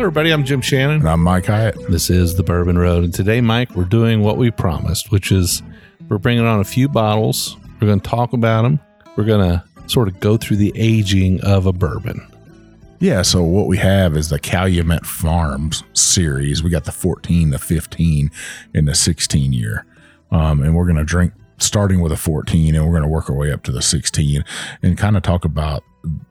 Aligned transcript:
Hello, 0.00 0.08
everybody. 0.08 0.30
I'm 0.30 0.46
Jim 0.46 0.62
Shannon. 0.62 1.00
And 1.00 1.08
I'm 1.10 1.20
Mike 1.20 1.44
Hyatt. 1.44 1.76
This 1.90 2.08
is 2.08 2.34
the 2.34 2.42
Bourbon 2.42 2.78
Road. 2.78 3.04
And 3.04 3.12
today, 3.12 3.42
Mike, 3.42 3.76
we're 3.76 3.84
doing 3.84 4.22
what 4.22 4.38
we 4.38 4.50
promised, 4.50 5.12
which 5.12 5.30
is 5.30 5.62
we're 6.08 6.16
bringing 6.16 6.46
on 6.46 6.58
a 6.58 6.64
few 6.64 6.88
bottles. 6.88 7.58
We're 7.78 7.88
going 7.88 8.00
to 8.00 8.08
talk 8.08 8.32
about 8.32 8.62
them. 8.62 8.80
We're 9.16 9.26
going 9.26 9.46
to 9.46 9.62
sort 9.88 10.08
of 10.08 10.18
go 10.18 10.38
through 10.38 10.56
the 10.56 10.72
aging 10.74 11.42
of 11.42 11.66
a 11.66 11.74
bourbon. 11.74 12.26
Yeah, 12.98 13.20
so 13.20 13.42
what 13.42 13.66
we 13.66 13.76
have 13.76 14.16
is 14.16 14.30
the 14.30 14.38
Calumet 14.38 15.04
Farms 15.04 15.84
series. 15.92 16.62
We 16.62 16.70
got 16.70 16.86
the 16.86 16.92
14, 16.92 17.50
the 17.50 17.58
15, 17.58 18.30
and 18.72 18.88
the 18.88 18.94
16 18.94 19.52
year. 19.52 19.84
Um, 20.30 20.62
and 20.62 20.74
we're 20.74 20.86
going 20.86 20.96
to 20.96 21.04
drink 21.04 21.34
starting 21.62 22.00
with 22.00 22.12
a 22.12 22.16
14 22.16 22.74
and 22.74 22.84
we're 22.84 22.92
going 22.92 23.02
to 23.02 23.08
work 23.08 23.28
our 23.30 23.36
way 23.36 23.52
up 23.52 23.62
to 23.64 23.72
the 23.72 23.82
16 23.82 24.44
and 24.82 24.98
kind 24.98 25.16
of 25.16 25.22
talk 25.22 25.44
about 25.44 25.82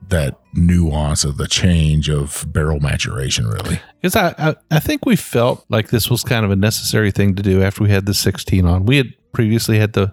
that 0.08 0.40
nuance 0.54 1.22
of 1.22 1.36
the 1.36 1.46
change 1.46 2.10
of 2.10 2.44
barrel 2.48 2.80
maturation 2.80 3.46
really 3.46 3.80
Because 4.00 4.16
I, 4.16 4.34
I, 4.36 4.54
I 4.70 4.80
think 4.80 5.06
we 5.06 5.14
felt 5.14 5.64
like 5.68 5.90
this 5.90 6.10
was 6.10 6.24
kind 6.24 6.44
of 6.44 6.50
a 6.50 6.56
necessary 6.56 7.12
thing 7.12 7.36
to 7.36 7.42
do 7.42 7.62
after 7.62 7.84
we 7.84 7.90
had 7.90 8.06
the 8.06 8.14
16 8.14 8.66
on. 8.66 8.84
We 8.86 8.96
had 8.96 9.14
previously 9.32 9.78
had 9.78 9.92
the 9.92 10.12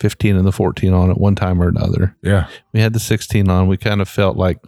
15 0.00 0.34
and 0.34 0.46
the 0.46 0.52
14 0.52 0.92
on 0.92 1.10
at 1.10 1.18
one 1.20 1.34
time 1.36 1.62
or 1.62 1.68
another. 1.68 2.16
yeah 2.22 2.48
We 2.72 2.80
had 2.80 2.92
the 2.92 3.00
16 3.00 3.48
on. 3.48 3.68
We 3.68 3.76
kind 3.76 4.00
of 4.00 4.08
felt 4.08 4.36
like, 4.36 4.58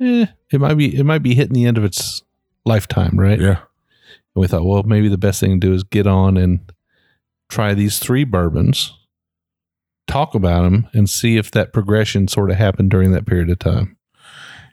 eh, 0.00 0.26
it 0.50 0.60
might 0.60 0.74
be 0.74 0.96
it 0.96 1.04
might 1.04 1.22
be 1.22 1.34
hitting 1.34 1.54
the 1.54 1.66
end 1.66 1.78
of 1.78 1.84
its 1.84 2.22
lifetime, 2.64 3.18
right? 3.18 3.40
yeah 3.40 3.58
And 3.58 3.58
we 4.34 4.48
thought, 4.48 4.64
well, 4.64 4.82
maybe 4.82 5.08
the 5.08 5.18
best 5.18 5.38
thing 5.38 5.60
to 5.60 5.66
do 5.68 5.74
is 5.74 5.84
get 5.84 6.06
on 6.06 6.36
and 6.36 6.72
try 7.48 7.74
these 7.74 7.98
three 7.98 8.24
bourbons, 8.24 8.92
talk 10.06 10.34
about 10.34 10.62
them, 10.62 10.88
and 10.92 11.08
see 11.08 11.36
if 11.36 11.50
that 11.52 11.72
progression 11.72 12.28
sort 12.28 12.50
of 12.50 12.56
happened 12.56 12.90
during 12.90 13.12
that 13.12 13.26
period 13.26 13.50
of 13.50 13.58
time. 13.58 13.96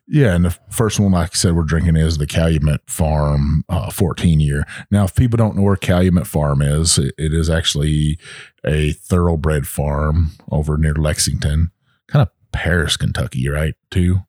yeah 0.07 0.33
and 0.35 0.43
the 0.45 0.57
first 0.69 0.99
one 0.99 1.11
like 1.11 1.31
i 1.31 1.35
said 1.35 1.53
we're 1.55 1.63
drinking 1.63 1.95
is 1.95 2.17
the 2.17 2.27
calumet 2.27 2.81
farm 2.87 3.63
uh, 3.69 3.89
14 3.91 4.39
year 4.39 4.65
now 4.89 5.03
if 5.05 5.15
people 5.15 5.37
don't 5.37 5.55
know 5.55 5.61
where 5.61 5.75
calumet 5.77 6.27
farm 6.27 6.61
is 6.61 6.97
it, 6.97 7.13
it 7.17 7.33
is 7.33 7.49
actually 7.49 8.17
a 8.65 8.91
thoroughbred 8.93 9.67
farm 9.67 10.31
over 10.51 10.75
near 10.77 10.95
lexington 10.95 11.71
kind 12.07 12.23
of 12.23 12.29
paris 12.51 12.97
kentucky 12.97 13.47
right 13.47 13.75
too 13.91 14.19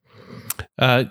Uh, 0.78 1.04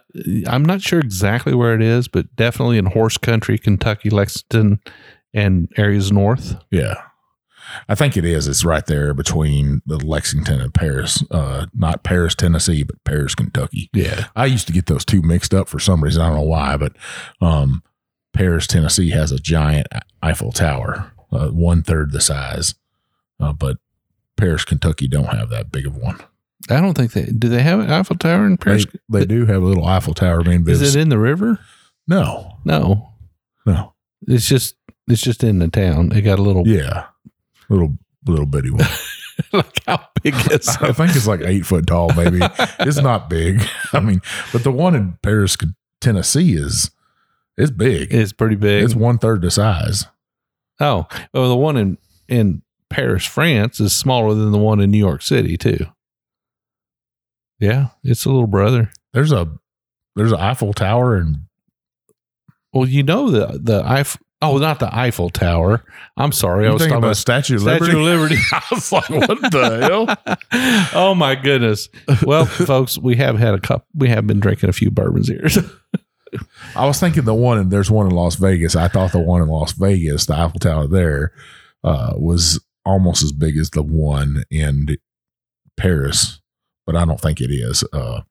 I'm 0.47 0.63
not 0.63 0.81
sure 0.81 0.99
exactly 0.99 1.53
where 1.53 1.73
it 1.75 1.81
is, 1.81 2.07
but 2.07 2.33
definitely 2.35 2.77
in 2.77 2.85
horse 2.85 3.17
country, 3.17 3.57
Kentucky, 3.57 4.09
Lexington, 4.09 4.79
and 5.33 5.67
areas 5.77 6.11
north. 6.11 6.55
Yeah. 6.71 6.95
I 7.89 7.95
think 7.95 8.17
it 8.17 8.25
is. 8.25 8.47
It's 8.47 8.65
right 8.65 8.85
there 8.85 9.13
between 9.13 9.81
the 9.85 9.97
Lexington 9.97 10.59
and 10.61 10.73
Paris. 10.73 11.23
Uh, 11.31 11.67
not 11.73 12.03
Paris, 12.03 12.35
Tennessee, 12.35 12.83
but 12.83 13.03
Paris, 13.03 13.35
Kentucky. 13.35 13.89
Yeah. 13.93 14.27
I 14.35 14.45
used 14.45 14.67
to 14.67 14.73
get 14.73 14.85
those 14.87 15.05
two 15.05 15.21
mixed 15.21 15.53
up 15.53 15.67
for 15.67 15.79
some 15.79 16.03
reason. 16.03 16.21
I 16.21 16.27
don't 16.27 16.37
know 16.37 16.43
why, 16.43 16.77
but 16.77 16.95
um, 17.41 17.83
Paris, 18.33 18.67
Tennessee 18.67 19.09
has 19.11 19.31
a 19.31 19.39
giant 19.39 19.87
Eiffel 20.21 20.51
Tower, 20.51 21.11
uh, 21.31 21.49
one 21.49 21.83
third 21.83 22.11
the 22.11 22.21
size, 22.21 22.75
uh, 23.39 23.53
but 23.53 23.77
Paris, 24.37 24.65
Kentucky 24.65 25.07
don't 25.07 25.25
have 25.25 25.49
that 25.49 25.71
big 25.71 25.85
of 25.85 25.95
one. 25.95 26.19
I 26.69 26.79
don't 26.79 26.93
think 26.93 27.13
they 27.13 27.25
do. 27.25 27.49
They 27.49 27.63
have 27.63 27.79
an 27.79 27.91
Eiffel 27.91 28.17
Tower 28.17 28.45
in 28.45 28.57
Paris? 28.57 28.85
they 29.09 29.25
do 29.25 29.45
have 29.45 29.61
a 29.61 29.65
little 29.65 29.85
Eiffel 29.85 30.13
Tower 30.13 30.43
being 30.43 30.67
Is 30.67 30.95
it 30.95 30.99
in 30.99 31.09
the 31.09 31.17
river? 31.17 31.59
no, 32.07 32.57
No, 32.65 33.13
no, 33.65 33.93
it's 34.27 34.47
just 34.47 34.75
it's 35.07 35.21
just 35.21 35.43
in 35.43 35.59
the 35.59 35.67
town. 35.67 36.09
They 36.09 36.21
got 36.21 36.39
a 36.39 36.41
little 36.41 36.67
yeah, 36.67 37.07
little 37.71 37.97
little 38.25 38.45
bitty 38.45 38.71
one. 38.71 38.87
like 39.53 39.81
how 39.87 40.05
big 40.21 40.35
is 40.51 40.67
I 40.81 40.91
think 40.91 41.15
it's 41.15 41.27
like 41.27 41.41
eight 41.41 41.65
foot 41.65 41.87
tall, 41.87 42.13
maybe. 42.13 42.39
it's 42.79 43.01
not 43.01 43.29
big. 43.29 43.63
I 43.93 43.99
mean, 43.99 44.21
but 44.51 44.63
the 44.63 44.71
one 44.71 44.95
in 44.95 45.17
Paris, 45.23 45.57
Tennessee 45.99 46.53
is 46.53 46.91
it's 47.57 47.71
big. 47.71 48.13
It's 48.13 48.33
pretty 48.33 48.55
big. 48.55 48.83
It's 48.83 48.95
one 48.95 49.17
third 49.17 49.41
the 49.41 49.51
size. 49.51 50.05
oh, 50.79 51.07
well, 51.33 51.49
the 51.49 51.55
one 51.55 51.77
in 51.77 51.97
in 52.27 52.61
Paris, 52.89 53.25
France, 53.25 53.79
is 53.79 53.95
smaller 53.95 54.33
than 54.33 54.51
the 54.51 54.57
one 54.57 54.79
in 54.79 54.91
New 54.91 54.97
York 54.97 55.21
City 55.21 55.57
too. 55.57 55.85
Yeah, 57.59 57.87
it's 58.03 58.25
a 58.25 58.29
little 58.29 58.47
brother. 58.47 58.91
There's 59.13 59.31
a 59.31 59.51
there's 60.15 60.31
an 60.31 60.39
Eiffel 60.39 60.73
Tower 60.73 61.15
and 61.15 61.41
Well, 62.73 62.87
you 62.87 63.03
know 63.03 63.29
the 63.29 63.59
the 63.61 63.83
Eiffel. 63.85 64.21
Oh, 64.43 64.57
not 64.57 64.79
the 64.79 64.93
Eiffel 64.95 65.29
Tower. 65.29 65.83
I'm 66.17 66.31
sorry. 66.31 66.67
I 66.67 66.71
was 66.71 66.81
talking 66.81 66.97
about 66.97 67.15
Statue 67.17 67.55
of 67.55 67.61
Statue 67.61 67.97
Liberty. 67.99 67.99
of 67.99 68.03
Liberty. 68.03 68.35
I 68.51 68.61
was 68.71 68.91
like, 68.91 69.09
what 69.09 69.51
the 69.51 70.15
hell? 70.51 70.91
oh 70.95 71.13
my 71.13 71.35
goodness. 71.35 71.89
Well, 72.23 72.45
folks, 72.47 72.97
we 72.97 73.15
have 73.17 73.37
had 73.37 73.53
a 73.53 73.59
cup. 73.59 73.85
We 73.93 74.09
have 74.09 74.25
been 74.25 74.39
drinking 74.39 74.69
a 74.69 74.73
few 74.73 74.89
bourbons 74.89 75.27
here. 75.27 75.47
I 76.75 76.85
was 76.87 76.99
thinking 76.99 77.25
the 77.25 77.35
one 77.35 77.59
and 77.59 77.69
there's 77.71 77.91
one 77.91 78.07
in 78.07 78.13
Las 78.15 78.35
Vegas. 78.35 78.75
I 78.75 78.87
thought 78.87 79.11
the 79.11 79.19
one 79.19 79.41
in 79.41 79.47
Las 79.47 79.73
Vegas, 79.73 80.25
the 80.25 80.33
Eiffel 80.33 80.59
Tower 80.59 80.87
there, 80.87 81.33
uh, 81.83 82.13
was 82.15 82.59
almost 82.85 83.21
as 83.21 83.31
big 83.31 83.57
as 83.57 83.69
the 83.71 83.83
one 83.83 84.43
in 84.49 84.97
Paris, 85.77 86.41
but 86.85 86.95
I 86.95 87.05
don't 87.05 87.19
think 87.19 87.41
it 87.41 87.51
is. 87.51 87.83
Uh, 87.93 88.21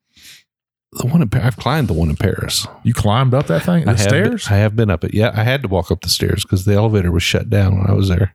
the 0.92 1.06
one 1.06 1.22
in 1.22 1.28
Pa- 1.28 1.40
I've 1.44 1.56
climbed 1.56 1.88
the 1.88 1.92
one 1.92 2.10
in 2.10 2.16
Paris. 2.16 2.66
you 2.82 2.92
climbed 2.94 3.32
up 3.34 3.46
that 3.46 3.62
thing, 3.62 3.84
the 3.84 3.90
I 3.90 3.94
have 3.94 4.00
stairs. 4.00 4.48
I 4.48 4.56
have 4.56 4.74
been 4.74 4.90
up 4.90 5.04
it. 5.04 5.14
Yeah, 5.14 5.30
I 5.34 5.44
had 5.44 5.62
to 5.62 5.68
walk 5.68 5.90
up 5.90 6.00
the 6.00 6.08
stairs 6.08 6.42
because 6.42 6.64
the 6.64 6.74
elevator 6.74 7.12
was 7.12 7.22
shut 7.22 7.48
down 7.48 7.78
when 7.78 7.86
I 7.88 7.92
was 7.92 8.08
there. 8.08 8.34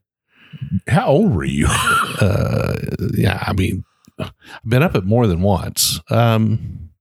How 0.87 1.07
old 1.07 1.35
were 1.35 1.43
you? 1.45 1.67
Uh, 2.21 2.75
yeah, 3.13 3.43
I 3.45 3.51
mean, 3.51 3.83
I've 4.17 4.31
been 4.65 4.81
up 4.83 4.95
it 4.95 5.03
more 5.03 5.27
than 5.27 5.41
once. 5.41 5.99
Um, 6.09 6.91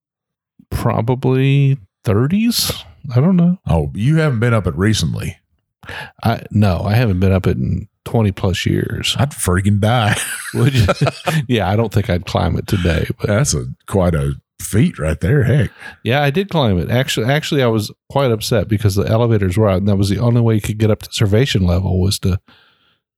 probably 0.71 1.79
30s. 2.05 2.85
I 3.15 3.21
don't 3.21 3.37
know. 3.37 3.59
Oh, 3.69 3.93
you 3.95 4.17
haven't 4.17 4.41
been 4.41 4.55
up 4.55 4.67
it 4.67 4.75
recently. 4.75 5.39
I 6.25 6.43
no, 6.51 6.81
I 6.81 6.95
haven't 6.95 7.21
been 7.21 7.31
up 7.33 7.47
it 7.47 7.57
in 7.57 7.89
20 8.07 8.33
plus 8.33 8.67
years. 8.67 9.15
I'd 9.19 9.31
freaking 9.31 9.79
die. 9.81 10.17
Would 10.55 10.75
you? 10.75 10.87
yeah, 11.49 11.71
I 11.71 11.77
don't 11.77 11.93
think 11.93 12.11
I'd 12.11 12.27
climb 12.27 12.57
it 12.57 12.67
today, 12.67 13.07
but 13.19 13.29
That's 13.29 13.55
a 13.55 13.67
quite 13.87 14.15
a 14.15 14.35
feat 14.61 14.99
right 14.99 15.21
there. 15.21 15.45
Heck, 15.45 15.71
yeah, 16.03 16.23
I 16.23 16.31
did 16.31 16.51
climb 16.51 16.79
it. 16.79 16.91
Actually, 16.91 17.27
actually, 17.27 17.63
I 17.63 17.67
was 17.67 17.93
quite 18.11 18.31
upset 18.31 18.69
because 18.69 18.95
the 18.95 19.07
elevators 19.07 19.57
were 19.57 19.69
out, 19.69 19.79
and 19.79 19.89
that 19.89 19.97
was 19.97 20.09
the 20.09 20.19
only 20.19 20.41
way 20.41 20.55
you 20.55 20.61
could 20.61 20.79
get 20.79 20.91
up 20.91 21.03
to 21.03 21.11
servation 21.11 21.67
level 21.67 22.01
was 22.01 22.19
to 22.21 22.41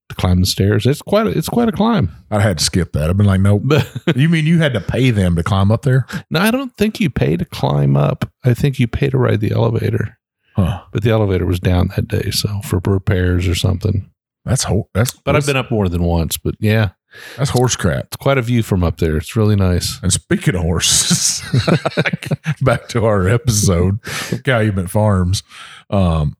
to 0.08 0.14
climb 0.14 0.40
the 0.40 0.46
stairs. 0.46 0.86
It's 0.86 1.02
quite 1.02 1.26
a, 1.26 1.30
it's 1.30 1.48
quite 1.48 1.68
a 1.68 1.72
climb. 1.72 2.14
I'd 2.30 2.40
had 2.42 2.58
to 2.58 2.64
skip 2.64 2.92
that. 2.92 3.10
I've 3.10 3.16
been 3.16 3.26
like, 3.26 3.40
nope. 3.40 3.62
You 4.14 4.28
mean 4.28 4.46
you 4.46 4.58
had 4.58 4.72
to 4.74 4.80
pay 4.80 5.10
them 5.10 5.34
to 5.36 5.42
climb 5.42 5.72
up 5.72 5.82
there? 5.82 6.06
no, 6.30 6.40
I 6.40 6.50
don't 6.50 6.74
think 6.76 7.00
you 7.00 7.10
pay 7.10 7.36
to 7.36 7.44
climb 7.44 7.96
up. 7.96 8.30
I 8.44 8.54
think 8.54 8.78
you 8.78 8.86
pay 8.86 9.10
to 9.10 9.18
ride 9.18 9.40
the 9.40 9.50
elevator. 9.50 10.16
Huh. 10.54 10.84
But 10.92 11.02
the 11.02 11.10
elevator 11.10 11.44
was 11.44 11.60
down 11.60 11.88
that 11.96 12.08
day, 12.08 12.30
so 12.30 12.60
for 12.62 12.80
repairs 12.86 13.46
or 13.48 13.54
something. 13.54 14.10
That's 14.44 14.62
ho- 14.64 14.88
that's. 14.94 15.12
But 15.12 15.32
that's, 15.32 15.44
I've 15.44 15.52
been 15.52 15.56
up 15.58 15.70
more 15.70 15.88
than 15.88 16.04
once. 16.04 16.36
But 16.38 16.54
yeah, 16.60 16.90
That's 17.36 17.50
horse 17.50 17.76
crap. 17.76 18.06
it's 18.06 18.16
quite 18.16 18.38
a 18.38 18.42
view 18.42 18.62
from 18.62 18.82
up 18.84 18.98
there. 18.98 19.16
It's 19.16 19.36
really 19.36 19.56
nice. 19.56 19.98
And 20.02 20.12
speaking 20.12 20.54
of 20.54 20.62
horses, 20.62 21.42
back 22.62 22.88
to 22.88 23.04
our 23.04 23.28
episode 23.28 24.00
Calumet 24.44 24.90
Farms. 24.90 25.42
Um, 25.90 26.36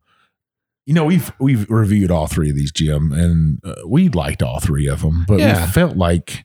you 0.86 0.94
know, 0.94 1.04
we've 1.04 1.32
we've 1.40 1.68
reviewed 1.68 2.10
all 2.10 2.26
three 2.28 2.50
of 2.50 2.56
these, 2.56 2.70
Jim, 2.72 3.12
and 3.12 3.60
uh, 3.64 3.74
we 3.86 4.08
liked 4.08 4.42
all 4.42 4.60
three 4.60 4.86
of 4.86 5.02
them, 5.02 5.24
but 5.26 5.40
Yeah. 5.40 5.66
we 5.66 5.72
felt 5.72 5.96
like 5.96 6.44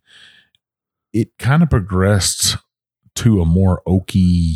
it 1.13 1.37
kind 1.37 1.61
of 1.61 1.69
progressed 1.69 2.57
to 3.15 3.41
a 3.41 3.45
more 3.45 3.81
oaky, 3.87 4.55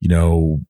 you 0.00 0.08
know, 0.08 0.60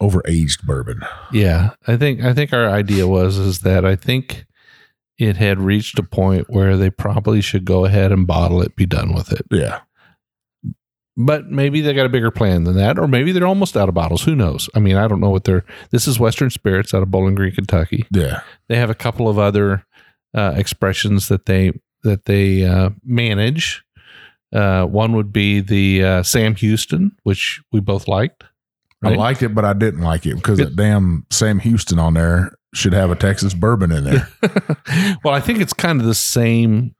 overaged 0.00 0.62
bourbon. 0.64 1.00
Yeah, 1.32 1.70
I 1.86 1.96
think 1.96 2.22
I 2.22 2.32
think 2.32 2.52
our 2.54 2.66
idea 2.68 3.06
was 3.06 3.36
is 3.36 3.60
that 3.60 3.84
I 3.84 3.94
think 3.96 4.46
it 5.18 5.36
had 5.36 5.60
reached 5.60 5.98
a 5.98 6.02
point 6.02 6.46
where 6.48 6.76
they 6.76 6.90
probably 6.90 7.40
should 7.40 7.64
go 7.64 7.84
ahead 7.84 8.12
and 8.12 8.26
bottle 8.26 8.60
it, 8.60 8.76
be 8.76 8.86
done 8.86 9.14
with 9.14 9.32
it. 9.32 9.46
Yeah. 9.50 9.80
But 11.16 11.46
maybe 11.46 11.80
they 11.80 11.94
got 11.94 12.04
a 12.04 12.10
bigger 12.10 12.30
plan 12.30 12.64
than 12.64 12.76
that, 12.76 12.98
or 12.98 13.08
maybe 13.08 13.32
they're 13.32 13.46
almost 13.46 13.76
out 13.76 13.88
of 13.88 13.94
bottles. 13.94 14.24
Who 14.24 14.34
knows? 14.34 14.68
I 14.74 14.80
mean, 14.80 14.96
I 14.96 15.08
don't 15.08 15.20
know 15.20 15.30
what 15.30 15.44
they're. 15.44 15.64
This 15.90 16.06
is 16.06 16.20
Western 16.20 16.50
Spirits 16.50 16.92
out 16.92 17.02
of 17.02 17.10
Bowling 17.10 17.34
Green, 17.34 17.52
Kentucky. 17.54 18.06
Yeah. 18.10 18.42
They 18.68 18.76
have 18.76 18.90
a 18.90 18.94
couple 18.94 19.26
of 19.26 19.38
other 19.38 19.86
uh, 20.34 20.52
expressions 20.54 21.28
that 21.28 21.46
they 21.46 21.72
that 22.02 22.26
they 22.26 22.64
uh, 22.64 22.90
manage. 23.02 23.82
Uh, 24.52 24.84
one 24.84 25.14
would 25.16 25.32
be 25.32 25.60
the 25.60 26.04
uh, 26.04 26.22
Sam 26.22 26.54
Houston, 26.56 27.16
which 27.22 27.62
we 27.72 27.80
both 27.80 28.06
liked. 28.06 28.44
I 29.02 29.10
liked 29.10 29.42
it, 29.42 29.54
but 29.54 29.64
I 29.64 29.72
didn't 29.72 30.00
like 30.00 30.26
it 30.26 30.36
because 30.36 30.58
that 30.58 30.76
damn 30.76 31.26
Sam 31.30 31.58
Houston 31.60 31.98
on 31.98 32.14
there 32.14 32.52
should 32.74 32.92
have 32.92 33.10
a 33.10 33.14
Texas 33.16 33.54
bourbon 33.54 33.90
in 33.92 34.04
there. 34.04 34.28
well, 35.24 35.34
I 35.34 35.40
think 35.40 35.60
it's 35.60 35.72
kind 35.72 36.00
of 36.00 36.06
the 36.06 36.14
same, 36.14 36.94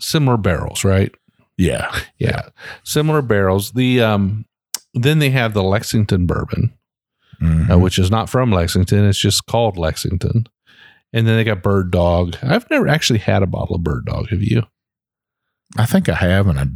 similar 0.00 0.36
barrels, 0.36 0.84
right? 0.84 1.14
yeah. 1.58 1.94
Yeah, 2.18 2.48
similar 2.84 3.22
barrels. 3.22 3.72
The 3.72 4.00
um, 4.02 4.46
then 4.94 5.18
they 5.20 5.30
have 5.30 5.54
the 5.54 5.62
Lexington 5.62 6.26
bourbon, 6.26 6.72
Mhm. 7.40 7.70
uh, 7.72 7.78
which 7.78 7.98
is 7.98 8.10
not 8.10 8.28
from 8.30 8.50
Lexington. 8.52 9.04
It's 9.04 9.18
just 9.18 9.46
called 9.46 9.76
Lexington. 9.76 10.46
And 11.12 11.26
then 11.26 11.36
they 11.36 11.44
got 11.44 11.62
Bird 11.62 11.90
Dog. 11.90 12.36
I've 12.42 12.68
never 12.70 12.88
actually 12.88 13.18
had 13.18 13.42
a 13.42 13.46
bottle 13.46 13.76
of 13.76 13.82
Bird 13.84 14.06
Dog. 14.06 14.30
Have 14.30 14.42
you? 14.42 14.62
I 15.76 15.84
think 15.86 16.08
I 16.08 16.14
have, 16.14 16.46
and 16.46 16.58
I, 16.58 16.66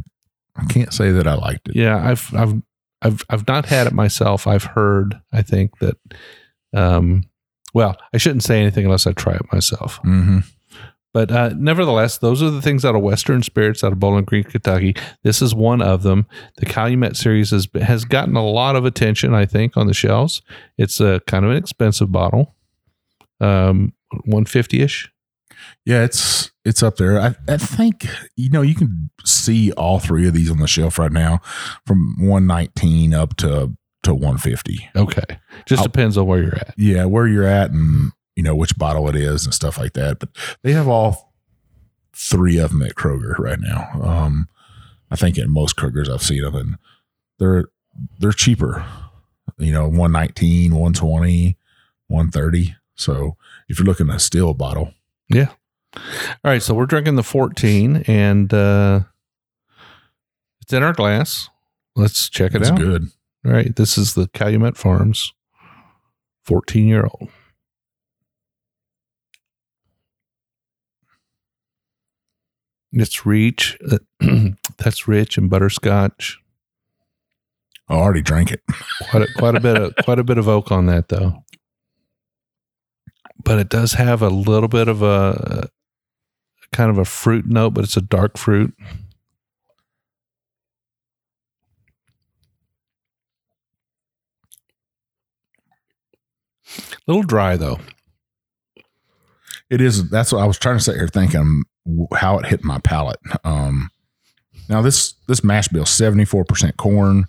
I 0.61 0.65
can't 0.65 0.93
say 0.93 1.11
that 1.11 1.27
I 1.27 1.33
liked 1.35 1.69
it. 1.69 1.75
Yeah, 1.75 1.97
I've 1.97 2.33
I've 2.35 2.61
I've 3.01 3.23
I've 3.29 3.47
not 3.47 3.65
had 3.65 3.87
it 3.87 3.93
myself. 3.93 4.45
I've 4.47 4.63
heard. 4.63 5.19
I 5.33 5.41
think 5.41 5.77
that. 5.79 5.97
Um, 6.73 7.23
well, 7.73 7.97
I 8.13 8.17
shouldn't 8.17 8.43
say 8.43 8.59
anything 8.59 8.85
unless 8.85 9.07
I 9.07 9.11
try 9.13 9.33
it 9.35 9.53
myself. 9.53 9.99
hmm 10.03 10.39
But 11.13 11.31
uh, 11.31 11.49
nevertheless, 11.57 12.19
those 12.19 12.43
are 12.43 12.49
the 12.51 12.61
things 12.61 12.85
out 12.85 12.95
of 12.95 13.01
Western 13.01 13.41
Spirits 13.41 13.83
out 13.83 13.91
of 13.91 13.99
Bowling 13.99 14.25
Green, 14.25 14.43
Kentucky. 14.43 14.95
This 15.23 15.41
is 15.41 15.55
one 15.55 15.81
of 15.81 16.03
them. 16.03 16.27
The 16.57 16.65
Calumet 16.65 17.15
series 17.15 17.51
has 17.51 17.67
has 17.81 18.05
gotten 18.05 18.35
a 18.35 18.45
lot 18.45 18.75
of 18.75 18.85
attention, 18.85 19.33
I 19.33 19.45
think, 19.45 19.77
on 19.77 19.87
the 19.87 19.93
shelves. 19.93 20.41
It's 20.77 20.99
a 20.99 21.21
kind 21.25 21.43
of 21.45 21.51
an 21.51 21.57
expensive 21.57 22.11
bottle, 22.11 22.55
um, 23.39 23.93
one 24.25 24.45
fifty 24.45 24.81
ish. 24.81 25.11
Yeah, 25.85 26.03
it's 26.03 26.51
it's 26.65 26.83
up 26.83 26.97
there. 26.97 27.19
I, 27.19 27.35
I 27.47 27.57
think 27.57 28.05
you 28.35 28.49
know 28.49 28.61
you 28.61 28.75
can 28.75 29.09
see 29.25 29.71
all 29.71 29.99
three 29.99 30.27
of 30.27 30.33
these 30.33 30.51
on 30.51 30.59
the 30.59 30.67
shelf 30.67 30.99
right 30.99 31.11
now, 31.11 31.39
from 31.85 32.15
one 32.19 32.45
nineteen 32.45 33.13
up 33.13 33.35
to 33.37 33.75
to 34.03 34.13
one 34.13 34.37
fifty. 34.37 34.89
Okay, 34.95 35.39
just 35.65 35.79
I'll- 35.79 35.85
depends 35.85 36.17
on 36.17 36.25
where 36.27 36.41
you're 36.41 36.55
at. 36.55 36.73
Yeah, 36.77 37.05
where 37.05 37.27
you're 37.27 37.47
at 37.47 37.71
and 37.71 38.11
you 38.35 38.43
know 38.43 38.55
which 38.55 38.77
bottle 38.77 39.09
it 39.09 39.15
is 39.15 39.45
and 39.45 39.53
stuff 39.53 39.77
like 39.77 39.93
that. 39.93 40.19
But 40.19 40.29
they 40.63 40.73
have 40.73 40.87
all 40.87 41.33
three 42.13 42.57
of 42.57 42.71
them 42.71 42.81
at 42.81 42.95
Kroger 42.95 43.37
right 43.37 43.59
now. 43.59 43.89
Um, 44.01 44.47
I 45.11 45.15
think 45.15 45.37
in 45.37 45.49
most 45.51 45.75
Krogers 45.75 46.09
I've 46.09 46.21
seen 46.23 46.41
them, 46.43 46.55
and 46.55 46.77
they're 47.39 47.65
they're 48.19 48.31
cheaper. 48.31 48.85
You 49.57 49.71
know, 49.71 49.85
119, 49.87 50.71
120, 50.75 51.57
130. 52.07 52.75
So 52.95 53.37
if 53.67 53.79
you're 53.79 53.85
looking 53.87 54.09
at 54.09 54.17
a 54.17 54.19
still 54.19 54.53
bottle, 54.53 54.93
yeah. 55.29 55.49
All 55.95 56.01
right, 56.51 56.61
so 56.61 56.75
we're 56.75 56.85
drinking 56.85 57.15
the 57.15 57.23
fourteen, 57.23 57.97
and 58.07 58.53
uh, 58.53 58.99
it's 60.61 60.73
in 60.73 60.83
our 60.83 60.93
glass. 60.93 61.49
Let's 61.95 62.29
check 62.29 62.53
it 62.53 62.61
it's 62.61 62.69
out. 62.69 62.77
good. 62.77 63.07
All 63.47 63.53
right, 63.53 63.73
this 63.73 63.97
is 63.97 64.13
the 64.13 64.27
Calumet 64.33 64.75
Farms, 64.75 65.31
fourteen 66.43 66.85
year 66.85 67.05
old. 67.05 67.29
It's 72.91 73.25
rich. 73.25 73.77
Uh, 73.89 73.99
that's 74.77 75.07
rich 75.07 75.37
and 75.37 75.49
butterscotch. 75.49 76.39
I 77.87 77.93
already 77.93 78.21
drank 78.21 78.51
it. 78.51 78.61
Quite 79.09 79.23
a, 79.23 79.27
quite 79.37 79.55
a 79.55 79.61
bit 79.61 79.77
of 79.77 79.93
quite 80.03 80.19
a 80.19 80.25
bit 80.25 80.37
of 80.37 80.49
oak 80.49 80.69
on 80.69 80.87
that 80.87 81.07
though. 81.07 81.45
But 83.41 83.59
it 83.59 83.69
does 83.69 83.93
have 83.93 84.21
a 84.21 84.29
little 84.29 84.67
bit 84.67 84.89
of 84.89 85.01
a 85.01 85.69
kind 86.73 86.89
of 86.89 86.97
a 86.97 87.05
fruit 87.05 87.45
note, 87.45 87.75
but 87.75 87.85
it's 87.85 87.95
a 87.95 88.01
dark 88.01 88.37
fruit. 88.37 88.73
A 97.07 97.11
little 97.11 97.23
dry 97.23 97.55
though. 97.55 97.79
It 99.69 99.81
is. 99.81 100.09
That's 100.09 100.31
what 100.31 100.41
I 100.41 100.45
was 100.45 100.57
trying 100.57 100.77
to 100.77 100.83
sit 100.83 100.95
here 100.95 101.07
thinking 101.07 101.63
how 102.13 102.37
it 102.39 102.45
hit 102.45 102.63
my 102.63 102.79
palate. 102.79 103.19
Um, 103.43 103.89
now 104.69 104.81
this 104.81 105.13
this 105.27 105.43
mash 105.43 105.67
bill 105.69 105.85
seventy 105.85 106.25
four 106.25 106.45
percent 106.45 106.77
corn, 106.77 107.25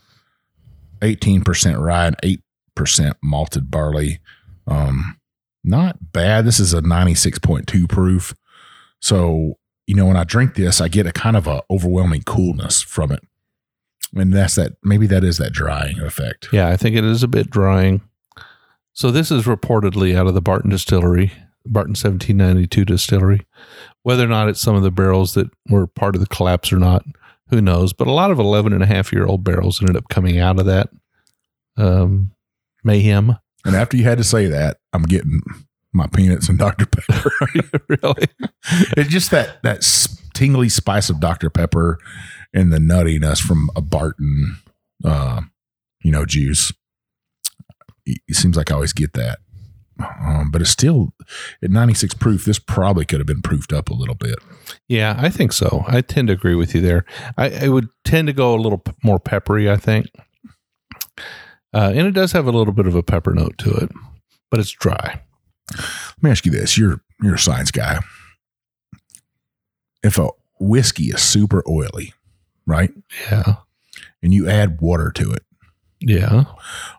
eighteen 1.02 1.42
percent 1.42 1.78
rye, 1.78 2.06
and 2.06 2.16
eight 2.22 2.42
percent 2.74 3.16
malted 3.22 3.70
barley. 3.70 4.20
Um, 4.66 5.18
not 5.64 6.12
bad. 6.12 6.44
This 6.44 6.60
is 6.60 6.74
a 6.74 6.80
ninety 6.80 7.14
six 7.14 7.38
point 7.38 7.66
two 7.66 7.86
proof. 7.86 8.34
So 9.00 9.58
you 9.86 9.94
know 9.94 10.06
when 10.06 10.16
I 10.16 10.24
drink 10.24 10.54
this, 10.54 10.80
I 10.80 10.88
get 10.88 11.06
a 11.06 11.12
kind 11.12 11.36
of 11.36 11.46
a 11.46 11.62
overwhelming 11.70 12.22
coolness 12.22 12.82
from 12.82 13.10
it, 13.12 13.22
and 14.14 14.32
that's 14.32 14.54
that. 14.56 14.72
Maybe 14.84 15.06
that 15.08 15.24
is 15.24 15.38
that 15.38 15.52
drying 15.52 15.98
effect. 16.00 16.48
Yeah, 16.52 16.68
I 16.68 16.76
think 16.76 16.96
it 16.96 17.04
is 17.04 17.22
a 17.22 17.28
bit 17.28 17.50
drying. 17.50 18.00
So 18.98 19.12
this 19.12 19.30
is 19.30 19.44
reportedly 19.44 20.16
out 20.16 20.26
of 20.26 20.34
the 20.34 20.40
Barton 20.40 20.70
Distillery, 20.70 21.30
Barton 21.64 21.92
1792 21.92 22.84
Distillery. 22.84 23.46
Whether 24.02 24.24
or 24.24 24.26
not 24.26 24.48
it's 24.48 24.60
some 24.60 24.74
of 24.74 24.82
the 24.82 24.90
barrels 24.90 25.34
that 25.34 25.48
were 25.70 25.86
part 25.86 26.16
of 26.16 26.20
the 26.20 26.26
collapse 26.26 26.72
or 26.72 26.80
not, 26.80 27.04
who 27.48 27.62
knows? 27.62 27.92
But 27.92 28.08
a 28.08 28.12
lot 28.12 28.32
of 28.32 28.40
11 28.40 28.72
and 28.72 28.82
a 28.82 28.86
half 28.86 29.12
year 29.12 29.24
old 29.24 29.44
barrels 29.44 29.80
ended 29.80 29.96
up 29.96 30.08
coming 30.08 30.40
out 30.40 30.58
of 30.58 30.66
that 30.66 30.88
um, 31.76 32.32
mayhem. 32.82 33.36
And 33.64 33.76
after 33.76 33.96
you 33.96 34.02
had 34.02 34.18
to 34.18 34.24
say 34.24 34.46
that, 34.46 34.78
I'm 34.92 35.04
getting 35.04 35.42
my 35.92 36.08
peanuts 36.08 36.48
and 36.48 36.58
Dr 36.58 36.86
Pepper. 36.86 37.30
really? 37.88 38.26
it's 38.96 39.10
just 39.10 39.30
that 39.30 39.62
that 39.62 39.88
tingly 40.34 40.68
spice 40.68 41.08
of 41.08 41.20
Dr 41.20 41.50
Pepper 41.50 41.98
and 42.52 42.72
the 42.72 42.78
nuttiness 42.78 43.40
from 43.40 43.70
a 43.76 43.80
Barton, 43.80 44.56
uh, 45.04 45.42
you 46.02 46.10
know, 46.10 46.26
juice. 46.26 46.72
It 48.26 48.36
seems 48.36 48.56
like 48.56 48.70
I 48.70 48.74
always 48.74 48.92
get 48.92 49.12
that, 49.14 49.38
um, 50.20 50.50
but 50.50 50.60
it's 50.62 50.70
still 50.70 51.12
at 51.62 51.70
96 51.70 52.14
proof. 52.14 52.44
This 52.44 52.58
probably 52.58 53.04
could 53.04 53.20
have 53.20 53.26
been 53.26 53.42
proofed 53.42 53.72
up 53.72 53.90
a 53.90 53.94
little 53.94 54.14
bit. 54.14 54.38
Yeah, 54.88 55.14
I 55.18 55.28
think 55.28 55.52
so. 55.52 55.84
I 55.86 56.00
tend 56.00 56.28
to 56.28 56.34
agree 56.34 56.54
with 56.54 56.74
you 56.74 56.80
there. 56.80 57.04
I, 57.36 57.66
I 57.66 57.68
would 57.68 57.88
tend 58.04 58.26
to 58.28 58.32
go 58.32 58.54
a 58.54 58.60
little 58.60 58.78
p- 58.78 58.92
more 59.02 59.18
peppery, 59.20 59.70
I 59.70 59.76
think. 59.76 60.06
Uh, 61.74 61.92
and 61.94 62.06
it 62.06 62.12
does 62.12 62.32
have 62.32 62.46
a 62.46 62.52
little 62.52 62.72
bit 62.72 62.86
of 62.86 62.94
a 62.94 63.02
pepper 63.02 63.34
note 63.34 63.58
to 63.58 63.70
it, 63.70 63.90
but 64.50 64.58
it's 64.58 64.70
dry. 64.70 65.20
Let 65.76 66.22
me 66.22 66.30
ask 66.30 66.46
you 66.46 66.52
this: 66.52 66.78
You're 66.78 67.02
you're 67.22 67.34
a 67.34 67.38
science 67.38 67.70
guy. 67.70 68.00
If 70.02 70.18
a 70.18 70.28
whiskey 70.60 71.04
is 71.10 71.20
super 71.22 71.62
oily, 71.68 72.14
right, 72.66 72.90
Yeah. 73.30 73.56
and 74.22 74.32
you 74.32 74.48
add 74.48 74.80
water 74.80 75.10
to 75.16 75.30
it, 75.32 75.42
Yeah. 76.00 76.44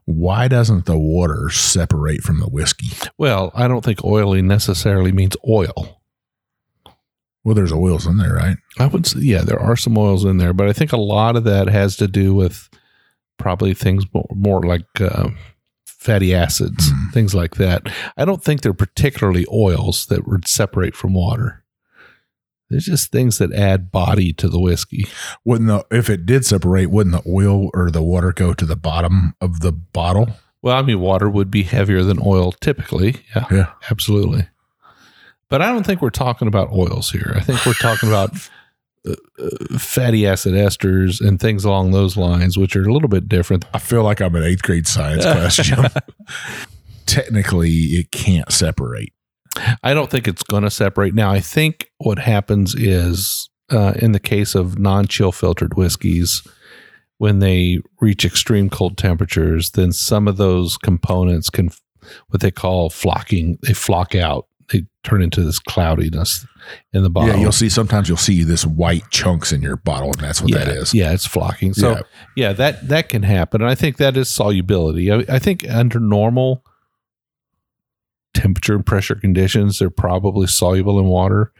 why 0.05 0.47
doesn't 0.49 0.85
the 0.85 0.97
water 0.97 1.49
separate 1.49 2.21
from 2.21 2.39
the 2.39 2.49
whiskey? 2.49 2.89
Well, 3.17 3.51
I 3.55 3.67
don't 3.67 3.83
think 3.83 4.03
oily 4.03 4.41
necessarily 4.41 5.11
means 5.13 5.37
oil. 5.47 6.01
Well, 7.43 7.55
there's 7.55 7.71
oils 7.71 8.05
in 8.05 8.17
there, 8.17 8.33
right? 8.35 8.57
I 8.77 8.87
would 8.87 9.07
say, 9.07 9.19
yeah, 9.21 9.41
there 9.41 9.59
are 9.59 9.77
some 9.77 9.97
oils 9.97 10.25
in 10.25 10.37
there, 10.37 10.53
but 10.53 10.67
I 10.67 10.73
think 10.73 10.91
a 10.91 10.97
lot 10.97 11.35
of 11.37 11.45
that 11.45 11.67
has 11.69 11.95
to 11.97 12.07
do 12.07 12.33
with 12.33 12.69
probably 13.37 13.73
things 13.73 14.03
more, 14.13 14.27
more 14.35 14.61
like 14.63 14.83
uh, 14.99 15.29
fatty 15.85 16.35
acids, 16.35 16.91
Mm. 16.91 17.13
things 17.13 17.33
like 17.33 17.55
that. 17.55 17.83
I 18.17 18.25
don't 18.25 18.43
think 18.43 18.61
they're 18.61 18.73
particularly 18.73 19.45
oils 19.51 20.07
that 20.07 20.27
would 20.27 20.47
separate 20.47 20.95
from 20.95 21.13
water. 21.13 21.63
There's 22.69 22.85
just 22.85 23.11
things 23.11 23.37
that 23.39 23.51
add 23.53 23.91
body 23.91 24.31
to 24.33 24.47
the 24.47 24.59
whiskey. 24.59 25.05
Wouldn't 25.43 25.67
the 25.69 25.85
if 25.95 26.09
it 26.09 26.25
did 26.25 26.45
separate, 26.45 26.91
wouldn't 26.91 27.15
the 27.23 27.29
oil 27.31 27.69
or 27.73 27.89
the 27.91 28.03
water 28.03 28.31
go 28.31 28.53
to 28.53 28.65
the 28.65 28.75
bottom 28.75 29.33
of 29.41 29.61
the 29.61 29.71
bottle? 29.71 30.29
Well, 30.61 30.75
I 30.77 30.81
mean, 30.81 30.99
water 30.99 31.29
would 31.29 31.49
be 31.49 31.63
heavier 31.63 32.03
than 32.03 32.19
oil 32.23 32.51
typically. 32.51 33.15
Yeah, 33.35 33.45
Yeah. 33.51 33.71
absolutely. 33.89 34.47
But 35.49 35.61
I 35.63 35.67
don't 35.71 35.85
think 35.85 36.01
we're 36.01 36.09
talking 36.11 36.47
about 36.47 36.71
oils 36.71 37.09
here. 37.09 37.33
I 37.35 37.39
think 37.39 37.65
we're 37.65 37.73
talking 37.73 38.07
about 38.09 38.33
uh, 39.07 39.13
uh, 39.41 39.77
fatty 39.79 40.27
acid 40.27 40.53
esters 40.53 41.25
and 41.25 41.39
things 41.39 41.65
along 41.65 41.89
those 41.91 42.17
lines, 42.17 42.55
which 42.57 42.75
are 42.75 42.83
a 42.83 42.93
little 42.93 43.07
bit 43.09 43.27
different. 43.27 43.65
I 43.73 43.79
feel 43.79 44.03
like 44.03 44.21
I'm 44.21 44.35
an 44.35 44.43
eighth 44.43 44.61
grade 44.61 44.85
science 44.87 45.23
class, 45.23 45.55
Jim. 45.55 45.85
Technically, 47.07 47.71
it 47.71 48.11
can't 48.11 48.51
separate. 48.51 49.13
I 49.83 49.93
don't 49.93 50.09
think 50.09 50.27
it's 50.27 50.43
going 50.43 50.63
to 50.63 50.69
separate. 50.69 51.13
Now, 51.13 51.31
I 51.31 51.39
think 51.39 51.89
what 51.97 52.19
happens 52.19 52.75
is 52.75 53.49
uh, 53.69 53.93
in 53.97 54.11
the 54.11 54.19
case 54.19 54.55
of 54.55 54.79
non 54.79 55.07
chill 55.07 55.31
filtered 55.31 55.75
whiskeys, 55.75 56.43
when 57.17 57.39
they 57.39 57.79
reach 57.99 58.25
extreme 58.25 58.69
cold 58.69 58.97
temperatures, 58.97 59.71
then 59.71 59.91
some 59.91 60.27
of 60.27 60.37
those 60.37 60.77
components 60.77 61.49
can 61.49 61.69
what 62.29 62.41
they 62.41 62.51
call 62.51 62.89
flocking. 62.89 63.57
They 63.61 63.73
flock 63.73 64.15
out. 64.15 64.47
They 64.71 64.85
turn 65.03 65.21
into 65.21 65.43
this 65.43 65.59
cloudiness 65.59 66.45
in 66.93 67.03
the 67.03 67.09
bottle. 67.09 67.29
Yeah, 67.29 67.41
you'll 67.41 67.51
see. 67.51 67.69
Sometimes 67.69 68.07
you'll 68.07 68.17
see 68.17 68.43
this 68.43 68.65
white 68.65 69.03
chunks 69.09 69.51
in 69.51 69.61
your 69.61 69.77
bottle, 69.77 70.11
and 70.11 70.19
that's 70.19 70.41
what 70.41 70.51
yeah, 70.51 70.59
that 70.59 70.67
is. 70.69 70.93
Yeah, 70.93 71.11
it's 71.11 71.25
flocking. 71.25 71.73
So 71.73 71.91
Yeah. 71.91 72.01
yeah. 72.35 72.53
that 72.53 72.87
that 72.87 73.09
can 73.09 73.23
happen, 73.23 73.61
and 73.61 73.69
I 73.69 73.75
think 73.75 73.97
that 73.97 74.15
is 74.15 74.29
solubility. 74.29 75.11
I, 75.11 75.25
I 75.27 75.39
think 75.39 75.67
under 75.69 75.99
normal 75.99 76.63
temperature 78.39 78.75
and 78.75 78.85
pressure 78.85 79.15
conditions, 79.15 79.79
they're 79.79 79.89
probably 79.89 80.47
soluble 80.47 80.99
in 80.99 81.05
water, 81.05 81.51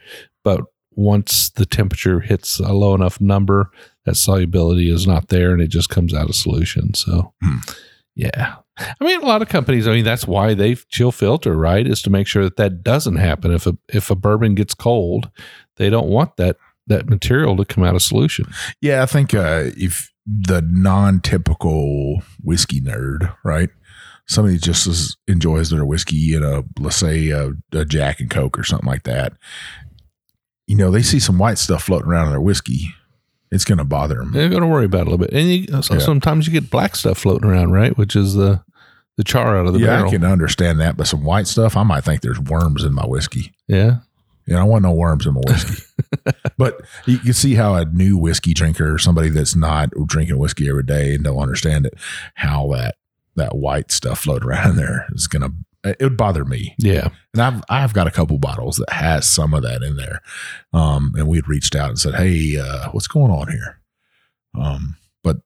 but 0.44 0.60
once 0.92 1.50
the 1.50 1.66
temperature 1.66 2.20
hits 2.20 2.58
a 2.58 2.72
low 2.72 2.94
enough 2.94 3.20
number, 3.20 3.70
that 4.04 4.16
solubility 4.16 4.90
is 4.92 5.06
not 5.06 5.28
there, 5.28 5.52
and 5.52 5.62
it 5.62 5.68
just 5.68 5.88
comes 5.88 6.12
out 6.14 6.28
of 6.28 6.34
solution. 6.34 6.94
So 6.94 7.32
Hmm. 7.42 7.58
yeah. 8.14 8.56
I 8.78 9.04
mean, 9.04 9.20
a 9.22 9.26
lot 9.26 9.42
of 9.42 9.48
companies. 9.48 9.86
I 9.86 9.92
mean, 9.92 10.04
that's 10.04 10.26
why 10.26 10.54
they 10.54 10.74
chill 10.74 11.12
filter, 11.12 11.54
right? 11.54 11.86
Is 11.86 12.00
to 12.02 12.10
make 12.10 12.26
sure 12.26 12.42
that 12.44 12.56
that 12.56 12.82
doesn't 12.82 13.16
happen. 13.16 13.52
If 13.52 13.66
a 13.66 13.76
if 13.92 14.10
a 14.10 14.14
bourbon 14.14 14.54
gets 14.54 14.74
cold, 14.74 15.28
they 15.76 15.90
don't 15.90 16.08
want 16.08 16.36
that 16.38 16.56
that 16.86 17.08
material 17.08 17.56
to 17.56 17.64
come 17.66 17.84
out 17.84 17.94
of 17.94 18.02
solution. 18.02 18.46
Yeah, 18.80 19.02
I 19.02 19.06
think 19.06 19.34
uh, 19.34 19.70
if 19.76 20.10
the 20.26 20.62
non-typical 21.30 22.22
whiskey 22.42 22.80
nerd, 22.80 23.34
right? 23.44 23.68
Somebody 24.30 24.58
just 24.58 24.86
as 24.86 25.16
enjoys 25.26 25.70
their 25.70 25.84
whiskey 25.84 26.34
in 26.34 26.44
a, 26.44 26.62
let's 26.78 26.94
say, 26.96 27.30
a, 27.30 27.50
a 27.72 27.84
Jack 27.84 28.20
and 28.20 28.30
Coke 28.30 28.56
or 28.56 28.62
something 28.62 28.86
like 28.88 29.02
that. 29.02 29.32
You 30.68 30.76
know, 30.76 30.92
they 30.92 31.02
see 31.02 31.18
some 31.18 31.36
white 31.36 31.58
stuff 31.58 31.82
floating 31.82 32.08
around 32.08 32.26
in 32.26 32.30
their 32.32 32.40
whiskey. 32.40 32.94
It's 33.50 33.64
going 33.64 33.78
to 33.78 33.84
bother 33.84 34.18
them. 34.18 34.30
They're 34.32 34.48
going 34.48 34.62
to 34.62 34.68
worry 34.68 34.84
about 34.84 35.00
it 35.00 35.08
a 35.08 35.10
little 35.10 35.18
bit. 35.18 35.32
And 35.32 35.48
you, 35.48 35.82
so 35.82 35.94
Yeah. 35.94 36.00
sometimes 36.00 36.46
you 36.46 36.52
get 36.52 36.70
black 36.70 36.94
stuff 36.94 37.18
floating 37.18 37.50
around, 37.50 37.72
right? 37.72 37.96
Which 37.98 38.14
is 38.14 38.34
the 38.34 38.62
the 39.16 39.24
char 39.24 39.58
out 39.58 39.66
of 39.66 39.74
the 39.74 39.80
yeah, 39.80 39.86
barrel. 39.86 40.08
I 40.08 40.12
can 40.12 40.24
understand 40.24 40.78
that, 40.80 40.96
but 40.96 41.08
some 41.08 41.24
white 41.24 41.48
stuff, 41.48 41.76
I 41.76 41.82
might 41.82 42.04
think 42.04 42.20
there's 42.22 42.38
worms 42.40 42.84
in 42.84 42.94
my 42.94 43.04
whiskey. 43.04 43.52
yeah. 43.66 43.96
You 44.46 44.54
know, 44.56 44.60
I 44.62 44.64
want 44.64 44.82
no 44.82 44.92
worms 44.92 45.26
in 45.26 45.34
my 45.34 45.42
whiskey. 45.46 45.82
but 46.58 46.80
you 47.06 47.18
can 47.18 47.34
see 47.34 47.54
how 47.54 47.74
a 47.74 47.84
new 47.84 48.16
whiskey 48.16 48.54
drinker, 48.54 48.96
somebody 48.98 49.28
that's 49.28 49.54
not 49.54 49.90
drinking 50.06 50.38
whiskey 50.38 50.68
every 50.68 50.82
day 50.82 51.14
and 51.14 51.22
don't 51.22 51.38
understand 51.38 51.86
it, 51.86 51.94
how 52.34 52.68
that 52.72 52.94
that 53.36 53.56
white 53.56 53.90
stuff 53.90 54.20
floating 54.20 54.48
around 54.48 54.76
there 54.76 55.06
is 55.12 55.26
gonna 55.26 55.50
it 55.84 56.02
would 56.02 56.16
bother 56.16 56.44
me. 56.44 56.74
Yeah. 56.78 57.08
And 57.32 57.42
I've 57.42 57.62
I've 57.68 57.94
got 57.94 58.06
a 58.06 58.10
couple 58.10 58.38
bottles 58.38 58.76
that 58.76 58.92
has 58.92 59.28
some 59.28 59.54
of 59.54 59.62
that 59.62 59.82
in 59.82 59.96
there. 59.96 60.20
Um, 60.72 61.12
and 61.16 61.26
we'd 61.26 61.48
reached 61.48 61.74
out 61.74 61.88
and 61.88 61.98
said, 61.98 62.14
Hey, 62.14 62.58
uh, 62.58 62.90
what's 62.90 63.08
going 63.08 63.30
on 63.30 63.50
here? 63.50 63.80
Um, 64.58 64.96
but 65.22 65.38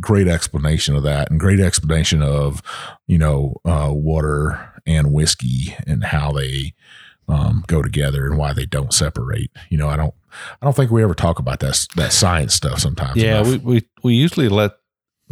great 0.00 0.28
explanation 0.28 0.94
of 0.94 1.02
that 1.02 1.30
and 1.30 1.40
great 1.40 1.60
explanation 1.60 2.22
of, 2.22 2.62
you 3.06 3.18
know, 3.18 3.56
uh, 3.64 3.90
water 3.92 4.72
and 4.86 5.12
whiskey 5.12 5.74
and 5.86 6.04
how 6.04 6.32
they 6.32 6.74
um, 7.28 7.64
go 7.66 7.82
together 7.82 8.26
and 8.26 8.36
why 8.38 8.52
they 8.52 8.66
don't 8.66 8.92
separate. 8.92 9.50
You 9.68 9.78
know, 9.78 9.88
I 9.88 9.96
don't 9.96 10.14
I 10.60 10.66
don't 10.66 10.76
think 10.76 10.90
we 10.90 11.02
ever 11.02 11.14
talk 11.14 11.38
about 11.38 11.60
that 11.60 11.86
that 11.96 12.12
science 12.12 12.54
stuff 12.54 12.78
sometimes. 12.78 13.16
Yeah. 13.16 13.40
enough. 13.40 13.48
We, 13.48 13.56
we, 13.58 13.88
we 14.02 14.14
usually 14.14 14.48
let 14.48 14.72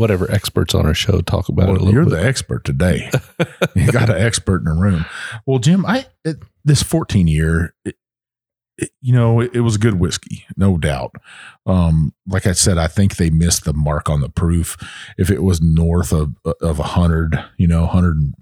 whatever 0.00 0.30
experts 0.32 0.74
on 0.74 0.86
our 0.86 0.94
show 0.94 1.20
talk 1.20 1.48
about 1.48 1.66
Well, 1.66 1.76
it 1.76 1.80
a 1.82 1.84
little 1.84 1.92
you're 1.94 2.04
bit. 2.04 2.12
the 2.20 2.24
expert 2.24 2.64
today. 2.64 3.10
you 3.76 3.92
got 3.92 4.08
an 4.10 4.16
expert 4.20 4.58
in 4.58 4.64
the 4.64 4.72
room. 4.72 5.04
Well, 5.46 5.58
Jim, 5.58 5.84
I 5.86 6.06
it, 6.24 6.38
this 6.64 6.82
14 6.82 7.28
year, 7.28 7.74
it, 7.84 7.96
it- 8.78 8.90
you 9.02 9.12
know, 9.12 9.40
it, 9.40 9.60
was 9.60 9.76
good 9.76 10.00
whiskey, 10.00 10.46
no 10.56 10.78
doubt. 10.78 11.14
Um, 11.66 12.14
like 12.26 12.46
I 12.46 12.52
said, 12.52 12.78
I 12.78 12.86
think 12.86 13.16
they 13.16 13.28
missed 13.28 13.64
the 13.66 13.74
mark 13.74 14.08
on 14.08 14.22
the 14.22 14.30
proof. 14.30 14.78
If 15.18 15.30
it 15.30 15.42
was 15.42 15.60
north 15.60 16.12
of 16.14 16.34
of 16.62 16.78
100, 16.78 17.38
you 17.58 17.66
know, 17.68 17.82
100, 17.82 18.32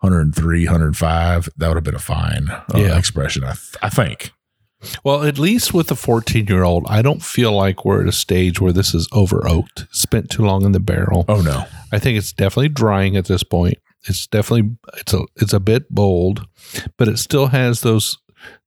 103, 0.00 0.64
105, 0.66 1.48
that 1.56 1.68
would 1.68 1.76
have 1.76 1.84
been 1.84 1.94
a 1.94 2.00
fine 2.00 2.48
uh, 2.50 2.64
Yeah. 2.74 2.98
expression. 2.98 3.44
I 3.44 3.52
th- 3.52 3.76
I 3.82 3.88
think. 3.88 4.32
Well, 5.02 5.24
at 5.24 5.38
least 5.38 5.74
with 5.74 5.88
the 5.88 5.96
14 5.96 6.46
year 6.46 6.62
old, 6.62 6.84
I 6.88 7.02
don't 7.02 7.22
feel 7.22 7.52
like 7.52 7.84
we're 7.84 8.02
at 8.02 8.08
a 8.08 8.12
stage 8.12 8.60
where 8.60 8.72
this 8.72 8.94
is 8.94 9.08
over 9.12 9.46
oaked, 9.48 9.86
spent 9.90 10.30
too 10.30 10.44
long 10.44 10.64
in 10.64 10.72
the 10.72 10.80
barrel. 10.80 11.24
Oh 11.28 11.40
no, 11.40 11.64
I 11.92 11.98
think 11.98 12.18
it's 12.18 12.32
definitely 12.32 12.68
drying 12.68 13.16
at 13.16 13.26
this 13.26 13.42
point. 13.42 13.78
It's 14.06 14.26
definitely 14.26 14.76
it's 14.98 15.14
a 15.14 15.24
it's 15.36 15.52
a 15.52 15.60
bit 15.60 15.88
bold, 15.90 16.46
but 16.98 17.08
it 17.08 17.18
still 17.18 17.48
has 17.48 17.80
those 17.80 18.18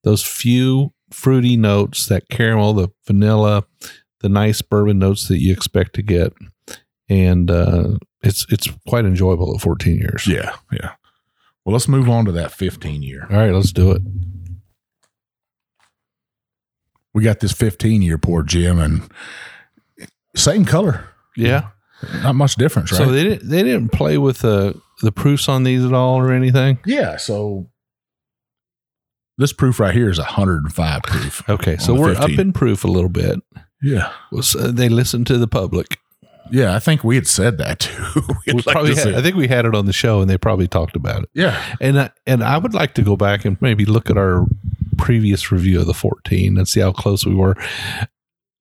those 0.04 0.24
few 0.24 0.94
fruity 1.12 1.58
notes, 1.58 2.08
that 2.08 2.30
caramel, 2.30 2.74
the 2.74 2.90
vanilla, 3.06 3.64
the 4.22 4.30
nice 4.30 4.62
bourbon 4.62 5.00
notes 5.00 5.28
that 5.28 5.40
you 5.40 5.54
expect 5.54 5.94
to 5.94 6.02
get, 6.02 6.34
and 7.10 7.52
uh, 7.52 7.98
it's 8.24 8.46
it's 8.50 8.70
quite 8.88 9.06
enjoyable 9.06 9.54
at 9.54 9.62
14 9.62 9.96
years. 9.98 10.28
yeah, 10.28 10.56
yeah. 10.72 10.94
Well, 11.66 11.74
let's 11.74 11.88
move 11.88 12.10
on 12.10 12.26
to 12.26 12.32
that 12.32 12.54
15 12.54 13.04
year. 13.04 13.28
All 13.30 13.38
right, 13.38 13.52
let's 13.52 13.74
do 13.74 13.92
it. 13.92 14.02
We 17.18 17.24
got 17.24 17.40
this 17.40 17.52
15 17.52 18.04
year 18.04 18.20
pour 18.20 18.44
Jim 18.44 18.78
and 18.78 19.02
same 20.36 20.66
color. 20.66 21.10
Yeah. 21.36 21.70
Not 22.22 22.36
much 22.36 22.58
difference, 22.58 22.92
right? 22.92 23.00
So 23.00 23.12
they 23.12 23.24
didn't 23.24 23.50
they 23.50 23.64
didn't 23.64 23.90
play 23.92 24.20
with 24.20 24.38
the 24.40 24.80
the 25.02 25.12
proofs 25.12 25.50
on 25.50 25.64
these 25.64 25.84
at 25.84 25.94
all 25.94 26.20
or 26.20 26.32
anything. 26.32 26.78
yeah. 26.86 27.18
So 27.18 27.72
this 29.40 29.52
proof 29.52 29.80
right 29.80 29.96
here 29.96 30.12
is 30.12 30.20
105 30.20 31.02
proof. 31.02 31.50
Okay, 31.50 31.78
so 31.78 31.96
we're 31.96 32.14
15. 32.14 32.34
up 32.34 32.40
in 32.40 32.54
proof 32.54 32.84
a 32.84 32.88
little 32.88 33.10
bit. 33.10 33.40
Yeah. 33.82 34.12
Was 34.32 34.56
uh, 34.56 34.72
they 34.72 34.88
listened 34.88 35.26
to 35.26 35.40
the 35.40 35.48
public? 35.48 35.98
Yeah. 36.52 36.76
I 36.76 36.80
think 36.80 37.04
we 37.04 37.16
had 37.16 37.26
said 37.26 37.58
that 37.58 37.80
too. 37.80 38.04
We 38.46 38.54
like 38.54 38.66
probably 38.66 38.94
had, 38.94 39.16
I 39.16 39.24
think 39.24 39.36
we 39.36 39.48
had 39.48 39.66
it 39.66 39.74
on 39.74 39.88
the 39.88 39.94
show, 39.94 40.22
and 40.22 40.30
they 40.30 40.38
probably 40.38 40.68
talked 40.68 40.96
about 40.96 41.24
it. 41.24 41.30
yeah. 41.34 41.60
And 41.82 42.00
I, 42.00 42.12
and 42.28 42.44
I 42.44 42.60
would 42.60 42.76
like 42.76 42.94
to 42.94 43.02
go 43.02 43.18
back 43.18 43.44
and 43.44 43.60
maybe 43.60 43.86
look 43.86 44.12
at 44.12 44.18
our 44.18 44.46
previous 44.98 45.52
review 45.52 45.80
of 45.80 45.88
the 45.88 45.94
14 45.94 46.58
and 46.58 46.68
see 46.68 46.80
how 46.80 46.92
close 46.92 47.26
we 47.26 47.36
were. 47.36 47.56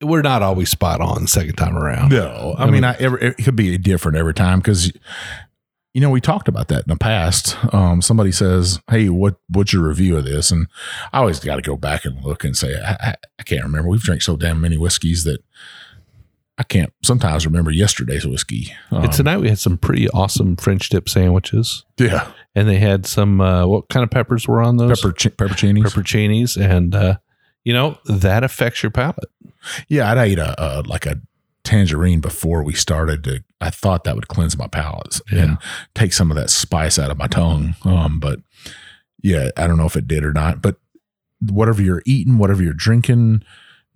We're 0.02 0.22
not 0.22 0.42
always 0.42 0.68
spot 0.70 1.00
on 1.00 1.22
the 1.22 1.28
second 1.28 1.54
time 1.56 1.76
around. 1.76 2.10
No, 2.10 2.54
I, 2.58 2.62
I 2.62 2.64
mean, 2.66 2.74
mean- 2.74 2.84
I, 2.84 2.96
every, 2.98 3.28
it 3.28 3.38
could 3.44 3.56
be 3.56 3.78
different 3.78 4.18
every 4.18 4.34
time 4.34 4.58
because, 4.58 4.92
you 5.94 6.00
know, 6.02 6.10
we 6.10 6.20
talked 6.20 6.48
about 6.48 6.68
that 6.68 6.82
in 6.82 6.88
the 6.88 6.96
past. 6.96 7.56
Um, 7.72 8.02
somebody 8.02 8.30
says, 8.30 8.78
"Hey, 8.90 9.08
what 9.08 9.36
what's 9.48 9.72
your 9.72 9.88
review 9.88 10.18
of 10.18 10.24
this?" 10.24 10.50
And 10.50 10.66
I 11.14 11.20
always 11.20 11.40
got 11.40 11.56
to 11.56 11.62
go 11.62 11.76
back 11.78 12.04
and 12.04 12.22
look 12.22 12.44
and 12.44 12.54
say, 12.54 12.74
I, 12.78 12.92
I, 13.00 13.14
I 13.38 13.42
can't 13.44 13.64
remember. 13.64 13.88
We've 13.88 14.02
drank 14.02 14.20
so 14.20 14.36
damn 14.36 14.60
many 14.60 14.76
whiskeys 14.76 15.24
that 15.24 15.42
I 16.58 16.62
can't 16.62 16.92
sometimes 17.02 17.44
remember 17.44 17.70
yesterday's 17.70 18.26
whiskey. 18.26 18.72
Um, 18.90 19.04
And 19.04 19.12
tonight 19.12 19.38
we 19.38 19.48
had 19.48 19.58
some 19.58 19.76
pretty 19.76 20.08
awesome 20.10 20.56
French 20.56 20.88
dip 20.88 21.08
sandwiches, 21.08 21.84
yeah, 21.98 22.30
and 22.54 22.66
they 22.68 22.78
had 22.78 23.04
some 23.06 23.40
uh, 23.40 23.66
what 23.66 23.88
kind 23.90 24.02
of 24.04 24.10
peppers 24.10 24.48
were 24.48 24.62
on 24.62 24.76
those? 24.78 25.00
pepper 25.00 25.12
ch- 25.12 25.36
pepperoncinis. 25.36 25.82
pepperoncinis, 25.84 26.56
and 26.56 26.94
uh, 26.94 27.16
you 27.64 27.72
know 27.74 27.98
that 28.06 28.42
affects 28.44 28.82
your 28.82 28.90
palate. 28.90 29.18
Yeah, 29.88 30.10
I'd 30.10 30.18
ate 30.18 30.38
a, 30.38 30.54
a 30.62 30.82
like 30.82 31.04
a 31.06 31.20
tangerine 31.64 32.20
before 32.20 32.62
we 32.62 32.72
started 32.72 33.24
to. 33.24 33.42
I 33.60 33.70
thought 33.70 34.04
that 34.04 34.14
would 34.14 34.28
cleanse 34.28 34.56
my 34.56 34.68
palate 34.68 35.20
Yeah. 35.32 35.42
and 35.42 35.58
take 35.94 36.12
some 36.12 36.30
of 36.30 36.36
that 36.36 36.48
spice 36.50 36.98
out 36.98 37.10
of 37.10 37.18
my 37.18 37.26
tongue. 37.26 37.74
Um, 37.84 38.20
but 38.20 38.38
yeah, 39.22 39.50
I 39.56 39.66
don't 39.66 39.76
know 39.76 39.86
if 39.86 39.96
it 39.96 40.06
did 40.06 40.24
or 40.24 40.32
not. 40.32 40.62
But 40.62 40.76
whatever 41.40 41.82
you're 41.82 42.02
eating, 42.06 42.38
whatever 42.38 42.62
you're 42.62 42.72
drinking, 42.72 43.42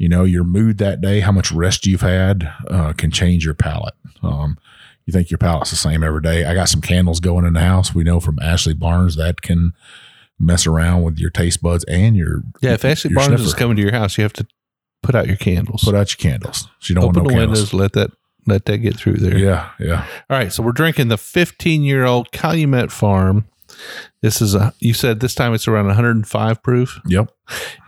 you 0.00 0.08
know, 0.08 0.24
your 0.24 0.44
mood 0.44 0.78
that 0.78 1.02
day, 1.02 1.20
how 1.20 1.30
much 1.30 1.52
rest 1.52 1.84
you've 1.86 2.00
had, 2.00 2.50
uh, 2.70 2.94
can 2.94 3.10
change 3.10 3.44
your 3.44 3.52
palate. 3.52 3.92
Um, 4.22 4.56
you 5.04 5.12
think 5.12 5.30
your 5.30 5.36
palate's 5.36 5.68
the 5.68 5.76
same 5.76 6.02
every 6.02 6.22
day. 6.22 6.46
I 6.46 6.54
got 6.54 6.70
some 6.70 6.80
candles 6.80 7.20
going 7.20 7.44
in 7.44 7.52
the 7.52 7.60
house. 7.60 7.94
We 7.94 8.02
know 8.02 8.18
from 8.18 8.38
Ashley 8.40 8.72
Barnes 8.72 9.16
that 9.16 9.42
can 9.42 9.74
mess 10.38 10.66
around 10.66 11.02
with 11.02 11.18
your 11.18 11.28
taste 11.28 11.60
buds 11.60 11.84
and 11.84 12.16
your 12.16 12.42
Yeah, 12.62 12.72
if 12.72 12.84
Ashley 12.86 13.12
Barnes 13.12 13.42
is 13.42 13.52
coming 13.52 13.76
to 13.76 13.82
your 13.82 13.92
house, 13.92 14.16
you 14.16 14.22
have 14.22 14.32
to 14.32 14.46
put 15.02 15.14
out 15.14 15.26
your 15.26 15.36
candles, 15.36 15.84
Put 15.84 15.94
out 15.94 16.10
your 16.10 16.30
candles. 16.30 16.66
So 16.78 16.92
you 16.92 16.94
don't 16.94 17.04
open 17.04 17.16
want 17.24 17.28
the 17.28 17.34
candles. 17.34 17.58
windows, 17.58 17.74
let 17.74 17.92
that 17.92 18.10
let 18.46 18.64
that 18.64 18.78
get 18.78 18.96
through 18.96 19.18
there. 19.18 19.36
Yeah, 19.36 19.68
yeah. 19.78 20.06
All 20.30 20.38
right, 20.38 20.50
so 20.50 20.62
we're 20.62 20.72
drinking 20.72 21.08
the 21.08 21.18
15 21.18 21.82
year 21.82 22.06
old 22.06 22.32
Calumet 22.32 22.90
Farm. 22.90 23.44
This 24.22 24.40
is 24.42 24.54
a 24.54 24.72
you 24.80 24.92
said 24.94 25.20
this 25.20 25.34
time 25.34 25.54
it's 25.54 25.66
around 25.68 25.86
105 25.86 26.62
proof, 26.62 27.00
Yep. 27.06 27.30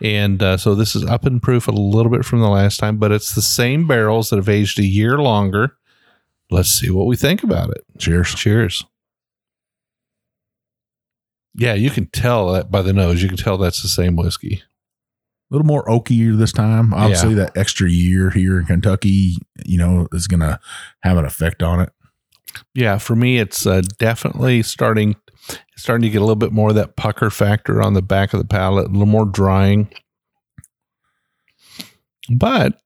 and 0.03 0.43
uh, 0.43 0.57
so 0.57 0.75
this 0.75 0.95
is 0.97 1.05
up 1.05 1.27
in 1.27 1.41
proof 1.41 1.69
a 1.69 1.73
little 1.73 2.11
bit 2.11 2.25
from 2.25 2.41
the 2.41 2.49
last 2.49 2.79
time, 2.79 2.97
but 2.99 3.13
it's 3.13 3.35
the 3.35 3.43
same 3.43 3.87
barrels 3.87 4.31
that 4.31 4.37
have 4.37 4.49
aged 4.49 4.79
a 4.79 4.87
year 4.87 5.19
longer. 5.19 5.77
Let's 6.51 6.69
see 6.71 6.91
what 6.91 7.07
we 7.07 7.17
think 7.17 7.43
about 7.43 7.71
it. 7.71 7.85
Cheers. 7.99 8.35
Cheers. 8.35 8.85
Yeah, 11.55 11.75
you 11.75 11.91
can 11.91 12.07
tell 12.07 12.53
that 12.53 12.71
by 12.71 12.83
the 12.83 12.93
nose. 12.93 13.23
You 13.23 13.29
can 13.29 13.37
tell 13.37 13.59
that's 13.59 13.83
the 13.83 13.89
same 13.89 14.17
whiskey. 14.17 14.63
A 15.51 15.55
little 15.55 15.67
more 15.67 15.85
oaky 15.85 16.37
this 16.37 16.53
time. 16.53 16.95
Obviously, 16.95 17.35
that 17.35 17.57
extra 17.57 17.91
year 17.91 18.31
here 18.31 18.59
in 18.59 18.65
Kentucky, 18.67 19.37
you 19.67 19.77
know, 19.77 20.09
is 20.13 20.27
going 20.27 20.41
to 20.41 20.59
have 21.03 21.19
an 21.19 21.27
effect 21.27 21.63
on 21.63 21.81
it. 21.81 21.91
Yeah, 22.75 22.99
for 22.99 23.17
me, 23.17 23.39
it's 23.39 23.67
uh, 23.67 23.83
definitely 23.99 24.63
starting 24.63 25.17
starting 25.77 26.03
to 26.03 26.11
get 26.11 26.19
a 26.19 26.25
little 26.25 26.37
bit 26.37 26.53
more 26.53 26.69
of 26.69 26.75
that 26.77 26.97
pucker 26.97 27.31
factor 27.31 27.83
on 27.83 27.95
the 27.95 28.03
back 28.03 28.33
of 28.33 28.39
the 28.39 28.47
palate, 28.47 28.87
a 28.87 28.91
little 28.91 29.07
more 29.07 29.27
drying, 29.27 29.89
but 32.31 32.81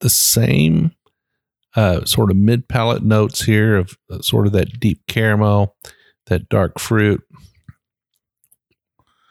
the 0.00 0.10
same 0.10 0.92
uh, 1.74 2.04
sort 2.04 2.30
of 2.30 2.36
mid 2.36 2.68
palate 2.68 3.02
notes 3.02 3.44
here 3.44 3.76
of 3.76 3.98
uh, 4.10 4.20
sort 4.20 4.46
of 4.46 4.52
that 4.52 4.80
deep 4.80 5.00
caramel, 5.06 5.76
that 6.26 6.48
dark 6.48 6.78
fruit, 6.78 7.22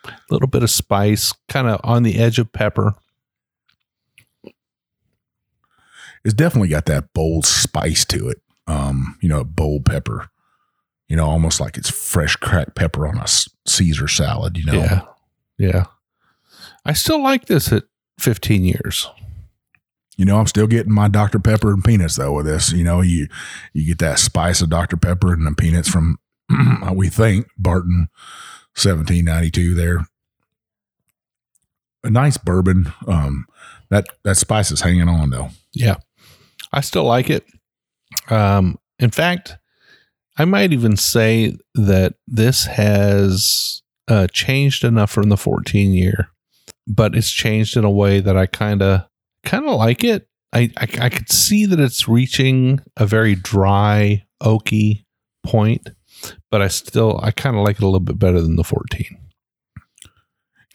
a 0.05 0.11
little 0.29 0.47
bit 0.47 0.63
of 0.63 0.69
spice, 0.69 1.33
kind 1.49 1.67
of 1.67 1.79
on 1.83 2.03
the 2.03 2.19
edge 2.19 2.37
of 2.37 2.51
pepper. 2.51 2.93
It's 6.23 6.33
definitely 6.33 6.69
got 6.69 6.85
that 6.85 7.13
bold 7.13 7.45
spice 7.45 8.03
to 8.05 8.29
it. 8.29 8.37
Um, 8.67 9.17
you 9.21 9.29
know, 9.29 9.41
a 9.41 9.45
bold 9.45 9.85
pepper. 9.85 10.29
You 11.07 11.15
know, 11.15 11.25
almost 11.25 11.59
like 11.59 11.77
it's 11.77 11.89
fresh 11.89 12.35
cracked 12.35 12.75
pepper 12.75 13.07
on 13.07 13.17
a 13.17 13.27
Caesar 13.67 14.07
salad. 14.07 14.57
You 14.57 14.65
know, 14.65 14.73
Yeah. 14.73 15.01
Yeah. 15.57 15.85
I 16.83 16.93
still 16.93 17.21
like 17.21 17.45
this 17.45 17.71
at 17.71 17.83
15 18.19 18.63
years. 18.63 19.07
You 20.17 20.25
know, 20.25 20.37
I'm 20.37 20.47
still 20.47 20.67
getting 20.67 20.93
my 20.93 21.07
Dr. 21.07 21.39
Pepper 21.39 21.73
and 21.73 21.83
peanuts 21.83 22.15
though 22.15 22.33
with 22.33 22.45
this. 22.45 22.71
You 22.71 22.83
know, 22.83 23.01
you 23.01 23.27
you 23.73 23.85
get 23.85 23.99
that 23.99 24.19
spice 24.19 24.61
of 24.61 24.69
Dr. 24.69 24.97
Pepper 24.97 25.33
and 25.33 25.45
the 25.45 25.53
peanuts 25.53 25.89
from 25.89 26.19
we 26.93 27.09
think 27.09 27.47
Barton 27.57 28.07
1792 28.75 29.73
there. 29.73 30.07
A 32.03 32.09
nice 32.09 32.37
bourbon. 32.37 32.93
Um 33.07 33.45
that 33.89 34.05
that 34.23 34.37
spice 34.37 34.71
is 34.71 34.81
hanging 34.81 35.09
on 35.09 35.31
though. 35.31 35.49
Yeah. 35.73 35.97
I 36.71 36.81
still 36.81 37.03
like 37.03 37.29
it. 37.29 37.45
Um, 38.29 38.77
in 38.99 39.11
fact, 39.11 39.57
I 40.37 40.45
might 40.45 40.73
even 40.73 40.97
say 40.97 41.55
that 41.75 42.15
this 42.27 42.65
has 42.65 43.81
uh, 44.07 44.27
changed 44.31 44.83
enough 44.83 45.11
from 45.11 45.29
the 45.29 45.37
14 45.37 45.93
year, 45.93 46.29
but 46.87 47.15
it's 47.15 47.31
changed 47.31 47.77
in 47.77 47.83
a 47.83 47.91
way 47.91 48.19
that 48.19 48.37
I 48.37 48.45
kind 48.45 48.81
of 48.81 49.07
kind 49.43 49.67
of 49.67 49.75
like 49.75 50.03
it. 50.03 50.27
I, 50.53 50.71
I 50.77 50.87
I 51.01 51.09
could 51.09 51.29
see 51.31 51.65
that 51.65 51.79
it's 51.79 52.07
reaching 52.07 52.79
a 52.97 53.05
very 53.05 53.35
dry, 53.35 54.25
oaky 54.41 55.05
point, 55.45 55.89
but 56.51 56.61
I 56.61 56.67
still 56.67 57.19
I 57.21 57.31
kind 57.31 57.55
of 57.55 57.63
like 57.63 57.77
it 57.77 57.83
a 57.83 57.85
little 57.85 57.99
bit 57.99 58.19
better 58.19 58.41
than 58.41 58.55
the 58.55 58.63
14. 58.63 59.17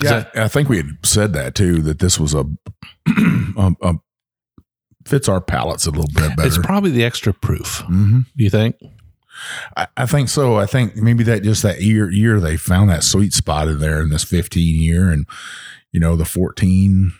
Yeah, 0.02 0.30
I 0.34 0.48
think 0.48 0.68
we 0.68 0.78
had 0.78 0.98
said 1.02 1.34
that 1.34 1.54
too. 1.54 1.82
That 1.82 1.98
this 1.98 2.18
was 2.18 2.34
a, 2.34 2.40
um, 3.56 3.76
um, 3.82 4.00
fits 5.10 5.28
our 5.28 5.40
palates 5.40 5.86
a 5.86 5.90
little 5.90 6.10
bit 6.14 6.36
better. 6.36 6.46
It's 6.48 6.58
probably 6.58 6.90
the 6.90 7.04
extra 7.04 7.34
proof. 7.34 7.80
hmm 7.86 8.20
Do 8.36 8.44
you 8.44 8.50
think? 8.50 8.76
I, 9.76 9.86
I 9.96 10.06
think 10.06 10.28
so. 10.28 10.56
I 10.56 10.66
think 10.66 10.96
maybe 10.96 11.24
that 11.24 11.42
just 11.42 11.62
that 11.62 11.80
year 11.80 12.10
year 12.10 12.40
they 12.40 12.56
found 12.56 12.90
that 12.90 13.04
sweet 13.04 13.32
spot 13.32 13.68
in 13.68 13.78
there 13.78 14.00
in 14.00 14.10
this 14.10 14.24
15 14.24 14.80
year, 14.80 15.10
and 15.10 15.26
you 15.92 16.00
know 16.00 16.16
the 16.16 16.24
14. 16.24 17.12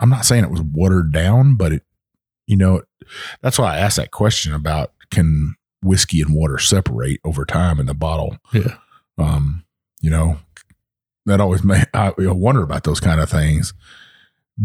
I'm 0.00 0.10
not 0.10 0.24
saying 0.24 0.44
it 0.44 0.50
was 0.50 0.60
watered 0.60 1.12
down, 1.12 1.54
but 1.54 1.72
it, 1.72 1.82
you 2.46 2.56
know, 2.56 2.82
that's 3.42 3.58
why 3.58 3.74
I 3.74 3.78
asked 3.78 3.96
that 3.96 4.10
question 4.10 4.52
about 4.52 4.92
can 5.10 5.54
whiskey 5.82 6.20
and 6.20 6.34
water 6.34 6.58
separate 6.58 7.20
over 7.24 7.44
time 7.44 7.78
in 7.78 7.86
the 7.86 7.94
bottle. 7.94 8.36
Yeah. 8.52 8.76
Um, 9.18 9.64
you 10.00 10.10
know, 10.10 10.38
that 11.26 11.40
always 11.40 11.62
made 11.64 11.86
I 11.94 12.12
wonder 12.18 12.62
about 12.62 12.84
those 12.84 13.00
kind 13.00 13.20
of 13.20 13.30
things. 13.30 13.72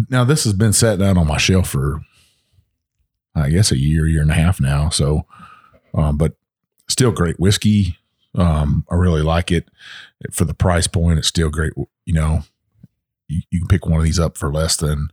Now 0.09 0.23
this 0.23 0.43
has 0.43 0.53
been 0.53 0.73
set 0.73 0.99
down 0.99 1.17
on 1.17 1.27
my 1.27 1.37
shelf 1.37 1.69
for, 1.69 2.01
I 3.35 3.49
guess, 3.49 3.71
a 3.71 3.77
year, 3.77 4.07
year 4.07 4.21
and 4.21 4.31
a 4.31 4.35
half 4.35 4.59
now. 4.59 4.89
So, 4.89 5.25
um, 5.93 6.17
but 6.17 6.33
still 6.87 7.11
great 7.11 7.39
whiskey. 7.39 7.97
Um, 8.35 8.85
I 8.89 8.95
really 8.95 9.21
like 9.21 9.51
it 9.51 9.69
for 10.31 10.45
the 10.45 10.53
price 10.53 10.87
point. 10.87 11.19
It's 11.19 11.27
still 11.27 11.49
great. 11.49 11.73
You 12.05 12.13
know, 12.13 12.41
you, 13.27 13.41
you 13.49 13.59
can 13.59 13.67
pick 13.67 13.85
one 13.85 13.99
of 13.99 14.03
these 14.03 14.19
up 14.19 14.37
for 14.37 14.51
less 14.51 14.77
than 14.77 15.09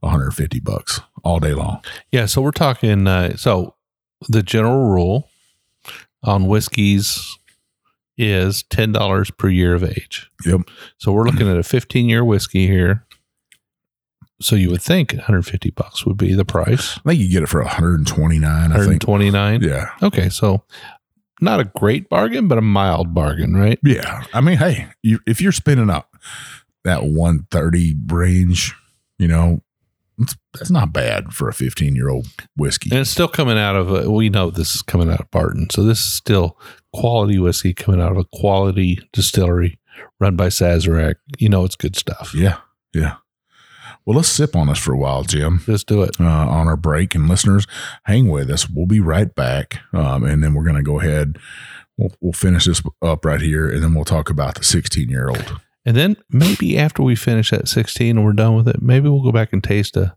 150 0.00 0.60
bucks 0.60 1.00
all 1.24 1.40
day 1.40 1.54
long. 1.54 1.82
Yeah, 2.12 2.26
so 2.26 2.42
we're 2.42 2.50
talking. 2.50 3.06
Uh, 3.06 3.36
so 3.36 3.74
the 4.28 4.42
general 4.42 4.88
rule 4.88 5.28
on 6.22 6.46
whiskeys 6.46 7.38
is 8.16 8.64
ten 8.64 8.92
dollars 8.92 9.30
per 9.30 9.48
year 9.48 9.74
of 9.74 9.84
age. 9.84 10.30
Yep. 10.44 10.62
So 10.98 11.12
we're 11.12 11.24
looking 11.24 11.48
at 11.48 11.56
a 11.56 11.62
fifteen 11.62 12.08
year 12.08 12.24
whiskey 12.24 12.66
here. 12.66 13.04
So 14.40 14.54
you 14.54 14.70
would 14.70 14.82
think 14.82 15.12
150 15.12 15.70
bucks 15.70 16.06
would 16.06 16.16
be 16.16 16.34
the 16.34 16.44
price. 16.44 16.98
I 16.98 17.10
think 17.10 17.20
you 17.20 17.30
get 17.30 17.42
it 17.42 17.48
for 17.48 17.62
129. 17.62 18.44
I 18.46 18.66
think. 18.68 19.02
129. 19.06 19.62
Yeah. 19.62 19.90
Okay, 20.02 20.28
so 20.28 20.62
not 21.40 21.60
a 21.60 21.64
great 21.64 22.08
bargain, 22.08 22.48
but 22.48 22.58
a 22.58 22.62
mild 22.62 23.14
bargain, 23.14 23.54
right? 23.54 23.78
Yeah. 23.82 24.24
I 24.32 24.40
mean, 24.40 24.58
hey, 24.58 24.88
you, 25.02 25.20
if 25.26 25.40
you're 25.40 25.52
spinning 25.52 25.90
up 25.90 26.14
that 26.84 27.04
130 27.04 27.94
range, 28.06 28.74
you 29.18 29.28
know, 29.28 29.62
it's, 30.18 30.36
that's 30.52 30.70
not 30.70 30.92
bad 30.92 31.32
for 31.32 31.48
a 31.48 31.54
15 31.54 31.94
year 31.94 32.08
old 32.08 32.26
whiskey. 32.56 32.90
And 32.90 33.00
it's 33.00 33.10
still 33.10 33.28
coming 33.28 33.58
out 33.58 33.76
of 33.76 33.92
a, 33.92 34.10
we 34.10 34.30
know 34.30 34.50
this 34.50 34.74
is 34.74 34.82
coming 34.82 35.10
out 35.10 35.20
of 35.20 35.30
Barton. 35.30 35.68
So 35.70 35.82
this 35.84 35.98
is 35.98 36.12
still 36.12 36.58
quality 36.92 37.38
whiskey 37.38 37.74
coming 37.74 38.00
out 38.00 38.12
of 38.12 38.18
a 38.18 38.24
quality 38.24 38.98
distillery 39.12 39.78
run 40.20 40.36
by 40.36 40.48
Sazerac. 40.48 41.16
You 41.38 41.48
know 41.48 41.64
it's 41.64 41.76
good 41.76 41.96
stuff. 41.96 42.34
Yeah. 42.34 42.58
Yeah. 42.92 43.16
Well, 44.08 44.16
let's 44.16 44.28
sip 44.30 44.56
on 44.56 44.68
this 44.68 44.78
for 44.78 44.94
a 44.94 44.96
while, 44.96 45.22
Jim, 45.22 45.60
Let's 45.66 45.84
do 45.84 46.00
it. 46.02 46.18
uh, 46.18 46.24
on 46.24 46.66
our 46.66 46.78
break. 46.78 47.14
And 47.14 47.28
listeners, 47.28 47.66
hang 48.04 48.30
with 48.30 48.48
us. 48.50 48.66
We'll 48.66 48.86
be 48.86 49.00
right 49.00 49.34
back. 49.34 49.80
Um, 49.92 50.24
and 50.24 50.42
then 50.42 50.54
we're 50.54 50.64
going 50.64 50.76
to 50.76 50.82
go 50.82 50.98
ahead. 50.98 51.36
We'll, 51.98 52.12
we'll 52.22 52.32
finish 52.32 52.64
this 52.64 52.80
up 53.02 53.26
right 53.26 53.40
here. 53.42 53.68
And 53.68 53.82
then 53.82 53.92
we'll 53.94 54.06
talk 54.06 54.30
about 54.30 54.54
the 54.54 54.64
16 54.64 55.10
year 55.10 55.28
old. 55.28 55.60
And 55.84 55.94
then 55.94 56.16
maybe 56.30 56.78
after 56.78 57.02
we 57.02 57.16
finish 57.16 57.50
that 57.50 57.68
16 57.68 58.16
and 58.16 58.24
we're 58.24 58.32
done 58.32 58.54
with 58.56 58.66
it, 58.66 58.80
maybe 58.80 59.10
we'll 59.10 59.22
go 59.22 59.30
back 59.32 59.52
and 59.52 59.62
taste 59.62 59.94
a 59.98 60.16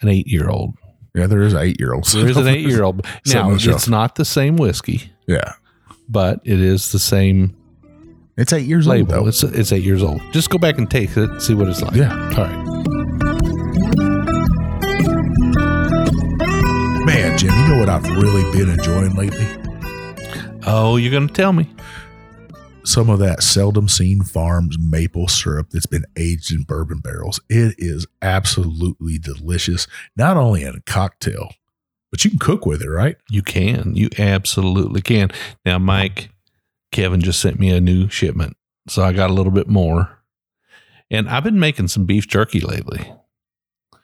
an 0.00 0.08
eight 0.08 0.28
year 0.28 0.48
old. 0.48 0.74
Yeah, 1.16 1.26
there 1.26 1.42
is 1.42 1.54
an 1.54 1.62
eight 1.62 1.80
year 1.80 1.94
old. 1.94 2.04
There 2.06 2.28
is 2.28 2.36
an 2.36 2.46
eight 2.46 2.64
year 2.64 2.84
old. 2.84 3.04
Now, 3.26 3.46
on 3.48 3.54
the 3.54 3.58
shelf. 3.58 3.76
it's 3.78 3.88
not 3.88 4.14
the 4.14 4.24
same 4.24 4.56
whiskey, 4.56 5.10
Yeah. 5.26 5.54
but 6.08 6.40
it 6.44 6.60
is 6.60 6.92
the 6.92 7.00
same 7.00 7.56
It's 8.36 8.52
eight 8.52 8.66
years 8.66 8.86
label. 8.86 9.14
old, 9.14 9.24
though. 9.24 9.28
It's, 9.28 9.42
it's 9.42 9.72
eight 9.72 9.82
years 9.82 10.04
old. 10.04 10.20
Just 10.32 10.48
go 10.50 10.58
back 10.58 10.78
and 10.78 10.88
taste 10.88 11.16
it, 11.16 11.40
see 11.42 11.54
what 11.54 11.66
it's 11.66 11.82
like. 11.82 11.94
Yeah. 11.96 12.12
All 12.36 12.44
right. 12.44 12.67
Jim, 17.38 17.54
you 17.54 17.68
know 17.68 17.78
what 17.78 17.88
I've 17.88 18.04
really 18.16 18.42
been 18.50 18.68
enjoying 18.68 19.14
lately? 19.14 19.46
Oh, 20.66 20.96
you're 20.96 21.12
going 21.12 21.28
to 21.28 21.34
tell 21.34 21.52
me. 21.52 21.70
some 22.88 23.10
of 23.10 23.18
that 23.18 23.42
seldom 23.42 23.86
seen 23.86 24.22
farms 24.22 24.78
maple 24.80 25.28
syrup 25.28 25.68
that's 25.70 25.86
been 25.86 26.06
aged 26.16 26.50
in 26.52 26.62
bourbon 26.62 26.98
barrels. 27.00 27.38
It 27.50 27.74
is 27.76 28.06
absolutely 28.22 29.18
delicious, 29.18 29.86
not 30.16 30.38
only 30.38 30.62
in 30.62 30.74
a 30.74 30.80
cocktail, 30.80 31.52
but 32.10 32.24
you 32.24 32.30
can 32.30 32.38
cook 32.38 32.64
with 32.64 32.80
it, 32.80 32.88
right? 32.88 33.16
You 33.28 33.42
can. 33.42 33.94
You 33.94 34.08
absolutely 34.18 35.02
can. 35.02 35.30
Now, 35.66 35.78
Mike, 35.78 36.30
Kevin 36.92 37.20
just 37.20 37.40
sent 37.40 37.60
me 37.60 37.70
a 37.70 37.80
new 37.80 38.08
shipment. 38.08 38.56
So 38.88 39.02
I 39.04 39.12
got 39.12 39.28
a 39.28 39.34
little 39.34 39.52
bit 39.52 39.68
more. 39.68 40.18
And 41.10 41.28
I've 41.28 41.44
been 41.44 41.60
making 41.60 41.88
some 41.88 42.06
beef 42.06 42.26
jerky 42.26 42.60
lately. 42.60 43.12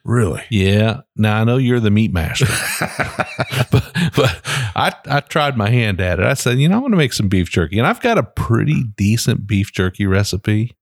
Really? 0.05 0.43
Yeah. 0.51 1.01
Now 1.17 1.40
I 1.40 1.45
know 1.45 1.57
you're 1.57 1.81
the 1.81 1.90
meat 1.90 2.12
master, 2.12 2.45
but, 3.71 3.90
but 4.14 4.40
I, 4.77 4.93
I 5.07 5.21
tried 5.21 5.57
my 5.57 5.71
hand 5.71 6.01
at 6.01 6.21
it. 6.21 6.27
I 6.27 6.35
said, 6.35 6.59
you 6.59 6.69
know, 6.69 6.77
I 6.77 6.81
want 6.81 6.93
to 6.93 6.99
make 6.99 7.14
some 7.14 7.29
beef 7.29 7.51
jerky. 7.51 7.79
And 7.79 7.87
I've 7.87 8.03
got 8.03 8.19
a 8.19 8.23
pretty 8.23 8.85
decent 8.97 9.47
beef 9.47 9.73
jerky 9.73 10.07
recipe. 10.07 10.77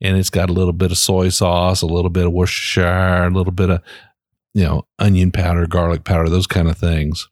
And 0.00 0.16
it's 0.16 0.30
got 0.30 0.50
a 0.50 0.52
little 0.52 0.72
bit 0.72 0.90
of 0.90 0.98
soy 0.98 1.28
sauce, 1.28 1.82
a 1.82 1.86
little 1.86 2.10
bit 2.10 2.26
of 2.26 2.32
Worcestershire, 2.32 3.24
a 3.24 3.30
little 3.30 3.52
bit 3.52 3.70
of, 3.70 3.82
you 4.54 4.64
know, 4.64 4.86
onion 4.98 5.30
powder, 5.30 5.66
garlic 5.66 6.04
powder, 6.04 6.28
those 6.28 6.48
kind 6.48 6.68
of 6.68 6.76
things. 6.76 7.28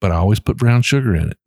But 0.00 0.12
I 0.12 0.16
always 0.16 0.40
put 0.40 0.56
brown 0.56 0.82
sugar 0.82 1.14
in 1.14 1.30
it. 1.30 1.38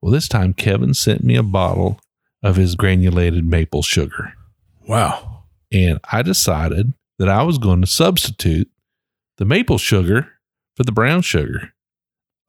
Well, 0.00 0.12
this 0.12 0.28
time 0.28 0.54
Kevin 0.54 0.94
sent 0.94 1.22
me 1.22 1.36
a 1.36 1.42
bottle 1.42 2.00
of 2.42 2.56
his 2.56 2.76
granulated 2.76 3.46
maple 3.46 3.82
sugar. 3.82 4.34
wow. 4.86 5.30
And 5.72 5.98
I 6.12 6.22
decided 6.22 6.92
that 7.18 7.28
I 7.28 7.42
was 7.42 7.58
going 7.58 7.80
to 7.80 7.86
substitute 7.86 8.68
the 9.38 9.44
maple 9.44 9.78
sugar 9.78 10.28
for 10.76 10.84
the 10.84 10.92
brown 10.92 11.22
sugar. 11.22 11.72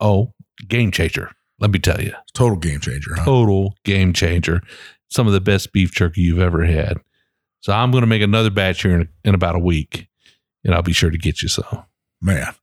Oh, 0.00 0.32
game 0.68 0.90
changer. 0.90 1.30
Let 1.58 1.70
me 1.70 1.78
tell 1.78 2.00
you, 2.00 2.12
Total 2.34 2.58
game 2.58 2.80
changer, 2.80 3.14
huh? 3.16 3.24
total 3.24 3.74
game 3.84 4.12
changer. 4.12 4.60
Some 5.08 5.26
of 5.26 5.32
the 5.32 5.40
best 5.40 5.72
beef 5.72 5.92
jerky 5.92 6.20
you've 6.20 6.40
ever 6.40 6.64
had. 6.64 6.98
So 7.60 7.72
I'm 7.72 7.90
going 7.90 8.02
to 8.02 8.06
make 8.06 8.22
another 8.22 8.50
batch 8.50 8.82
here 8.82 8.94
in, 9.00 9.08
in 9.24 9.34
about 9.34 9.54
a 9.56 9.60
week, 9.60 10.08
and 10.64 10.74
I'll 10.74 10.82
be 10.82 10.92
sure 10.92 11.10
to 11.10 11.16
get 11.18 11.42
you 11.42 11.48
some. 11.48 11.84
Man, 12.20 12.54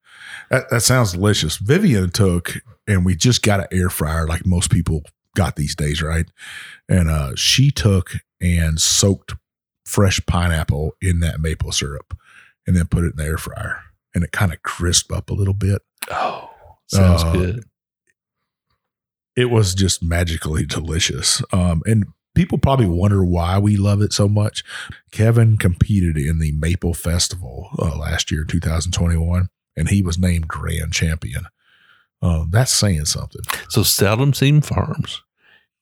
that, 0.50 0.70
that 0.70 0.82
sounds 0.82 1.14
delicious. 1.14 1.58
Vivian 1.58 2.12
took, 2.12 2.54
and 2.88 3.04
we 3.04 3.16
just 3.16 3.42
got 3.42 3.60
an 3.62 3.68
air 3.72 3.90
fryer 3.90 4.28
like 4.28 4.46
most 4.46 4.70
people 4.70 5.02
got 5.36 5.56
these 5.56 5.76
days, 5.76 6.02
right? 6.02 6.28
And 6.88 7.10
uh, 7.10 7.34
she 7.36 7.72
took 7.72 8.12
and 8.40 8.80
soaked 8.80 9.34
fresh 9.86 10.20
pineapple 10.26 10.96
in 11.02 11.20
that 11.20 11.40
maple 11.42 11.72
syrup 11.72 12.18
and 12.66 12.76
then 12.76 12.88
put 12.88 13.04
it 13.04 13.12
in 13.12 13.18
the 13.18 13.26
air 13.26 13.38
fryer. 13.38 13.82
And 14.16 14.24
it 14.24 14.32
kind 14.32 14.54
of 14.54 14.62
crisped 14.64 15.12
up 15.12 15.30
a 15.30 15.34
little 15.34 15.54
bit. 15.54 15.82
Oh, 16.12 16.50
sounds 16.88 17.24
Uh, 17.24 17.32
good. 17.34 17.64
It 19.36 19.46
was 19.50 19.74
just 19.74 20.04
magically 20.04 20.66
delicious. 20.66 21.42
Um, 21.52 21.82
and 21.86 22.06
people 22.36 22.58
probably 22.60 22.86
wonder 22.88 23.24
why 23.26 23.58
we 23.58 23.76
love 23.78 24.02
it 24.02 24.14
so 24.14 24.28
much. 24.28 24.64
Kevin 25.12 25.58
competed 25.58 26.18
in 26.18 26.40
the 26.40 26.52
Maple 26.54 26.94
Festival 26.94 27.70
uh, 27.80 27.98
last 27.98 28.32
year, 28.32 28.44
2021. 28.44 29.50
and 29.76 29.90
he 29.90 30.04
was 30.04 30.20
named 30.20 30.48
grand 30.48 30.94
champion. 30.94 31.46
Um, 32.22 32.50
that's 32.52 32.72
saying 32.72 33.06
something. 33.06 33.42
So 33.70 33.82
Seldom 33.84 34.34
Seen 34.34 34.62
Farms, 34.62 35.22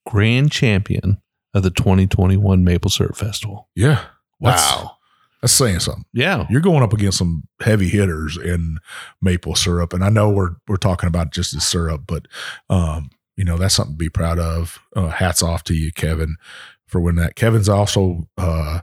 grand 0.06 0.50
champion 0.50 1.20
of 1.54 1.62
the 1.62 1.70
2021 1.70 2.64
Maple 2.64 2.90
Syrup 2.90 3.16
Festival. 3.16 3.68
Yeah. 3.74 4.04
That's, 4.40 4.62
Wow. 4.62 4.96
that's 5.40 5.52
saying 5.52 5.80
something. 5.80 6.04
Yeah. 6.12 6.46
You're 6.50 6.60
going 6.60 6.82
up 6.82 6.92
against 6.92 7.18
some 7.18 7.44
heavy 7.60 7.88
hitters 7.88 8.36
in 8.36 8.78
maple 9.20 9.54
syrup, 9.54 9.92
and 9.92 10.02
I 10.04 10.08
know 10.08 10.30
we're 10.30 10.56
we're 10.66 10.76
talking 10.76 11.06
about 11.08 11.32
just 11.32 11.54
the 11.54 11.60
syrup, 11.60 12.02
but 12.06 12.26
um, 12.70 13.10
you 13.36 13.44
know 13.44 13.56
that's 13.56 13.74
something 13.74 13.94
to 13.94 13.98
be 13.98 14.08
proud 14.08 14.38
of. 14.38 14.78
Uh, 14.96 15.08
hats 15.08 15.42
off 15.42 15.62
to 15.64 15.74
you, 15.74 15.92
Kevin, 15.92 16.36
for 16.86 17.00
winning 17.00 17.22
that. 17.22 17.36
Kevin's 17.36 17.68
also 17.68 18.28
uh, 18.36 18.80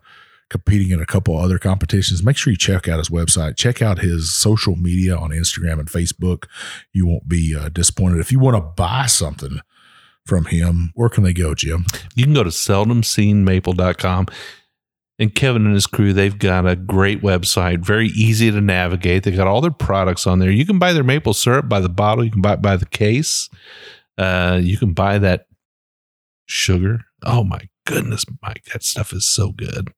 competing 0.50 0.92
in 0.92 1.00
a 1.02 1.06
couple 1.06 1.38
other 1.38 1.60
competitions. 1.60 2.24
Make 2.24 2.38
sure 2.38 2.52
you 2.52 2.58
check 2.58 2.88
out 2.88 2.98
his 3.00 3.10
website. 3.10 3.56
Check 3.58 3.82
out 3.82 4.00
his 4.00 4.32
social 4.32 4.76
media 4.76 5.16
on 5.16 5.30
Instagram 5.32 5.80
and 5.80 5.88
Facebook. 5.90 6.46
You 6.94 7.06
won't 7.06 7.28
be 7.28 7.56
uh, 7.56 7.70
disappointed. 7.70 8.20
If 8.20 8.32
you 8.32 8.40
want 8.40 8.56
to 8.58 8.62
buy 8.62 9.06
something 9.08 9.60
from 10.30 10.46
him, 10.46 10.92
where 10.94 11.10
can 11.10 11.24
they 11.24 11.34
go, 11.34 11.54
Jim? 11.56 11.86
You 12.16 12.24
can 12.24 12.34
go 12.34 12.44
to 12.44 12.50
seldomseenmaple.com. 12.52 14.28
And 15.22 15.36
Kevin 15.36 15.66
and 15.66 15.74
his 15.74 15.86
crew, 15.86 16.14
they've 16.14 16.38
got 16.40 16.66
a 16.66 16.78
great 16.78 17.22
website, 17.22 17.80
very 17.80 18.08
easy 18.08 18.52
to 18.52 18.62
navigate. 18.62 19.24
They've 19.24 19.36
got 19.36 19.48
all 19.48 19.60
their 19.60 19.70
products 19.70 20.26
on 20.26 20.40
there. 20.40 20.50
You 20.50 20.66
can 20.66 20.80
buy 20.80 20.94
their 20.94 21.04
maple 21.04 21.34
syrup 21.34 21.68
by 21.68 21.82
the 21.82 21.90
bottle. 21.90 22.24
You 22.24 22.32
can 22.32 22.42
buy 22.42 22.54
it 22.54 22.62
by 22.62 22.78
the 22.78 22.86
case. 22.86 23.50
Uh, 24.18 24.62
you 24.64 24.78
can 24.78 24.94
buy 24.94 25.18
that 25.18 25.48
sugar. 26.46 27.02
Oh 27.24 27.44
my 27.44 27.68
goodness, 27.86 28.24
Mike, 28.42 28.64
that 28.72 28.84
stuff 28.84 29.12
is 29.12 29.28
so 29.28 29.52
good. 29.52 29.90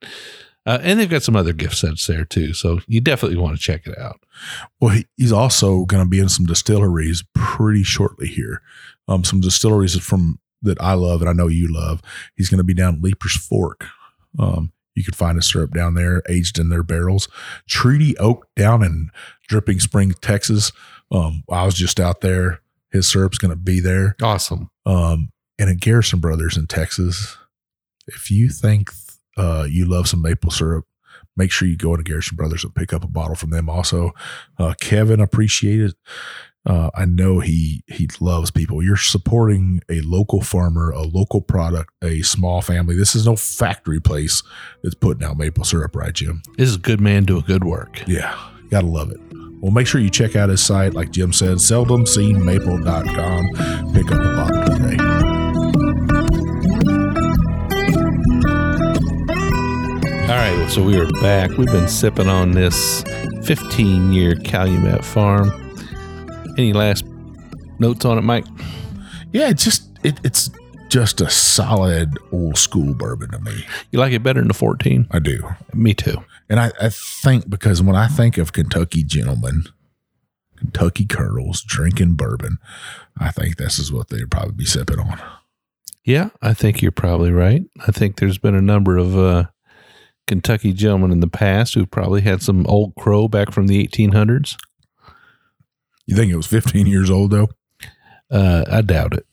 Uh, 0.65 0.78
and 0.82 1.00
they've 1.00 1.10
got 1.10 1.24
some 1.24 1.36
other 1.36 1.54
gift 1.54 1.76
sets 1.76 2.06
there 2.06 2.24
too. 2.24 2.54
So 2.54 2.80
you 2.88 3.02
definitely 3.02 3.38
want 3.38 3.58
to 3.58 3.62
check 3.62 3.88
it 3.88 3.97
out. 3.97 4.19
Well, 4.80 4.91
he, 4.91 5.08
he's 5.17 5.32
also 5.32 5.86
going 5.86 6.04
to 6.04 6.10
be 6.10 6.19
in 6.19 6.30
some 6.30 6.45
distilleries 6.45 7.24
pretty 7.34 7.84
shortly 7.84 8.28
here. 8.28 8.62
Um, 9.08 9.24
some 9.24 9.41
distilleries 9.41 10.00
from 10.00 10.39
that 10.62 10.80
I 10.80 10.93
love 10.93 11.21
and 11.21 11.30
I 11.30 11.34
know 11.34 11.47
you 11.47 11.67
love. 11.67 12.02
He's 12.36 12.50
going 12.50 12.60
to 12.60 12.63
be 12.63 12.76
down 12.76 13.02
Leiper's 13.02 13.36
Fork. 13.36 13.88
Um, 14.38 14.71
you 14.93 15.04
can 15.04 15.13
find 15.13 15.38
a 15.38 15.41
syrup 15.41 15.74
down 15.74 15.95
there, 15.95 16.21
aged 16.30 16.60
in 16.60 16.69
their 16.69 16.84
barrels. 16.84 17.28
Treaty 17.67 18.15
Oak 18.17 18.47
down 18.56 18.84
in 18.84 19.10
Dripping 19.47 19.80
Spring, 19.80 20.13
Texas. 20.21 20.71
Um, 21.12 21.43
I 21.50 21.65
was 21.65 21.76
just 21.76 22.00
out 22.00 22.21
there. 22.21 22.62
His 22.91 23.08
syrup's 23.08 23.38
going 23.38 23.52
to 23.52 23.58
be 23.58 23.80
there. 23.80 24.15
Awesome. 24.21 24.69
Um, 24.86 25.32
and 25.58 25.69
at 25.69 25.80
Garrison 25.80 26.19
Brothers 26.19 26.58
in 26.58 26.67
Texas, 26.67 27.38
if 28.08 28.30
you 28.30 28.50
think 28.50 28.91
uh, 29.37 29.65
you 29.69 29.85
love 29.85 30.07
some 30.07 30.21
maple 30.21 30.51
syrup, 30.51 30.85
make 31.37 31.51
sure 31.51 31.67
you 31.67 31.77
go 31.77 31.93
into 31.93 32.03
Garrison 32.03 32.35
Brothers 32.35 32.63
and 32.63 32.75
pick 32.75 32.93
up 32.93 33.03
a 33.03 33.07
bottle 33.07 33.35
from 33.35 33.49
them. 33.49 33.69
Also, 33.69 34.11
uh, 34.59 34.73
Kevin 34.79 35.19
appreciated. 35.19 35.93
Uh, 36.63 36.91
I 36.93 37.05
know 37.05 37.39
he 37.39 37.83
he 37.87 38.07
loves 38.19 38.51
people. 38.51 38.83
You're 38.83 38.95
supporting 38.95 39.81
a 39.89 40.01
local 40.01 40.41
farmer, 40.41 40.91
a 40.91 41.01
local 41.01 41.41
product, 41.41 41.89
a 42.03 42.21
small 42.21 42.61
family. 42.61 42.95
This 42.95 43.15
is 43.15 43.25
no 43.25 43.35
factory 43.35 43.99
place 43.99 44.43
that's 44.83 44.93
putting 44.93 45.23
out 45.23 45.37
maple 45.37 45.63
syrup, 45.63 45.95
right, 45.95 46.13
Jim? 46.13 46.43
This 46.57 46.69
is 46.69 46.75
a 46.75 46.79
good 46.79 47.01
man 47.01 47.23
doing 47.23 47.43
good 47.47 47.63
work. 47.63 48.07
Yeah, 48.07 48.37
gotta 48.69 48.85
love 48.85 49.09
it. 49.09 49.19
Well, 49.59 49.71
make 49.71 49.87
sure 49.87 50.01
you 50.01 50.11
check 50.11 50.35
out 50.35 50.49
his 50.49 50.63
site, 50.63 50.93
like 50.93 51.09
Jim 51.11 51.33
said, 51.33 51.57
seldomseenmaple.com. 51.57 53.93
Pick 53.93 54.11
up 54.11 54.19
a 54.19 54.35
bottle 54.35 54.63
today. 54.77 55.11
Right, 60.57 60.69
so 60.71 60.83
we 60.83 60.97
are 60.97 61.09
back. 61.21 61.51
We've 61.51 61.67
been 61.71 61.87
sipping 61.87 62.27
on 62.27 62.51
this 62.51 63.03
15 63.43 64.13
year 64.13 64.35
Calumet 64.35 65.03
Farm. 65.03 65.51
Any 66.57 66.73
last 66.73 67.05
notes 67.79 68.05
on 68.05 68.17
it, 68.17 68.21
Mike? 68.21 68.45
Yeah, 69.31 69.49
it's 69.49 69.63
just 69.63 69.89
it, 70.03 70.19
it's 70.23 70.49
just 70.89 71.21
a 71.21 71.29
solid 71.29 72.17
old 72.31 72.57
school 72.57 72.93
bourbon 72.93 73.31
to 73.31 73.39
me. 73.39 73.63
You 73.91 73.99
like 73.99 74.13
it 74.13 74.23
better 74.23 74.41
than 74.41 74.49
the 74.49 74.53
14? 74.53 75.07
I 75.11 75.19
do, 75.19 75.47
Me 75.73 75.93
too. 75.93 76.23
and 76.49 76.59
I, 76.59 76.71
I 76.81 76.89
think 76.89 77.49
because 77.49 77.81
when 77.81 77.95
I 77.95 78.07
think 78.07 78.37
of 78.37 78.51
Kentucky 78.53 79.03
gentlemen, 79.03 79.63
Kentucky 80.57 81.05
colonels 81.05 81.61
drinking 81.61 82.15
bourbon, 82.15 82.57
I 83.17 83.31
think 83.31 83.57
this 83.57 83.79
is 83.79 83.91
what 83.91 84.09
they'd 84.09 84.29
probably 84.29 84.53
be 84.53 84.65
sipping 84.65 84.99
on. 84.99 85.19
Yeah, 86.03 86.29
I 86.41 86.53
think 86.53 86.81
you're 86.81 86.91
probably 86.91 87.31
right. 87.31 87.63
I 87.87 87.91
think 87.91 88.17
there's 88.17 88.39
been 88.39 88.55
a 88.55 88.61
number 88.61 88.97
of 88.97 89.17
uh, 89.17 89.45
Kentucky 90.27 90.73
gentlemen 90.73 91.12
in 91.12 91.19
the 91.19 91.27
past 91.27 91.73
who 91.73 91.86
probably 91.86 92.21
had 92.21 92.41
some 92.41 92.65
old 92.67 92.95
crow 92.95 93.27
back 93.27 93.51
from 93.51 93.67
the 93.67 93.86
1800s. 93.86 94.55
You 96.05 96.15
think 96.15 96.31
it 96.31 96.38
was 96.38 96.47
15 96.47 96.88
years 96.88 97.10
old 97.10 97.31
though? 97.31 97.49
Uh, 98.29 98.63
I 98.69 98.81
doubt 98.81 99.13
it. 99.13 99.25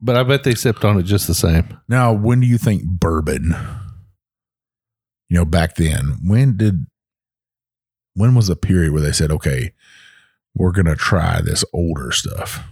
But 0.00 0.16
I 0.16 0.22
bet 0.22 0.44
they 0.44 0.54
sipped 0.54 0.84
on 0.84 0.98
it 0.98 1.04
just 1.04 1.26
the 1.26 1.34
same. 1.34 1.78
Now, 1.88 2.12
when 2.12 2.40
do 2.40 2.46
you 2.46 2.58
think 2.58 2.84
bourbon? 2.84 3.54
You 5.28 5.38
know, 5.38 5.44
back 5.44 5.76
then, 5.76 6.18
when 6.22 6.56
did 6.56 6.86
when 8.14 8.34
was 8.34 8.46
the 8.46 8.56
period 8.56 8.92
where 8.92 9.02
they 9.02 9.12
said, 9.12 9.30
"Okay, 9.32 9.72
we're 10.54 10.72
going 10.72 10.86
to 10.86 10.96
try 10.96 11.40
this 11.40 11.64
older 11.72 12.12
stuff"? 12.12 12.62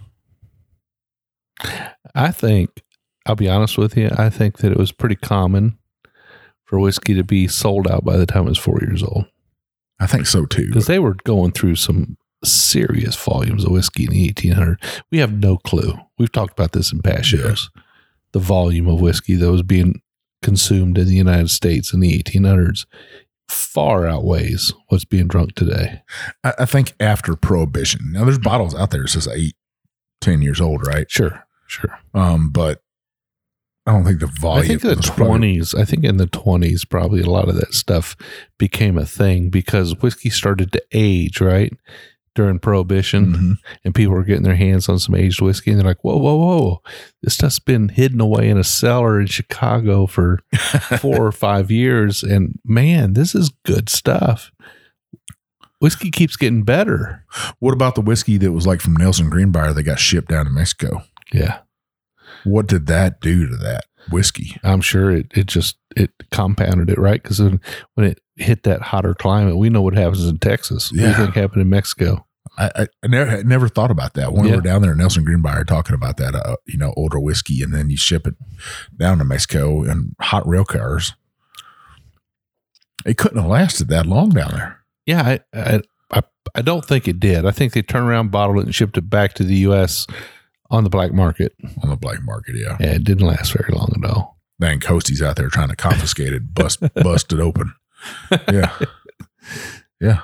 I 2.13 2.31
think, 2.31 2.83
I'll 3.25 3.35
be 3.35 3.49
honest 3.49 3.77
with 3.77 3.97
you, 3.97 4.09
I 4.17 4.29
think 4.29 4.57
that 4.59 4.71
it 4.71 4.77
was 4.77 4.91
pretty 4.91 5.15
common 5.15 5.77
for 6.65 6.79
whiskey 6.79 7.13
to 7.13 7.23
be 7.23 7.47
sold 7.47 7.87
out 7.87 8.03
by 8.03 8.17
the 8.17 8.25
time 8.25 8.45
it 8.45 8.49
was 8.49 8.57
four 8.57 8.79
years 8.81 9.03
old. 9.03 9.25
I 9.99 10.07
think 10.07 10.25
so 10.25 10.45
too. 10.45 10.67
because 10.67 10.87
they 10.87 10.99
were 10.99 11.15
going 11.23 11.51
through 11.51 11.75
some 11.75 12.17
serious 12.43 13.15
volumes 13.15 13.63
of 13.63 13.71
whiskey 13.71 14.03
in 14.05 14.11
the 14.11 14.29
1800s. 14.31 14.77
We 15.11 15.19
have 15.19 15.31
no 15.33 15.57
clue. 15.57 15.93
We've 16.19 16.31
talked 16.31 16.51
about 16.57 16.73
this 16.73 16.91
in 16.91 17.01
past 17.01 17.31
Yeah. 17.31 17.39
shows. 17.39 17.69
The 18.33 18.39
volume 18.39 18.87
of 18.87 18.99
whiskey 19.01 19.35
that 19.35 19.51
was 19.51 19.63
being 19.63 20.01
consumed 20.41 20.97
in 20.97 21.07
the 21.07 21.15
United 21.15 21.49
States 21.49 21.93
in 21.93 22.01
the 22.01 22.11
1800s 22.21 22.85
far 23.47 24.05
outweighs 24.05 24.73
what's 24.89 25.05
being 25.05 25.27
drunk 25.27 25.55
today. 25.55 26.01
I, 26.43 26.53
I 26.59 26.65
think 26.65 26.93
after 26.99 27.35
Prohibition. 27.35 28.11
Now, 28.11 28.25
there's 28.25 28.37
bottles 28.39 28.75
out 28.75 28.91
there 28.91 29.03
that 29.03 29.09
says 29.09 29.27
eight, 29.27 29.55
10 30.21 30.41
years 30.41 30.59
old, 30.59 30.85
right? 30.85 31.09
Sure, 31.09 31.45
sure. 31.67 31.97
Um, 32.13 32.49
but 32.49 32.81
I 33.87 33.91
don't 33.91 34.03
think 34.03 34.19
the 34.19 34.31
volume. 34.41 34.63
I 34.63 34.67
think 34.67 34.81
the 34.81 34.95
20s, 34.95 35.77
I 35.79 35.85
think 35.85 36.03
in 36.03 36.17
the 36.17 36.25
20s, 36.25 36.89
probably 36.89 37.21
a 37.21 37.29
lot 37.29 37.47
of 37.49 37.55
that 37.55 37.73
stuff 37.73 38.15
became 38.57 38.97
a 38.97 39.05
thing 39.05 39.49
because 39.49 39.95
whiskey 40.01 40.31
started 40.31 40.71
to 40.71 40.83
age, 40.91 41.39
right? 41.39 41.71
During 42.33 42.57
Prohibition. 42.59 43.25
Mhm. 43.33 43.55
and 43.85 43.93
people 43.95 44.13
were 44.15 44.23
getting 44.23 44.43
their 44.43 44.55
hands 44.55 44.89
on 44.89 44.97
some 44.99 45.13
aged 45.15 45.39
whiskey 45.39 45.69
and 45.71 45.79
they're 45.79 45.87
like, 45.87 46.03
whoa, 46.03 46.17
whoa, 46.17 46.35
whoa. 46.35 46.81
This 47.21 47.35
stuff's 47.35 47.59
been 47.59 47.89
hidden 47.89 48.19
away 48.19 48.49
in 48.49 48.57
a 48.57 48.63
cellar 48.63 49.21
in 49.21 49.27
Chicago 49.27 50.07
for 50.07 50.39
four 50.99 51.25
or 51.27 51.31
five 51.31 51.69
years. 51.69 52.23
And 52.23 52.59
man, 52.65 53.13
this 53.13 53.35
is 53.35 53.51
good 53.65 53.87
stuff. 53.89 54.51
Whiskey 55.79 56.09
keeps 56.09 56.35
getting 56.37 56.63
better. 56.63 57.23
What 57.59 57.73
about 57.73 57.93
the 57.95 58.01
whiskey 58.01 58.37
that 58.39 58.51
was 58.51 58.65
like 58.65 58.81
from 58.81 58.95
Nelson 58.95 59.29
Greenbrier 59.29 59.73
that 59.73 59.83
got 59.83 59.99
shipped 59.99 60.29
down 60.29 60.45
to 60.45 60.51
Mexico? 60.51 61.03
Yeah. 61.31 61.59
What 62.45 62.67
did 62.67 62.85
that 62.87 63.19
do 63.21 63.47
to 63.47 63.55
that 63.57 63.85
whiskey? 64.09 64.55
I'm 64.63 64.81
sure 64.81 65.11
it, 65.11 65.27
it 65.35 65.47
just, 65.47 65.77
it 65.95 66.11
compounded 66.31 66.89
it, 66.89 66.97
right? 66.97 67.21
Because 67.21 67.39
when 67.41 67.59
it 67.97 68.21
hit 68.37 68.63
that 68.63 68.81
hotter 68.81 69.13
climate, 69.13 69.57
we 69.57 69.69
know 69.69 69.81
what 69.81 69.95
happens 69.95 70.27
in 70.27 70.37
Texas. 70.39 70.91
What 70.91 70.97
do 70.97 71.03
you 71.03 71.09
Yeah. 71.09 71.17
think 71.17 71.35
happened 71.35 71.61
in 71.63 71.69
Mexico? 71.69 72.25
I, 72.57 72.71
I, 72.75 72.87
I 73.03 73.07
never 73.07 73.43
never 73.43 73.67
thought 73.67 73.91
about 73.91 74.13
that. 74.13 74.31
When 74.31 74.45
we 74.45 74.51
were 74.55 74.61
down 74.61 74.81
there 74.81 74.95
Nelson 74.95 75.25
Greenbrier 75.25 75.65
talking 75.65 75.93
about 75.93 76.15
that, 76.17 76.35
uh, 76.35 76.55
you 76.65 76.77
know, 76.77 76.93
older 76.95 77.19
whiskey, 77.19 77.61
and 77.61 77.73
then 77.73 77.89
you 77.89 77.97
ship 77.97 78.25
it 78.25 78.35
down 78.97 79.17
to 79.17 79.25
Mexico 79.25 79.83
in 79.83 80.15
hot 80.21 80.47
rail 80.47 80.63
cars. 80.63 81.13
It 83.05 83.17
couldn't 83.17 83.41
have 83.41 83.49
lasted 83.51 83.89
that 83.89 84.05
long 84.05 84.29
down 84.29 84.51
there. 84.53 84.79
Yeah, 85.05 85.21
I, 85.21 85.39
I, 85.53 85.81
I, 86.11 86.21
I 86.55 86.61
don't 86.61 86.85
think 86.85 87.07
it 87.07 87.19
did. 87.19 87.45
I 87.45 87.51
think 87.51 87.73
they 87.73 87.81
turned 87.81 88.07
around, 88.07 88.31
bottled 88.31 88.59
it, 88.59 88.65
and 88.65 88.73
shipped 88.75 88.97
it 88.97 89.09
back 89.09 89.33
to 89.33 89.43
the 89.43 89.55
U.S. 89.57 90.07
on 90.69 90.83
the 90.83 90.89
black 90.89 91.13
market. 91.13 91.53
on 91.83 91.89
the 91.89 91.95
black 91.95 92.21
market. 92.23 92.55
Yeah, 92.55 92.77
Yeah, 92.79 92.93
it 92.95 93.03
didn't 93.03 93.27
last 93.27 93.53
very 93.53 93.71
long 93.71 93.93
at 93.95 94.09
all. 94.09 94.37
Van 94.59 94.79
Coastie's 94.79 95.21
out 95.21 95.35
there 95.35 95.49
trying 95.49 95.69
to 95.69 95.75
confiscate 95.75 96.33
it, 96.33 96.53
bust 96.53 96.81
bust 96.95 97.33
it 97.33 97.39
open. 97.39 97.73
Yeah, 98.51 98.77
yeah, 99.99 100.21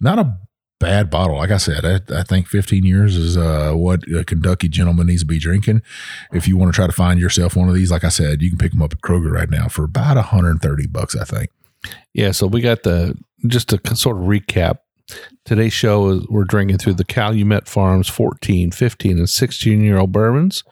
not 0.00 0.18
a 0.18 0.38
bad 0.80 1.10
bottle. 1.10 1.36
Like 1.36 1.50
I 1.50 1.56
said, 1.56 1.84
I, 1.84 2.20
I 2.20 2.22
think 2.22 2.46
15 2.46 2.84
years 2.84 3.16
is 3.16 3.36
uh, 3.36 3.72
what 3.72 4.02
a 4.08 4.24
Kentucky 4.24 4.68
gentleman 4.68 5.06
needs 5.08 5.22
to 5.22 5.26
be 5.26 5.38
drinking. 5.38 5.82
If 6.32 6.46
you 6.48 6.56
want 6.56 6.72
to 6.72 6.76
try 6.76 6.86
to 6.86 6.92
find 6.92 7.18
yourself 7.20 7.56
one 7.56 7.68
of 7.68 7.74
these, 7.74 7.90
like 7.90 8.04
I 8.04 8.08
said, 8.08 8.42
you 8.42 8.48
can 8.50 8.58
pick 8.58 8.72
them 8.72 8.82
up 8.82 8.92
at 8.92 9.00
Kroger 9.00 9.30
right 9.30 9.50
now 9.50 9.68
for 9.68 9.84
about 9.84 10.16
130 10.16 10.86
bucks. 10.88 11.16
I 11.16 11.24
think. 11.24 11.50
Yeah, 12.12 12.32
so 12.32 12.46
we 12.46 12.60
got 12.60 12.82
the 12.82 13.16
just 13.46 13.68
to 13.68 13.96
sort 13.96 14.16
of 14.16 14.24
recap. 14.24 14.78
Today's 15.44 15.72
show 15.72 16.08
is 16.10 16.26
we're 16.28 16.44
drinking 16.44 16.78
through 16.78 16.94
the 16.94 17.04
Calumet 17.04 17.66
Farms 17.66 18.08
14, 18.08 18.70
15, 18.70 19.18
and 19.18 19.30
16 19.30 19.82
year 19.82 19.98
old 19.98 20.12
bourbons. 20.12 20.64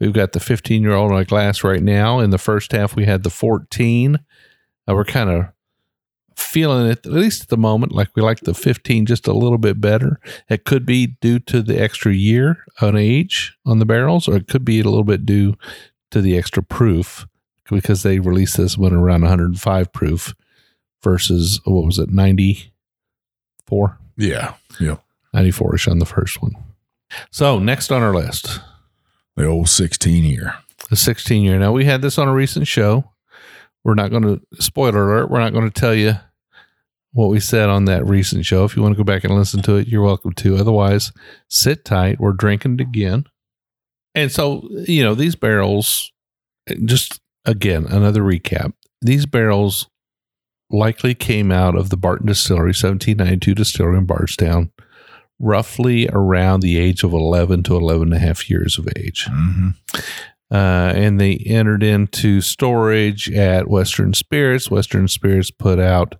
We've 0.00 0.12
got 0.12 0.32
the 0.32 0.40
15 0.40 0.82
year 0.82 0.92
old 0.92 1.10
in 1.10 1.16
our 1.16 1.24
glass 1.24 1.62
right 1.62 1.82
now. 1.82 2.18
In 2.18 2.30
the 2.30 2.38
first 2.38 2.72
half, 2.72 2.96
we 2.96 3.04
had 3.04 3.22
the 3.22 3.30
14. 3.30 4.16
Uh, 4.16 4.94
we're 4.94 5.04
kind 5.04 5.30
of 5.30 5.46
feeling 6.36 6.86
it, 6.86 7.06
at 7.06 7.12
least 7.12 7.42
at 7.42 7.48
the 7.48 7.56
moment, 7.56 7.92
like 7.92 8.08
we 8.14 8.22
like 8.22 8.40
the 8.40 8.54
15 8.54 9.06
just 9.06 9.26
a 9.26 9.32
little 9.32 9.58
bit 9.58 9.80
better. 9.80 10.20
It 10.48 10.64
could 10.64 10.84
be 10.84 11.16
due 11.20 11.38
to 11.40 11.62
the 11.62 11.80
extra 11.80 12.12
year 12.12 12.64
on 12.80 12.96
age 12.96 13.56
on 13.64 13.78
the 13.78 13.86
barrels, 13.86 14.28
or 14.28 14.36
it 14.36 14.48
could 14.48 14.64
be 14.64 14.80
a 14.80 14.84
little 14.84 15.04
bit 15.04 15.24
due 15.24 15.54
to 16.10 16.20
the 16.20 16.36
extra 16.36 16.62
proof 16.62 17.26
because 17.70 18.02
they 18.02 18.18
released 18.18 18.56
this 18.56 18.78
one 18.78 18.92
around 18.92 19.22
105 19.22 19.92
proof 19.92 20.34
versus, 21.02 21.60
what 21.64 21.86
was 21.86 21.98
it, 21.98 22.10
94? 23.70 23.98
Yeah. 24.16 24.54
Yeah. 24.80 24.96
94 25.34 25.74
ish 25.74 25.88
on 25.88 25.98
the 25.98 26.06
first 26.06 26.40
one. 26.42 26.52
So, 27.30 27.58
next 27.58 27.90
on 27.92 28.02
our 28.02 28.14
list, 28.14 28.60
The 29.36 29.46
old 29.46 29.68
16 29.68 30.24
year. 30.24 30.54
the 30.90 30.96
16 30.96 31.42
year. 31.42 31.58
Now, 31.58 31.72
we 31.72 31.84
had 31.84 32.02
this 32.02 32.18
on 32.18 32.28
a 32.28 32.32
recent 32.34 32.66
show. 32.66 33.12
We're 33.84 33.94
not 33.94 34.10
going 34.10 34.22
to, 34.22 34.40
spoiler 34.60 35.04
alert, 35.12 35.30
we're 35.30 35.40
not 35.40 35.52
going 35.52 35.70
to 35.70 35.80
tell 35.80 35.94
you 35.94 36.14
what 37.12 37.28
we 37.30 37.38
said 37.40 37.68
on 37.68 37.84
that 37.86 38.04
recent 38.06 38.44
show. 38.44 38.64
If 38.64 38.76
you 38.76 38.82
want 38.82 38.94
to 38.94 38.98
go 38.98 39.04
back 39.04 39.24
and 39.24 39.34
listen 39.34 39.62
to 39.62 39.76
it, 39.76 39.88
you're 39.88 40.02
welcome 40.02 40.32
to. 40.32 40.56
Otherwise, 40.56 41.12
sit 41.48 41.84
tight. 41.84 42.18
We're 42.20 42.32
drinking 42.32 42.74
it 42.74 42.80
again. 42.80 43.24
And 44.14 44.32
so, 44.32 44.66
you 44.86 45.04
know, 45.04 45.14
these 45.14 45.34
barrels, 45.36 46.10
just 46.84 47.20
again, 47.44 47.84
another 47.86 48.22
recap. 48.22 48.72
These 49.02 49.26
barrels 49.26 49.88
likely 50.70 51.14
came 51.14 51.52
out 51.52 51.76
of 51.76 51.90
the 51.90 51.96
Barton 51.96 52.26
Distillery, 52.26 52.68
1792 52.68 53.54
Distillery 53.54 53.98
in 53.98 54.06
Bardstown, 54.06 54.72
roughly 55.38 56.08
around 56.08 56.60
the 56.60 56.78
age 56.78 57.04
of 57.04 57.12
11 57.12 57.62
to 57.64 57.76
11 57.76 58.02
and 58.04 58.14
a 58.14 58.18
half 58.18 58.48
years 58.50 58.78
of 58.78 58.88
age. 58.96 59.26
hmm 59.30 59.68
Uh, 60.50 60.92
and 60.94 61.20
they 61.20 61.34
entered 61.46 61.82
into 61.82 62.40
storage 62.40 63.30
at 63.32 63.68
Western 63.68 64.14
Spirits. 64.14 64.70
Western 64.70 65.08
Spirits 65.08 65.50
put 65.50 65.80
out 65.80 66.14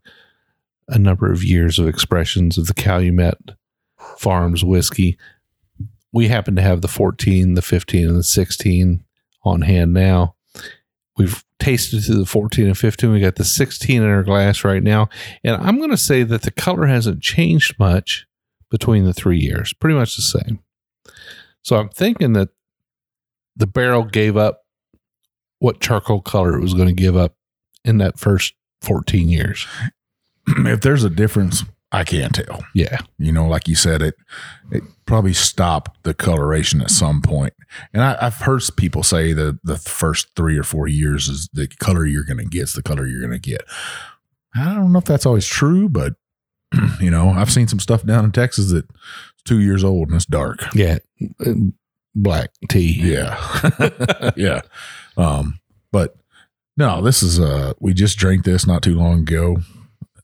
a 0.88 0.98
number 0.98 1.30
of 1.32 1.44
years 1.44 1.78
of 1.78 1.88
expressions 1.88 2.58
of 2.58 2.66
the 2.66 2.74
Calumet 2.74 3.38
Farms 4.18 4.64
whiskey. 4.64 5.16
We 6.12 6.28
happen 6.28 6.56
to 6.56 6.62
have 6.62 6.80
the 6.80 6.88
14, 6.88 7.54
the 7.54 7.62
15, 7.62 8.08
and 8.08 8.16
the 8.16 8.22
16 8.22 9.04
on 9.44 9.60
hand 9.62 9.92
now. 9.92 10.35
We've 11.16 11.44
tasted 11.58 12.02
through 12.02 12.18
the 12.18 12.26
14 12.26 12.66
and 12.66 12.78
15. 12.78 13.10
We 13.10 13.20
got 13.20 13.36
the 13.36 13.44
16 13.44 14.02
in 14.02 14.08
our 14.08 14.22
glass 14.22 14.64
right 14.64 14.82
now. 14.82 15.08
And 15.42 15.56
I'm 15.56 15.78
going 15.78 15.90
to 15.90 15.96
say 15.96 16.22
that 16.22 16.42
the 16.42 16.50
color 16.50 16.86
hasn't 16.86 17.22
changed 17.22 17.78
much 17.78 18.26
between 18.70 19.04
the 19.04 19.14
three 19.14 19.38
years, 19.38 19.72
pretty 19.72 19.96
much 19.96 20.16
the 20.16 20.22
same. 20.22 20.60
So 21.62 21.76
I'm 21.76 21.88
thinking 21.88 22.34
that 22.34 22.50
the 23.56 23.66
barrel 23.66 24.04
gave 24.04 24.36
up 24.36 24.64
what 25.58 25.80
charcoal 25.80 26.20
color 26.20 26.56
it 26.56 26.62
was 26.62 26.74
going 26.74 26.88
to 26.88 26.94
give 26.94 27.16
up 27.16 27.34
in 27.84 27.98
that 27.98 28.18
first 28.18 28.54
14 28.82 29.28
years. 29.28 29.66
if 30.46 30.80
there's 30.82 31.04
a 31.04 31.10
difference, 31.10 31.64
I 31.92 32.04
can't 32.04 32.34
tell. 32.34 32.64
Yeah. 32.74 32.98
You 33.18 33.32
know, 33.32 33.46
like 33.46 33.68
you 33.68 33.74
said, 33.74 34.02
it 34.02 34.14
it 34.70 34.82
probably 35.06 35.32
stopped 35.32 36.02
the 36.02 36.14
coloration 36.14 36.80
at 36.80 36.90
some 36.90 37.22
point. 37.22 37.54
And 37.92 38.02
I, 38.02 38.16
I've 38.20 38.36
heard 38.36 38.62
people 38.76 39.02
say 39.02 39.32
that 39.32 39.60
the 39.62 39.76
first 39.76 40.28
three 40.34 40.58
or 40.58 40.62
four 40.62 40.88
years 40.88 41.28
is 41.28 41.48
the 41.52 41.68
color 41.68 42.04
you're 42.04 42.24
going 42.24 42.38
to 42.38 42.44
get 42.44 42.62
is 42.64 42.72
the 42.72 42.82
color 42.82 43.06
you're 43.06 43.20
going 43.20 43.40
to 43.40 43.50
get. 43.50 43.62
I 44.54 44.74
don't 44.74 44.92
know 44.92 44.98
if 44.98 45.04
that's 45.04 45.26
always 45.26 45.46
true, 45.46 45.88
but 45.88 46.14
you 47.00 47.10
know, 47.10 47.30
I've 47.30 47.52
seen 47.52 47.68
some 47.68 47.80
stuff 47.80 48.04
down 48.04 48.24
in 48.24 48.32
Texas 48.32 48.72
that's 48.72 48.88
two 49.44 49.60
years 49.60 49.84
old 49.84 50.08
and 50.08 50.16
it's 50.16 50.26
dark. 50.26 50.64
Yeah. 50.74 50.98
Black 52.14 52.50
tea. 52.68 52.94
Yeah, 52.98 54.30
yeah. 54.36 54.62
Um, 55.18 55.60
but 55.92 56.16
no, 56.76 57.02
this 57.02 57.22
is 57.22 57.38
uh, 57.38 57.74
we 57.78 57.92
just 57.92 58.16
drank 58.16 58.44
this 58.44 58.66
not 58.66 58.82
too 58.82 58.94
long 58.94 59.20
ago. 59.20 59.58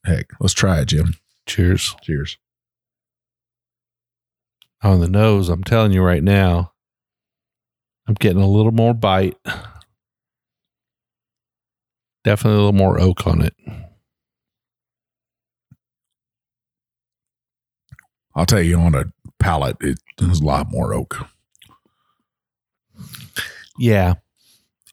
Heck, 0.05 0.31
let's 0.41 0.55
try 0.55 0.81
it, 0.81 0.87
Jim. 0.87 1.15
Cheers. 1.47 1.97
Cheers. 2.03 2.39
On 4.83 5.01
the 5.01 5.09
nose, 5.09 5.49
I'm 5.49 5.63
telling 5.63 5.93
you 5.93 6.03
right 6.03 6.23
now, 6.23 6.73
I'm 8.09 8.15
getting 8.15 8.43
a 8.43 8.49
little 8.49 8.73
more 8.73 8.95
bite. 8.95 9.37
Definitely 12.25 12.57
a 12.57 12.65
little 12.65 12.73
more 12.73 13.01
oak 13.01 13.27
on 13.27 13.43
it. 13.43 13.55
I'll 18.35 18.47
tell 18.47 18.63
you 18.63 18.79
on 18.79 18.95
a 18.95 19.05
palate, 19.39 19.77
it, 19.81 19.99
there's 20.19 20.41
a 20.41 20.45
lot 20.45 20.71
more 20.71 20.95
oak. 20.95 21.27
Yeah. 23.79 24.15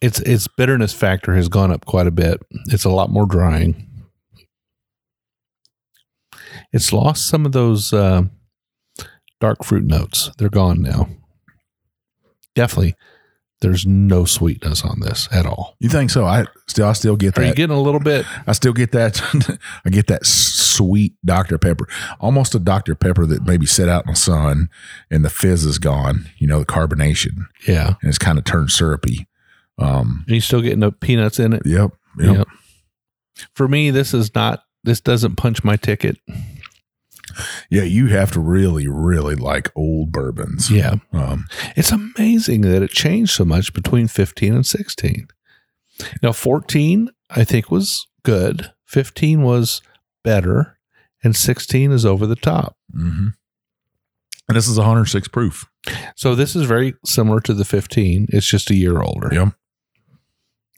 Its 0.01 0.19
its 0.21 0.47
bitterness 0.47 0.93
factor 0.93 1.35
has 1.35 1.49
gone 1.49 1.71
up 1.71 1.85
quite 1.85 2.07
a 2.07 2.12
bit. 2.12 2.41
It's 2.67 2.85
a 2.85 2.89
lot 2.89 3.09
more 3.09 3.25
drying. 3.25 3.88
It's 6.71 6.93
lost 6.93 7.27
some 7.27 7.45
of 7.45 7.51
those 7.51 7.93
uh, 7.93 8.23
dark 9.39 9.63
fruit 9.63 9.86
notes. 9.86 10.32
They're 10.38 10.49
gone 10.49 10.82
now. 10.82 11.10
Definitely, 12.55 12.95
there's 13.62 13.86
no 13.86 14.25
sweetness 14.25 14.84
on 14.84 14.99
this 14.99 15.27
at 15.32 15.45
all. 15.45 15.75
You 15.79 15.89
think 15.89 16.10
so? 16.10 16.25
I 16.25 16.45
still, 16.67 16.88
I 16.88 16.93
still 16.93 17.15
get 17.15 17.38
Are 17.38 17.41
you 17.41 17.47
that. 17.49 17.55
getting 17.55 17.75
a 17.75 17.82
little 17.82 17.99
bit? 17.99 18.25
I 18.47 18.51
still 18.53 18.73
get 18.73 18.91
that. 18.91 19.21
I 19.86 19.89
get 19.89 20.08
that 20.08 20.25
sweet 20.25 21.13
Dr 21.23 21.58
Pepper, 21.58 21.88
almost 22.19 22.53
a 22.55 22.60
Dr 22.60 22.95
Pepper 22.95 23.25
that 23.27 23.45
maybe 23.45 23.65
set 23.65 23.88
out 23.89 24.05
in 24.05 24.12
the 24.12 24.15
sun 24.17 24.69
and 25.10 25.23
the 25.23 25.29
fizz 25.29 25.63
is 25.65 25.77
gone. 25.79 26.25
You 26.38 26.47
know, 26.47 26.60
the 26.60 26.65
carbonation, 26.65 27.45
Yeah. 27.67 27.95
and 28.01 28.10
it's 28.10 28.17
kind 28.17 28.38
of 28.38 28.43
turned 28.43 28.71
syrupy. 28.71 29.27
Um, 29.77 30.25
Are 30.27 30.34
you 30.34 30.41
still 30.41 30.62
getting 30.62 30.82
the 30.82 30.91
peanuts 30.91 31.39
in 31.39 31.53
it? 31.53 31.62
yep, 31.65 31.91
yep. 32.19 32.38
Yep. 32.39 32.47
For 33.55 33.67
me, 33.69 33.89
this 33.91 34.13
is 34.13 34.34
not. 34.36 34.63
This 34.84 34.99
doesn't 35.01 35.36
punch 35.36 35.63
my 35.63 35.75
ticket. 35.77 36.17
Yeah, 37.69 37.84
you 37.84 38.08
have 38.08 38.32
to 38.32 38.39
really, 38.39 38.88
really 38.88 39.36
like 39.36 39.71
old 39.75 40.12
bourbons. 40.12 40.69
Yeah. 40.71 40.95
Um, 41.13 41.45
It's 41.75 41.91
amazing 41.91 42.62
that 42.62 42.82
it 42.84 42.91
changed 42.91 43.32
so 43.34 43.45
much 43.45 43.73
between 43.73 44.08
15 44.08 44.54
and 44.54 44.65
16. 44.65 45.28
Now, 46.23 46.32
14, 46.32 47.10
I 47.30 47.43
think, 47.43 47.69
was 47.69 48.08
good. 48.23 48.71
15 48.86 49.41
was 49.43 49.82
better. 50.23 50.78
And 51.23 51.36
16 51.36 51.91
is 51.91 52.06
over 52.06 52.25
the 52.25 52.36
top. 52.38 52.78
mhm. 52.95 53.34
And 54.47 54.56
this 54.58 54.67
is 54.67 54.78
106 54.80 55.28
proof. 55.28 55.67
So 56.15 56.34
this 56.34 56.56
is 56.56 56.65
very 56.65 56.95
similar 57.06 57.39
to 57.41 57.54
the 57.54 57.65
15. 57.65 58.28
It's 58.30 58.47
just 58.47 58.71
a 58.71 58.75
year 58.75 59.02
older. 59.02 59.30
Yep. 59.32 59.54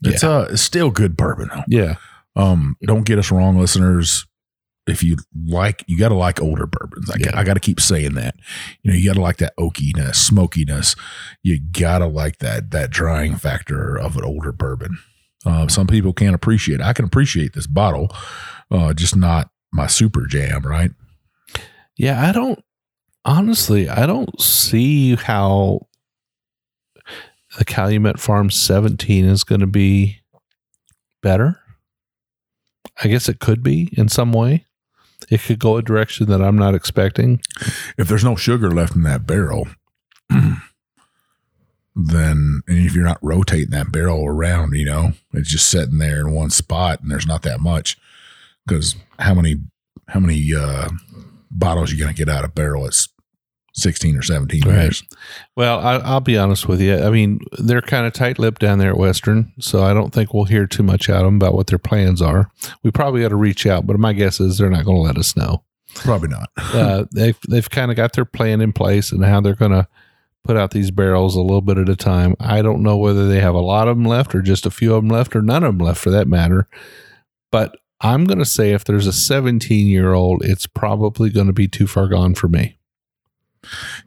It's 0.04 0.24
uh 0.24 0.48
it's 0.50 0.60
still 0.62 0.90
good 0.90 1.16
bourbon. 1.16 1.48
though. 1.54 1.62
Yeah. 1.68 1.94
Um, 2.36 2.76
don't 2.84 3.04
get 3.06 3.18
us 3.18 3.30
wrong, 3.30 3.56
listeners. 3.56 4.26
If 4.86 5.02
you 5.02 5.16
like, 5.46 5.84
you 5.86 5.96
got 5.96 6.08
to 6.08 6.16
like 6.16 6.40
older 6.42 6.66
bourbons. 6.66 7.08
I, 7.08 7.16
Yeah. 7.18 7.38
I 7.38 7.44
got 7.44 7.54
to 7.54 7.60
keep 7.60 7.80
saying 7.80 8.14
that. 8.14 8.34
You 8.82 8.90
know, 8.90 8.96
you 8.96 9.08
got 9.08 9.14
to 9.14 9.20
like 9.20 9.36
that 9.36 9.56
oakiness, 9.56 10.16
smokiness. 10.16 10.96
You 11.42 11.60
got 11.60 11.98
to 11.98 12.06
like 12.06 12.38
that 12.38 12.70
that 12.72 12.90
drying 12.90 13.36
factor 13.36 13.96
of 13.96 14.16
an 14.16 14.24
older 14.24 14.50
bourbon. 14.52 14.98
Uh, 15.46 15.68
some 15.68 15.86
people 15.86 16.12
can't 16.12 16.34
appreciate. 16.34 16.80
it. 16.80 16.86
I 16.86 16.92
can 16.92 17.04
appreciate 17.04 17.52
this 17.52 17.66
bottle, 17.66 18.10
uh, 18.70 18.92
just 18.92 19.16
not 19.16 19.50
my 19.72 19.86
super 19.86 20.26
jam, 20.26 20.62
right? 20.62 20.90
Yeah. 21.96 22.20
I 22.28 22.32
don't, 22.32 22.62
honestly, 23.24 23.88
I 23.88 24.06
don't 24.06 24.40
see 24.40 25.16
how 25.16 25.86
the 27.58 27.64
Calumet 27.64 28.18
Farm 28.18 28.50
17 28.50 29.24
is 29.24 29.44
going 29.44 29.60
to 29.60 29.66
be 29.66 30.20
better. 31.22 31.60
I 33.02 33.08
guess 33.08 33.28
it 33.28 33.40
could 33.40 33.62
be 33.62 33.88
in 33.96 34.08
some 34.08 34.32
way. 34.32 34.66
It 35.30 35.40
could 35.40 35.58
go 35.58 35.76
a 35.76 35.82
direction 35.82 36.26
that 36.26 36.42
I'm 36.42 36.56
not 36.56 36.74
expecting. 36.74 37.40
If 37.96 38.08
there's 38.08 38.24
no 38.24 38.36
sugar 38.36 38.70
left 38.70 38.96
in 38.96 39.02
that 39.04 39.26
barrel, 39.26 39.68
then 40.30 40.62
and 41.96 42.62
if 42.66 42.94
you're 42.94 43.04
not 43.04 43.22
rotating 43.22 43.70
that 43.70 43.92
barrel 43.92 44.26
around, 44.26 44.74
you 44.74 44.84
know, 44.84 45.12
it's 45.32 45.50
just 45.50 45.68
sitting 45.68 45.98
there 45.98 46.20
in 46.20 46.32
one 46.32 46.50
spot 46.50 47.00
and 47.00 47.10
there's 47.10 47.26
not 47.26 47.42
that 47.42 47.60
much. 47.60 47.98
Because 48.66 48.96
how 49.18 49.34
many 49.34 49.56
how 50.08 50.20
many 50.20 50.52
uh 50.54 50.88
bottles 51.50 51.92
you 51.92 51.98
gonna 51.98 52.12
get 52.12 52.28
out 52.28 52.44
of 52.44 52.54
barrel? 52.54 52.86
It's 52.86 53.08
sixteen 53.72 54.16
or 54.16 54.22
seventeen 54.22 54.62
Right. 54.66 54.82
years. 54.82 55.02
Well, 55.56 55.78
I, 55.80 55.96
I'll 55.96 56.20
be 56.20 56.38
honest 56.38 56.68
with 56.68 56.80
you. 56.80 56.96
I 56.98 57.10
mean, 57.10 57.40
they're 57.58 57.80
kind 57.82 58.06
of 58.06 58.12
tight 58.12 58.38
lipped 58.38 58.60
down 58.60 58.78
there 58.78 58.90
at 58.90 58.98
Western, 58.98 59.52
so 59.58 59.82
I 59.82 59.92
don't 59.94 60.12
think 60.12 60.32
we'll 60.34 60.44
hear 60.44 60.66
too 60.66 60.82
much 60.82 61.08
out 61.08 61.20
of 61.20 61.26
them 61.26 61.36
about 61.36 61.54
what 61.54 61.66
their 61.68 61.78
plans 61.78 62.20
are. 62.22 62.50
We 62.82 62.90
probably 62.90 63.24
ought 63.24 63.28
to 63.30 63.36
reach 63.36 63.66
out, 63.66 63.86
but 63.86 63.98
my 63.98 64.12
guess 64.12 64.40
is 64.40 64.58
they're 64.58 64.70
not 64.70 64.84
going 64.84 64.96
to 64.98 65.02
let 65.02 65.18
us 65.18 65.36
know. 65.36 65.62
Probably 65.94 66.28
not. 66.28 66.50
Uh, 66.72 67.04
they've 67.12 67.38
they've 67.48 67.68
kind 67.68 67.90
of 67.90 67.96
got 67.96 68.14
their 68.14 68.24
plan 68.24 68.60
in 68.62 68.72
place 68.72 69.12
and 69.12 69.22
how 69.24 69.40
they're 69.40 69.54
going 69.54 69.72
to 69.72 69.86
put 70.44 70.56
out 70.56 70.70
these 70.70 70.90
barrels 70.90 71.36
a 71.36 71.40
little 71.40 71.60
bit 71.60 71.76
at 71.78 71.88
a 71.88 71.94
time. 71.96 72.34
I 72.40 72.62
don't 72.62 72.82
know 72.82 72.96
whether 72.96 73.28
they 73.28 73.40
have 73.40 73.54
a 73.54 73.60
lot 73.60 73.88
of 73.88 73.96
them 73.96 74.06
left 74.06 74.34
or 74.34 74.40
just 74.42 74.64
a 74.66 74.70
few 74.70 74.94
of 74.94 75.02
them 75.02 75.10
left 75.10 75.36
or 75.36 75.42
none 75.42 75.62
of 75.62 75.76
them 75.78 75.86
left 75.86 76.00
for 76.00 76.10
that 76.10 76.26
matter. 76.26 76.66
But 77.50 77.76
I'm 78.00 78.24
going 78.24 78.38
to 78.38 78.44
say 78.46 78.72
if 78.72 78.84
there's 78.84 79.06
a 79.06 79.12
17 79.12 79.86
year 79.86 80.12
old, 80.14 80.42
it's 80.44 80.66
probably 80.66 81.30
going 81.30 81.46
to 81.46 81.52
be 81.52 81.68
too 81.68 81.86
far 81.86 82.08
gone 82.08 82.34
for 82.34 82.48
me. 82.48 82.78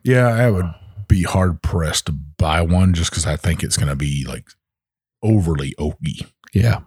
Yeah, 0.03 0.27
I 0.27 0.49
would 0.49 0.73
be 1.07 1.23
hard 1.23 1.61
pressed 1.61 2.07
to 2.07 2.11
buy 2.11 2.61
one 2.61 2.93
just 2.93 3.11
because 3.11 3.25
I 3.25 3.35
think 3.35 3.63
it's 3.63 3.77
gonna 3.77 3.95
be 3.95 4.25
like 4.27 4.47
overly 5.23 5.73
oaky. 5.79 6.29
Yeah. 6.53 6.81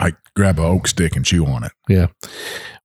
I 0.00 0.12
grab 0.34 0.58
a 0.58 0.62
oak 0.62 0.88
stick 0.88 1.16
and 1.16 1.24
chew 1.24 1.46
on 1.46 1.64
it. 1.64 1.72
Yeah. 1.88 2.08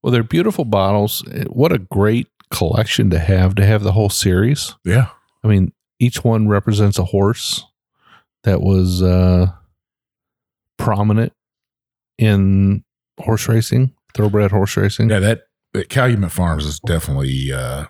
Well, 0.02 0.12
they're 0.12 0.24
beautiful 0.24 0.66
bottles. 0.66 1.24
What 1.48 1.72
a 1.72 1.80
great 1.80 2.28
collection 2.52 3.10
to 3.10 3.20
have 3.20 3.56
to 3.56 3.66
have 3.66 3.84
the 3.84 3.92
whole 3.92 4.10
series. 4.10 4.76
Yeah. 4.86 5.10
I 5.44 5.48
mean, 5.48 5.74
each 6.00 6.24
one 6.24 6.48
represents 6.48 7.00
a 7.00 7.06
horse 7.06 7.66
that 8.44 8.62
was 8.62 9.02
uh, 9.02 9.48
prominent 10.78 11.34
in 12.18 12.84
horse 13.20 13.48
racing, 13.48 13.94
thoroughbred 14.14 14.52
horse 14.52 14.78
racing. 14.78 15.10
Yeah, 15.10 15.20
that, 15.20 15.44
that 15.74 15.90
Calumet 15.90 16.32
Farms 16.32 16.66
is 16.66 16.80
definitely 16.80 17.52
uh 17.52 17.86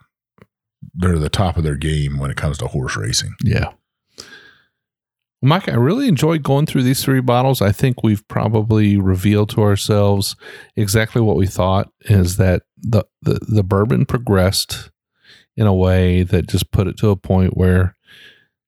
they're 0.94 1.20
the 1.20 1.30
top 1.30 1.58
of 1.58 1.64
their 1.64 1.76
game 1.76 2.18
when 2.18 2.32
it 2.32 2.38
comes 2.38 2.58
to 2.60 2.68
horse 2.68 2.96
racing. 2.96 3.34
Yeah. 3.44 3.72
Mike, 5.42 5.70
I 5.70 5.76
really 5.76 6.08
enjoyed 6.08 6.42
going 6.42 6.66
through 6.66 6.84
these 6.84 7.04
three 7.04 7.22
bottles. 7.22 7.62
I 7.62 7.72
think 7.72 8.02
we've 8.02 8.28
probably 8.28 8.98
revealed 8.98 9.50
to 9.52 9.62
ourselves 9.62 10.36
exactly 10.76 11.22
what 11.22 11.36
we 11.36 11.46
thought 11.46 11.92
is 12.02 12.38
that 12.38 12.64
the, 12.76 13.04
the, 13.22 13.40
the 13.48 13.64
bourbon 13.64 14.06
progressed 14.06 14.90
in 15.56 15.68
a 15.68 15.74
way 15.74 16.24
that 16.24 16.48
just 16.48 16.72
put 16.72 16.88
it 16.88 16.98
to 16.98 17.10
a 17.10 17.16
point 17.16 17.56
where 17.56 17.96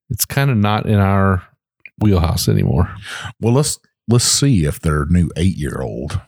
it's 0.09 0.25
kind 0.25 0.51
of 0.51 0.57
not 0.57 0.85
in 0.85 0.99
our 0.99 1.43
wheelhouse 1.99 2.47
anymore. 2.47 2.95
Well, 3.39 3.53
let's 3.53 3.79
let's 4.07 4.25
see 4.25 4.65
if 4.65 4.79
their 4.79 5.05
new 5.05 5.29
eight 5.37 5.57
year 5.57 5.81
old 5.81 6.21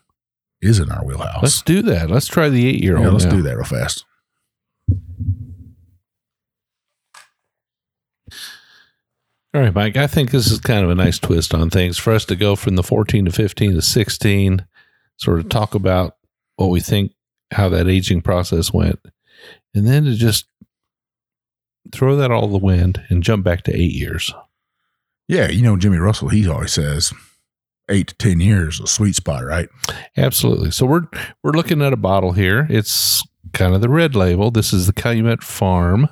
is 0.62 0.80
in 0.80 0.91
our 0.91 1.04
wheelhouse. 1.06 1.41
Let's 1.41 1.62
do 1.62 1.82
that. 1.84 2.10
Let's 2.10 2.28
try 2.28 2.50
the 2.50 2.67
eight 2.67 2.84
year 2.84 2.98
old. 2.98 3.06
yeah, 3.06 3.12
let's 3.12 3.26
do 3.26 3.41
that 3.44 3.56
real 3.56 3.65
fast. 3.65 4.06
All 9.54 9.62
right, 9.62 9.74
Mike. 9.74 9.98
I 9.98 10.08
think 10.08 10.32
this 10.32 10.50
is 10.50 10.60
kind 10.60 10.84
of 10.86 10.90
a 10.90 10.96
nice 10.96 11.20
twist 11.20 11.54
on 11.54 11.70
things 11.70 11.98
for 11.98 12.14
us 12.14 12.24
to 12.26 12.38
go 12.38 12.56
from 12.56 12.78
the 12.78 12.84
14 12.84 13.26
to 13.26 13.32
15 13.32 13.74
to 13.74 13.82
16, 13.82 14.66
sort 15.18 15.40
of 15.40 15.50
talk 15.50 15.76
about 15.76 16.16
what 16.56 16.70
we 16.70 16.80
think, 16.80 17.12
how 17.52 17.68
that 17.68 17.90
aging 17.90 18.22
process 18.22 18.72
went, 18.72 19.00
and 19.76 19.86
then 19.86 20.06
to 20.06 20.16
just 20.16 20.46
throw 21.92 22.16
that 22.16 22.32
all 22.32 22.48
the 22.48 22.58
wind 22.58 23.04
and 23.10 23.24
jump 23.24 23.44
back 23.44 23.64
to 23.64 23.76
eight 23.76 23.92
years. 23.92 24.34
Yeah, 25.28 25.50
you 25.50 25.62
know 25.62 25.76
Jimmy 25.76 25.98
Russell. 25.98 26.30
He 26.30 26.48
always 26.48 26.72
says 26.72 27.14
eight 27.90 28.08
to 28.08 28.16
ten 28.16 28.40
years 28.40 28.80
a 28.80 28.88
sweet 28.88 29.16
spot, 29.16 29.44
right? 29.44 29.68
Absolutely. 30.16 30.72
So 30.72 30.86
we're 30.86 31.08
we're 31.44 31.52
looking 31.52 31.82
at 31.82 31.94
a 31.94 31.98
bottle 31.98 32.32
here. 32.32 32.68
It's 32.70 33.22
kind 33.54 33.76
of 33.76 33.82
the 33.82 33.90
red 33.90 34.16
label. 34.16 34.50
This 34.50 34.72
is 34.72 34.88
the 34.88 34.94
Calumet 34.94 35.44
Farm 35.44 36.08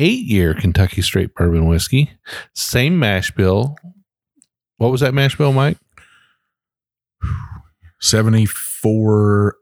eight 0.00 0.24
year 0.24 0.54
Kentucky 0.54 1.02
straight 1.02 1.34
bourbon 1.34 1.66
whiskey. 1.66 2.10
Same 2.54 2.98
mash 2.98 3.30
bill. 3.30 3.76
What 4.78 4.90
was 4.90 5.02
that 5.02 5.14
mash 5.14 5.36
bill, 5.36 5.52
Mike? 5.52 5.76
Seventy 8.00 8.46
four 8.46 9.56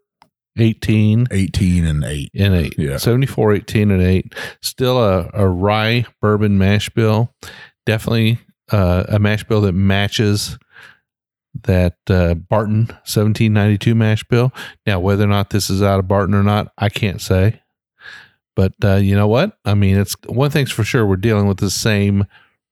18 0.59 1.29
18 1.31 1.85
and 1.85 2.05
8 2.05 2.31
and 2.35 2.55
8. 2.55 2.75
Yeah. 2.79 2.97
74, 2.97 3.55
18 3.55 3.91
and 3.91 4.03
8. 4.03 4.35
Still 4.61 4.99
a, 5.03 5.31
a 5.33 5.47
rye 5.49 6.05
bourbon 6.21 6.59
mash 6.59 6.91
bill. 6.91 7.33
Definitely 7.87 8.39
uh, 8.71 9.05
a 9.09 9.19
mash 9.19 9.45
bill 9.45 9.61
that 9.63 9.73
matches 9.73 10.59
that 11.63 11.97
uh, 12.09 12.35
Barton 12.35 12.87
1792 12.87 13.95
mash 13.95 14.25
bill. 14.25 14.53
Now, 14.87 15.01
whether 15.01 15.25
or 15.25 15.29
not 15.29 15.51
this 15.51 15.71
is 15.71 15.83
out 15.83 15.99
of 15.99 16.09
Barton 16.09 16.35
or 16.35 16.43
not, 16.43 16.73
I 16.77 16.89
can't 16.89 17.21
say. 17.21 17.63
But 18.59 18.73
uh, 18.83 18.97
you 18.97 19.15
know 19.15 19.29
what? 19.29 19.57
I 19.65 19.75
mean, 19.75 19.97
it's 19.99 20.17
one 20.27 20.51
thing's 20.51 20.73
for 20.73 20.83
sure. 20.83 21.07
We're 21.07 21.15
dealing 21.15 21.47
with 21.47 21.59
the 21.59 21.71
same, 21.71 22.27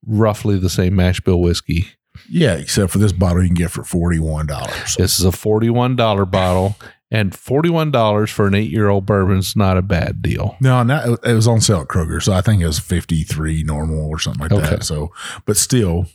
roughly 0.05 0.59
the 0.59 0.69
same 0.69 0.97
mash 0.97 1.21
bill 1.21 1.41
whiskey. 1.41 1.87
Yeah, 2.29 2.55
except 2.55 2.91
for 2.91 2.99
this 2.99 3.13
bottle 3.13 3.41
you 3.43 3.49
can 3.51 3.55
get 3.55 3.71
for 3.71 3.83
$41. 3.83 4.97
This 4.97 5.21
is 5.21 5.25
a 5.25 5.29
$41 5.29 6.29
bottle, 6.29 6.75
and 7.13 7.31
$41 7.31 8.29
for 8.31 8.49
an 8.49 8.55
eight 8.57 8.69
year 8.71 8.89
old 8.89 9.07
bourbon 9.07 9.39
is 9.39 9.55
not 9.55 9.77
a 9.77 9.83
bad 9.83 10.23
deal. 10.23 10.57
No, 10.61 10.83
not, 10.83 11.25
it 11.25 11.35
was 11.35 11.47
on 11.47 11.61
sale 11.61 11.83
at 11.83 11.87
Kroger, 11.87 12.21
so 12.21 12.33
I 12.33 12.41
think 12.41 12.63
it 12.63 12.67
was 12.67 12.81
53 12.81 13.63
normal 13.63 14.09
or 14.09 14.19
something 14.19 14.41
like 14.41 14.51
Okay. 14.53 14.69
that. 14.71 14.83
So, 14.85 15.13
but 15.45 15.57
still, 15.57 16.07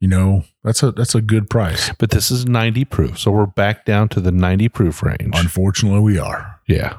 you 0.00 0.08
know, 0.08 0.44
that's 0.64 0.82
a 0.82 0.90
that's 0.92 1.14
a 1.14 1.20
good 1.20 1.50
price. 1.50 1.90
But 1.98 2.10
this 2.12 2.30
is 2.30 2.46
90 2.46 2.86
proof. 2.86 3.18
So 3.18 3.30
we're 3.30 3.44
back 3.46 3.84
down 3.84 4.08
to 4.10 4.20
the 4.20 4.32
90 4.32 4.68
proof 4.70 5.02
range. 5.02 5.34
Unfortunately, 5.34 6.00
we 6.00 6.18
are. 6.18 6.60
yeah. 6.66 6.96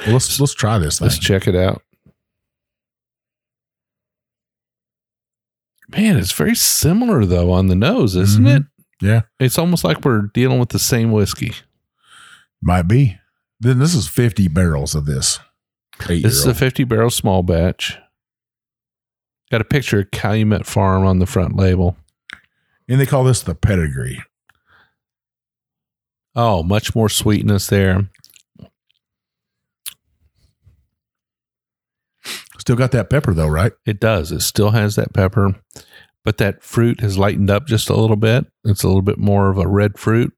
Well, 0.00 0.14
let's 0.14 0.40
let's 0.40 0.54
try 0.54 0.78
this 0.78 0.98
thing. 0.98 1.06
Let's 1.06 1.18
check 1.18 1.46
it 1.46 1.54
out. 1.54 1.82
Man, 5.90 6.16
it's 6.16 6.32
very 6.32 6.54
similar 6.54 7.24
though 7.26 7.52
on 7.52 7.66
the 7.66 7.74
nose, 7.76 8.16
isn't 8.16 8.44
Mhm. 8.44 8.56
it? 8.60 8.62
Yeah, 9.00 9.22
It's 9.40 9.58
almost 9.58 9.82
like 9.84 10.04
we're 10.04 10.22
dealing 10.32 10.60
with 10.60 10.68
the 10.70 10.78
same 10.78 11.10
whiskey. 11.10 11.52
might 12.64 12.82
be. 12.86 13.18
Then 13.58 13.80
this 13.80 13.92
is 13.94 14.06
50 14.06 14.46
barrels 14.46 14.94
of 14.94 15.04
this. 15.04 15.40
This 16.06 16.34
is 16.34 16.46
a 16.46 16.54
50 16.54 16.84
barrel 16.84 17.10
small 17.10 17.42
batch. 17.42 17.98
Got 19.50 19.60
a 19.60 19.64
picture 19.64 19.98
of 20.00 20.10
Calumet 20.12 20.64
Farm 20.66 21.04
on 21.04 21.18
the 21.18 21.26
front 21.26 21.56
label. 21.56 21.96
and 22.88 23.00
they 23.00 23.06
call 23.06 23.24
this 23.24 23.40
the 23.42 23.54
pedigree. 23.54 24.22
Oh, 26.34 26.62
much 26.62 26.94
more 26.94 27.08
sweetness 27.08 27.68
there. 27.68 28.08
Still 32.58 32.76
got 32.76 32.92
that 32.92 33.10
pepper 33.10 33.34
though, 33.34 33.48
right? 33.48 33.72
It 33.86 34.00
does. 34.00 34.30
It 34.32 34.40
still 34.40 34.70
has 34.70 34.96
that 34.96 35.14
pepper, 35.14 35.54
but 36.24 36.38
that 36.38 36.62
fruit 36.62 37.00
has 37.00 37.18
lightened 37.18 37.50
up 37.50 37.66
just 37.66 37.88
a 37.88 37.96
little 37.96 38.16
bit. 38.16 38.46
It's 38.64 38.82
a 38.82 38.88
little 38.88 39.02
bit 39.02 39.18
more 39.18 39.50
of 39.50 39.58
a 39.58 39.66
red 39.66 39.98
fruit. 39.98 40.32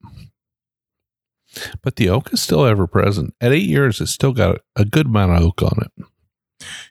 But 1.83 1.96
the 1.96 2.09
oak 2.09 2.33
is 2.33 2.42
still 2.42 2.64
ever 2.64 2.87
present. 2.87 3.35
At 3.40 3.53
eight 3.53 3.68
years, 3.68 4.00
it's 4.00 4.11
still 4.11 4.33
got 4.33 4.59
a 4.74 4.85
good 4.85 5.07
amount 5.07 5.33
of 5.33 5.42
oak 5.42 5.62
on 5.62 5.79
it. 5.83 6.07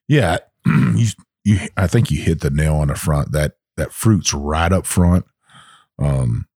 Yeah, 0.08 0.38
you 0.66 1.08
you. 1.44 1.60
I 1.76 1.88
think 1.88 2.12
you 2.12 2.22
hit 2.22 2.42
the 2.42 2.50
nail 2.50 2.76
on 2.76 2.88
the 2.88 2.96
front. 2.96 3.32
That 3.32 3.54
that 3.78 3.92
fruit's 3.92 4.34
right 4.34 4.72
up 4.72 4.86
front. 4.86 5.26
Um, 6.00 6.48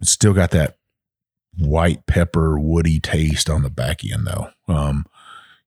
it's 0.00 0.12
still 0.12 0.32
got 0.32 0.50
that 0.52 0.76
white 1.58 2.06
pepper 2.06 2.58
woody 2.58 3.00
taste 3.00 3.48
on 3.48 3.62
the 3.62 3.70
back 3.70 4.04
end 4.04 4.26
though. 4.26 4.50
Um, 4.68 5.04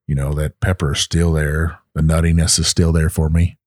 you 0.05 0.15
know 0.15 0.33
that 0.33 0.60
pepper 0.60 0.93
is 0.93 0.99
still 0.99 1.33
there. 1.33 1.79
The 1.97 2.03
nuttiness 2.03 2.60
is 2.60 2.67
still 2.67 2.91
there 2.91 3.10
for 3.10 3.27
me. 3.27 3.57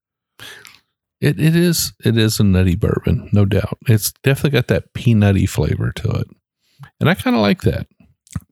It 1.19 1.37
it 1.37 1.53
is 1.53 1.91
it 2.05 2.17
is 2.17 2.39
a 2.39 2.45
nutty 2.45 2.75
bourbon, 2.75 3.29
no 3.33 3.43
doubt. 3.43 3.77
It's 3.87 4.13
definitely 4.23 4.51
got 4.51 4.69
that 4.69 4.93
peanutty 4.93 5.49
flavor 5.49 5.91
to 5.91 6.11
it, 6.11 6.27
and 7.01 7.09
I 7.09 7.13
kind 7.15 7.35
of 7.35 7.41
like 7.41 7.63
that. 7.63 7.87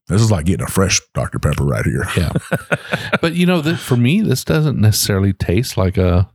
This 0.09 0.21
is 0.21 0.31
like 0.31 0.47
getting 0.47 0.65
a 0.65 0.69
fresh 0.69 0.99
Dr 1.13 1.39
Pepper 1.39 1.63
right 1.63 1.85
here. 1.85 2.05
Yeah, 2.17 2.33
but 3.21 3.35
you 3.35 3.45
know, 3.45 3.61
that 3.61 3.77
for 3.77 3.95
me, 3.95 4.19
this 4.19 4.43
doesn't 4.43 4.81
necessarily 4.81 5.31
taste 5.31 5.77
like 5.77 5.97
a 5.97 6.29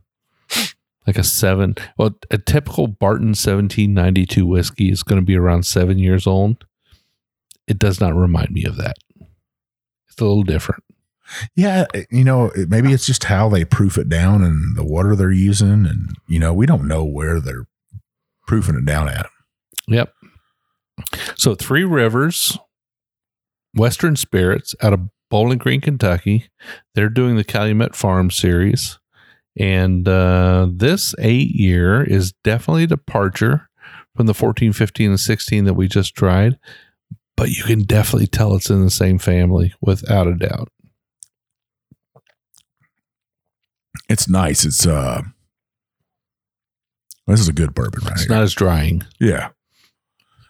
like 1.05 1.19
a 1.19 1.23
seven. 1.23 1.75
Well, 1.99 2.17
a 2.31 2.39
typical 2.39 2.87
Barton 2.87 3.35
seventeen 3.35 3.93
ninety 3.93 4.25
two 4.25 4.47
whiskey 4.47 4.89
is 4.89 5.03
going 5.03 5.21
to 5.21 5.25
be 5.25 5.37
around 5.37 5.67
seven 5.67 5.99
years 5.99 6.25
old. 6.25 6.65
It 7.67 7.77
does 7.77 8.01
not 8.01 8.15
remind 8.15 8.49
me 8.49 8.63
of 8.63 8.77
that. 8.77 8.95
It's 10.09 10.19
a 10.19 10.25
little 10.25 10.41
different. 10.41 10.83
Yeah, 11.55 11.85
you 12.09 12.23
know, 12.23 12.51
maybe 12.67 12.93
it's 12.93 13.05
just 13.05 13.25
how 13.25 13.49
they 13.49 13.65
proof 13.65 13.97
it 13.97 14.09
down 14.09 14.43
and 14.43 14.75
the 14.77 14.85
water 14.85 15.15
they're 15.15 15.31
using, 15.31 15.85
and 15.85 16.15
you 16.27 16.39
know, 16.39 16.53
we 16.53 16.65
don't 16.65 16.87
know 16.87 17.03
where 17.03 17.39
they're 17.39 17.67
proofing 18.47 18.75
it 18.75 18.85
down 18.85 19.09
at. 19.09 19.27
Yep. 19.87 20.13
So 21.35 21.55
Three 21.55 21.83
Rivers, 21.83 22.57
Western 23.73 24.15
Spirits 24.15 24.75
out 24.81 24.93
of 24.93 25.09
Bowling 25.29 25.57
Green, 25.57 25.81
Kentucky. 25.81 26.49
They're 26.93 27.09
doing 27.09 27.35
the 27.35 27.43
Calumet 27.43 27.95
Farm 27.95 28.31
series. 28.31 28.99
And 29.57 30.07
uh, 30.07 30.67
this 30.71 31.15
eight 31.19 31.51
year 31.51 32.03
is 32.03 32.33
definitely 32.43 32.83
a 32.83 32.87
departure 32.87 33.69
from 34.15 34.27
the 34.27 34.33
14, 34.33 34.73
15, 34.73 35.09
and 35.11 35.19
16 35.19 35.65
that 35.65 35.73
we 35.73 35.87
just 35.87 36.15
tried. 36.15 36.57
But 37.37 37.49
you 37.49 37.63
can 37.63 37.83
definitely 37.83 38.27
tell 38.27 38.55
it's 38.55 38.69
in 38.69 38.83
the 38.83 38.89
same 38.89 39.17
family 39.17 39.73
without 39.81 40.27
a 40.27 40.35
doubt. 40.35 40.69
It's 44.09 44.27
nice. 44.29 44.65
It's 44.65 44.85
uh, 44.85 45.21
this 47.27 47.39
is 47.39 47.47
a 47.47 47.53
good 47.53 47.73
bourbon 47.73 48.01
right 48.03 48.13
It's 48.13 48.23
here. 48.25 48.35
not 48.35 48.43
as 48.43 48.53
drying. 48.53 49.03
Yeah. 49.19 49.49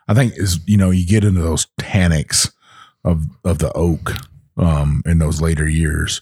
I 0.08 0.14
think 0.14 0.34
is 0.36 0.60
you 0.68 0.78
know, 0.78 0.92
you 0.92 1.06
get 1.06 1.24
into 1.24 1.42
those 1.42 1.68
tannics 1.80 2.52
of 3.04 3.24
of 3.44 3.60
the 3.60 3.72
oak 3.74 4.14
um 4.58 5.02
in 5.06 5.20
those 5.20 5.42
later 5.42 5.68
years, 5.68 6.22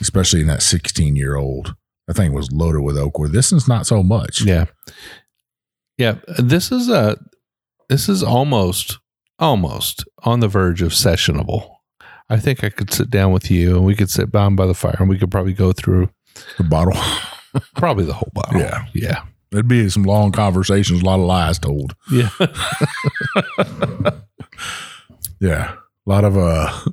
especially 0.00 0.40
in 0.40 0.46
that 0.48 0.62
16 0.62 1.16
year 1.16 1.36
old. 1.36 1.74
I 2.08 2.12
think 2.12 2.32
it 2.32 2.36
was 2.36 2.52
loaded 2.52 2.82
with 2.82 2.98
oak 2.98 3.18
where 3.18 3.28
this 3.28 3.50
is 3.52 3.66
not 3.66 3.86
so 3.86 4.02
much. 4.02 4.42
Yeah. 4.42 4.66
Yeah. 5.96 6.16
This 6.38 6.70
is 6.72 6.88
a 6.88 7.16
this 7.88 8.08
is 8.08 8.22
almost 8.22 8.98
almost 9.38 10.04
on 10.22 10.40
the 10.40 10.48
verge 10.48 10.82
of 10.82 10.92
sessionable. 10.92 11.70
I 12.28 12.38
think 12.38 12.64
I 12.64 12.70
could 12.70 12.92
sit 12.92 13.10
down 13.10 13.32
with 13.32 13.50
you 13.50 13.76
and 13.76 13.84
we 13.84 13.94
could 13.94 14.10
sit 14.10 14.32
down 14.32 14.56
by 14.56 14.66
the 14.66 14.74
fire 14.74 14.96
and 14.98 15.08
we 15.08 15.18
could 15.18 15.30
probably 15.30 15.52
go 15.52 15.72
through 15.72 16.08
The 16.58 16.64
bottle. 16.64 17.00
probably 17.76 18.04
the 18.04 18.14
whole 18.14 18.30
bottle. 18.34 18.60
Yeah. 18.60 18.84
Yeah. 18.94 19.22
It'd 19.52 19.68
be 19.68 19.88
some 19.88 20.02
long 20.02 20.32
conversations, 20.32 21.02
a 21.02 21.04
lot 21.04 21.20
of 21.20 21.26
lies 21.26 21.58
told. 21.60 21.94
Yeah. 22.10 22.28
Yeah, 25.44 25.74
a 26.06 26.10
lot 26.10 26.24
of 26.24 26.38
uh, 26.38 26.40
a 26.86 26.92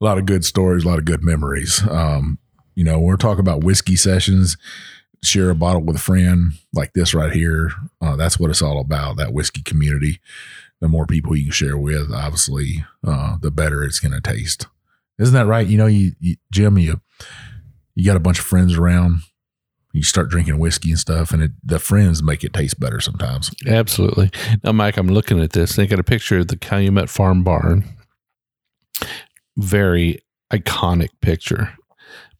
lot 0.00 0.16
of 0.16 0.24
good 0.24 0.44
stories, 0.44 0.84
a 0.84 0.88
lot 0.88 0.98
of 0.98 1.04
good 1.04 1.22
memories. 1.22 1.86
Um, 1.86 2.38
you 2.74 2.82
know, 2.82 2.98
we're 2.98 3.16
talking 3.16 3.40
about 3.40 3.62
whiskey 3.62 3.94
sessions, 3.96 4.56
share 5.22 5.50
a 5.50 5.54
bottle 5.54 5.82
with 5.82 5.96
a 5.96 6.00
friend 6.00 6.52
like 6.72 6.94
this 6.94 7.12
right 7.12 7.32
here. 7.32 7.72
Uh, 8.00 8.16
that's 8.16 8.40
what 8.40 8.48
it's 8.48 8.62
all 8.62 8.80
about. 8.80 9.18
That 9.18 9.34
whiskey 9.34 9.62
community. 9.62 10.20
The 10.80 10.88
more 10.88 11.04
people 11.04 11.36
you 11.36 11.44
can 11.44 11.52
share 11.52 11.76
with, 11.76 12.10
obviously, 12.10 12.86
uh, 13.06 13.36
the 13.42 13.50
better 13.50 13.84
it's 13.84 14.00
going 14.00 14.12
to 14.12 14.20
taste. 14.22 14.66
Isn't 15.18 15.34
that 15.34 15.44
right? 15.44 15.66
You 15.66 15.76
know, 15.76 15.86
you, 15.86 16.12
you 16.20 16.36
Jim, 16.50 16.78
you 16.78 17.02
you 18.00 18.06
got 18.06 18.16
a 18.16 18.20
bunch 18.20 18.38
of 18.38 18.46
friends 18.46 18.78
around. 18.78 19.20
You 19.92 20.02
start 20.02 20.30
drinking 20.30 20.58
whiskey 20.58 20.90
and 20.90 20.98
stuff, 20.98 21.32
and 21.32 21.42
it, 21.42 21.50
the 21.62 21.78
friends 21.78 22.22
make 22.22 22.42
it 22.42 22.54
taste 22.54 22.80
better 22.80 22.98
sometimes. 22.98 23.50
Absolutely. 23.66 24.30
Now, 24.64 24.72
Mike, 24.72 24.96
I'm 24.96 25.08
looking 25.08 25.38
at 25.38 25.52
this. 25.52 25.76
They 25.76 25.86
got 25.86 25.98
a 25.98 26.04
picture 26.04 26.38
of 26.38 26.48
the 26.48 26.56
Calumet 26.56 27.10
Farm 27.10 27.44
Barn. 27.44 27.84
Very 29.58 30.20
iconic 30.50 31.08
picture. 31.20 31.74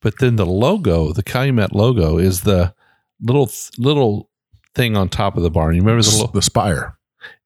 But 0.00 0.18
then 0.18 0.36
the 0.36 0.46
logo, 0.46 1.12
the 1.12 1.22
Calumet 1.22 1.74
logo, 1.74 2.16
is 2.16 2.40
the 2.40 2.72
little 3.20 3.50
little 3.76 4.30
thing 4.74 4.96
on 4.96 5.10
top 5.10 5.36
of 5.36 5.42
the 5.42 5.50
barn. 5.50 5.74
You 5.74 5.82
remember 5.82 6.02
the 6.02 6.10
little? 6.10 6.28
the 6.28 6.40
spire. 6.40 6.96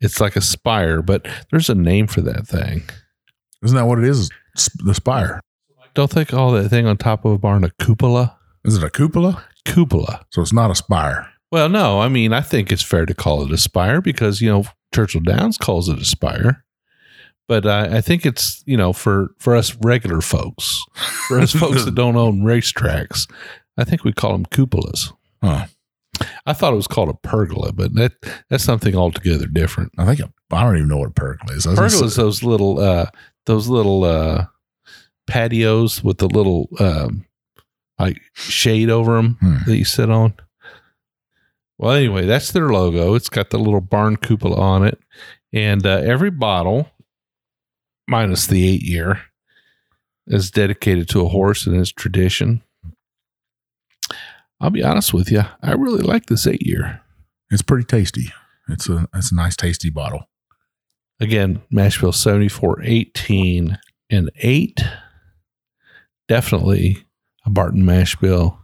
It's 0.01 0.21
like 0.21 0.37
a 0.37 0.41
spire, 0.41 1.03
but 1.03 1.27
there's 1.51 1.69
a 1.69 1.75
name 1.75 2.07
for 2.07 2.21
that 2.21 2.47
thing. 2.47 2.85
Isn't 3.65 3.77
that 3.77 3.87
what 3.87 3.99
it 3.99 4.05
is? 4.05 4.31
The 4.85 4.95
spire. 4.95 5.41
Don't 5.95 6.11
they 6.11 6.25
call 6.25 6.53
that 6.53 6.69
thing 6.69 6.87
on 6.87 6.97
top 6.97 7.25
of 7.25 7.33
a 7.33 7.39
barn 7.39 7.65
a 7.65 7.71
cupola? 7.83 8.37
Is 8.65 8.77
it 8.77 8.85
a 8.85 8.91
cupola? 8.91 9.45
Cupola. 9.65 10.27
So 10.31 10.43
it's 10.43 10.53
not 10.53 10.71
a 10.71 10.75
spire. 10.75 11.31
Well, 11.53 11.69
no, 11.69 12.01
I 12.01 12.09
mean, 12.09 12.33
I 12.33 12.41
think 12.41 12.73
it's 12.73 12.83
fair 12.83 13.07
to 13.07 13.15
call 13.15 13.45
it 13.45 13.53
a 13.53 13.59
spire 13.59 14.01
because, 14.01 14.41
you 14.41 14.51
know, 14.51 14.65
Churchill 14.93 15.21
Downs 15.21 15.57
calls 15.57 15.89
it 15.89 15.99
a 15.99 16.05
spire. 16.05 16.65
But 17.47 17.67
uh, 17.67 17.89
I 17.93 18.01
think 18.01 18.27
it's, 18.27 18.63
you 18.67 18.77
know, 18.77 18.93
for, 18.93 19.29
for 19.39 19.55
us 19.55 19.77
regular 19.77 20.21
folks, 20.21 20.83
for 21.29 21.39
us 21.39 21.53
folks 21.53 21.85
that 21.85 21.95
don't 21.95 22.17
own 22.17 22.41
racetracks, 22.41 23.31
I 23.77 23.85
think 23.85 24.03
we 24.03 24.13
call 24.13 24.33
them 24.33 24.47
cupolas. 24.47 25.13
Huh. 25.43 25.67
I 26.47 26.53
thought 26.53 26.73
it 26.73 26.77
was 26.77 26.87
called 26.87 27.09
a 27.09 27.15
pergola, 27.15 27.73
but 27.73 27.95
that 27.95 28.13
that's 28.49 28.65
something 28.65 28.95
altogether 28.95 29.47
different. 29.47 29.93
I 29.99 30.07
think 30.07 30.21
I 30.53 30.63
don't 30.63 30.77
even 30.77 30.89
know 30.89 30.99
what 30.99 31.11
a 31.11 31.13
pergola 31.13 31.53
is. 31.57 31.67
I 31.67 31.71
was 31.71 32.01
gonna 32.01 32.11
those 32.11 32.43
little 32.43 32.79
uh 32.79 33.07
those 33.47 33.69
little 33.69 34.05
uh 34.05 34.47
patios 35.27 36.03
with 36.05 36.19
the 36.19 36.29
little 36.29 36.69
um 36.79 37.25
like 37.99 38.19
shade 38.35 38.91
over 38.91 39.17
them 39.17 39.37
Hmm. 39.41 39.57
that 39.67 39.77
you 39.77 39.85
sit 39.85 40.11
on. 40.11 40.35
Well, 41.79 41.93
anyway, 41.93 42.25
that's 42.27 42.53
their 42.53 42.69
logo. 42.69 43.15
It's 43.15 43.29
got 43.29 43.51
the 43.51 43.59
little 43.59 43.81
barn 43.81 44.17
cupola 44.17 44.57
on 44.61 44.85
it, 44.87 44.99
and 45.53 45.85
uh, 45.87 45.99
every 46.05 46.31
bottle, 46.31 46.89
minus 48.09 48.47
the 48.47 48.67
eight 48.69 48.83
year, 48.83 49.21
is 50.27 50.51
dedicated 50.51 51.09
to 51.11 51.21
a 51.25 51.29
horse 51.29 51.67
and 51.67 51.77
its 51.77 51.91
tradition. 51.91 52.63
I'll 54.61 54.71
be 54.71 54.85
honest 54.85 55.13
with 55.13 55.31
you, 55.31 55.43
I 55.63 55.73
really 55.73 56.03
like 56.03 56.27
this 56.27 56.47
eight 56.47 56.63
year. 56.67 57.01
It's 57.51 57.63
pretty 57.63 57.85
tasty. 57.85 58.33
It's 58.69 58.89
a 58.89 59.09
it's 59.15 59.33
a 59.33 59.35
nice 59.35 59.57
tasty 59.57 59.91
bottle. 59.91 60.29
Again, 61.21 61.63
mash 61.71 62.01
bill 62.01 62.13
74, 62.13 62.83
18, 62.83 63.79
and 64.11 64.31
8. 64.37 64.81
Definitely 66.29 67.05
a 67.45 67.51
Barton 67.51 67.85
mash 67.85 68.17
bill. 68.17 68.59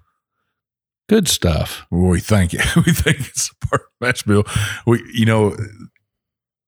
Good 1.09 1.29
stuff. 1.29 1.87
We 1.91 2.21
think 2.21 2.53
we 2.77 2.93
think 2.93 3.21
it's 3.21 3.51
a 3.51 3.67
Barton 3.67 3.89
mash 4.01 4.23
bill. 4.23 4.45
We 4.87 5.03
you 5.13 5.27
know 5.27 5.57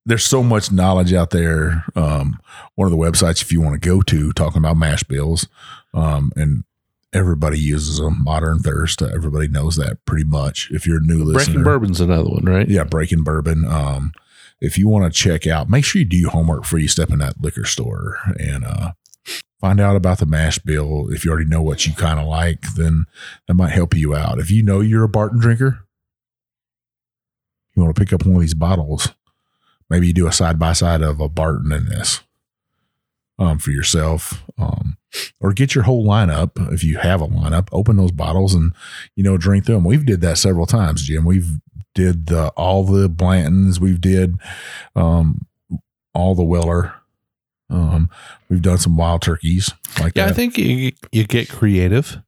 there's 0.05 0.27
so 0.27 0.43
much 0.43 0.73
knowledge 0.73 1.13
out 1.13 1.31
there. 1.31 1.85
Um, 1.95 2.39
one 2.75 2.87
of 2.87 2.93
the 2.93 2.99
websites 2.99 3.43
if 3.43 3.53
you 3.53 3.61
want 3.61 3.81
to 3.81 3.89
go 3.89 4.03
to 4.03 4.33
talking 4.33 4.59
about 4.59 4.77
mash 4.77 5.05
bills, 5.05 5.47
um, 5.95 6.33
and 6.37 6.65
everybody 7.13 7.59
uses 7.59 7.99
them. 7.99 8.23
Modern 8.25 8.59
Thirst, 8.59 9.03
everybody 9.03 9.49
knows 9.49 9.77
that 9.77 10.05
pretty 10.05 10.25
much. 10.25 10.71
If 10.73 10.87
you're 10.87 10.99
a 10.99 11.01
new 11.01 11.23
listener, 11.23 11.55
Breaking 11.55 11.65
Bourbon's 11.65 12.01
another 12.01 12.29
one, 12.29 12.45
right? 12.45 12.69
yeah, 12.69 12.85
Breaking 12.85 13.23
Bourbon. 13.23 13.65
Um, 13.65 14.13
if 14.61 14.79
you 14.79 14.89
want 14.89 15.13
to 15.13 15.19
check 15.19 15.47
out, 15.47 15.69
make 15.69 15.85
sure 15.85 16.01
you 16.01 16.07
do 16.07 16.17
your 16.17 16.31
homework 16.31 16.63
before 16.63 16.79
you 16.79 16.89
step 16.89 17.11
in 17.11 17.19
that 17.19 17.41
liquor 17.41 17.65
store 17.65 18.19
and 18.39 18.65
uh, 18.65 18.93
find 19.61 19.81
out 19.81 19.97
about 19.97 20.19
the 20.19 20.27
mash 20.27 20.59
bill. 20.59 21.11
If 21.11 21.25
you 21.25 21.31
already 21.31 21.49
know 21.49 21.63
what 21.63 21.87
you 21.87 21.95
kind 21.95 22.19
of 22.19 22.27
like, 22.27 22.63
then 22.77 23.07
that 23.47 23.55
might 23.55 23.71
help 23.71 23.95
you 23.95 24.15
out. 24.15 24.39
If 24.39 24.51
you 24.51 24.63
know 24.63 24.81
you're 24.81 25.05
a 25.05 25.09
Barton 25.09 25.41
drinker, 25.41 25.87
you 27.75 27.83
want 27.83 27.95
to 27.95 28.01
pick 28.01 28.13
up 28.13 28.27
one 28.27 28.37
of 28.37 28.41
these 28.41 28.55
bottles. 28.55 29.15
Maybe 29.89 30.09
you 30.09 30.13
do 30.13 30.27
a 30.27 30.33
side 30.33 30.59
by 30.59 30.73
side 30.73 31.03
of 31.03 31.21
a 31.21 31.29
Barton 31.29 31.73
and 31.73 31.87
this 31.87 32.23
um, 33.39 33.59
for 33.59 33.71
yourself, 33.71 34.43
um, 34.59 34.97
or 35.41 35.53
get 35.53 35.75
your 35.75 35.85
whole 35.85 36.07
lineup 36.07 36.73
if 36.73 36.83
you 36.85 36.99
have 36.99 37.21
a 37.21 37.27
lineup. 37.27 37.69
Open 37.73 37.97
those 37.97 38.13
bottles 38.13 38.55
and 38.55 38.73
you 39.17 39.23
know 39.23 39.37
drink 39.37 39.67
them. 39.67 39.85
We've 39.85 40.07
did 40.07 40.21
that 40.23 40.39
several 40.39 40.67
times, 40.67 41.03
Jim. 41.03 41.25
We've 41.25 41.59
did 41.95 42.27
the 42.27 42.49
all 42.51 42.85
the 42.85 43.09
Blantons. 43.09 43.81
We've 43.81 44.01
did 44.01 44.37
um, 44.97 45.47
all 46.15 46.35
the 46.35 46.43
Weller. 46.43 46.95
Um, 47.73 48.11
we've 48.49 48.63
done 48.63 48.79
some 48.79 48.97
wild 48.97 49.23
turkeys 49.23 49.73
like 49.99 50.13
Yeah, 50.15 50.27
that. 50.27 50.33
I 50.33 50.35
think 50.35 50.59
you, 50.59 50.93
you 51.11 51.25
get 51.27 51.49
creative. 51.49 52.19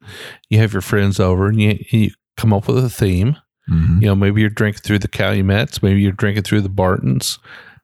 You 0.48 0.58
have 0.58 0.72
your 0.72 0.82
friends 0.82 1.20
over 1.20 1.46
and 1.48 1.60
you, 1.60 1.78
you 1.90 2.10
come 2.36 2.52
up 2.52 2.66
with 2.66 2.82
a 2.84 2.88
theme. 2.90 3.36
Mhm. 3.70 4.00
You 4.00 4.08
know, 4.08 4.14
maybe 4.14 4.40
you're 4.40 4.50
drinking 4.50 4.82
through 4.82 4.98
the 5.00 5.08
Calumets, 5.08 5.82
maybe 5.82 6.00
you're 6.00 6.12
drinking 6.12 6.42
through 6.44 6.62
the 6.62 6.68
Bartons. 6.68 7.38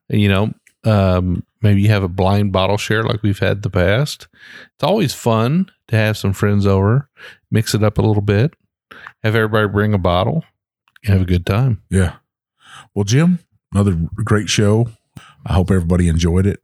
You 0.09 0.29
know, 0.29 0.53
um, 0.83 1.43
maybe 1.61 1.81
you 1.81 1.89
have 1.89 2.03
a 2.03 2.07
blind 2.09 2.51
bottle 2.51 2.77
share 2.77 3.03
like 3.03 3.21
we've 3.23 3.39
had 3.39 3.57
in 3.57 3.61
the 3.61 3.69
past. 3.69 4.27
It's 4.75 4.83
always 4.83 5.13
fun 5.13 5.71
to 5.87 5.95
have 5.95 6.17
some 6.17 6.33
friends 6.33 6.65
over, 6.67 7.09
mix 7.51 7.73
it 7.73 7.83
up 7.83 7.97
a 7.97 8.01
little 8.01 8.21
bit, 8.21 8.53
have 9.23 9.35
everybody 9.35 9.67
bring 9.67 9.93
a 9.93 9.97
bottle, 9.99 10.43
and 11.03 11.13
have 11.13 11.21
a 11.21 11.25
good 11.25 11.45
time. 11.45 11.81
Yeah. 11.89 12.15
Well, 12.93 13.05
Jim, 13.05 13.39
another 13.73 13.93
great 14.15 14.49
show. 14.49 14.87
I 15.45 15.53
hope 15.53 15.71
everybody 15.71 16.07
enjoyed 16.07 16.45
it. 16.45 16.59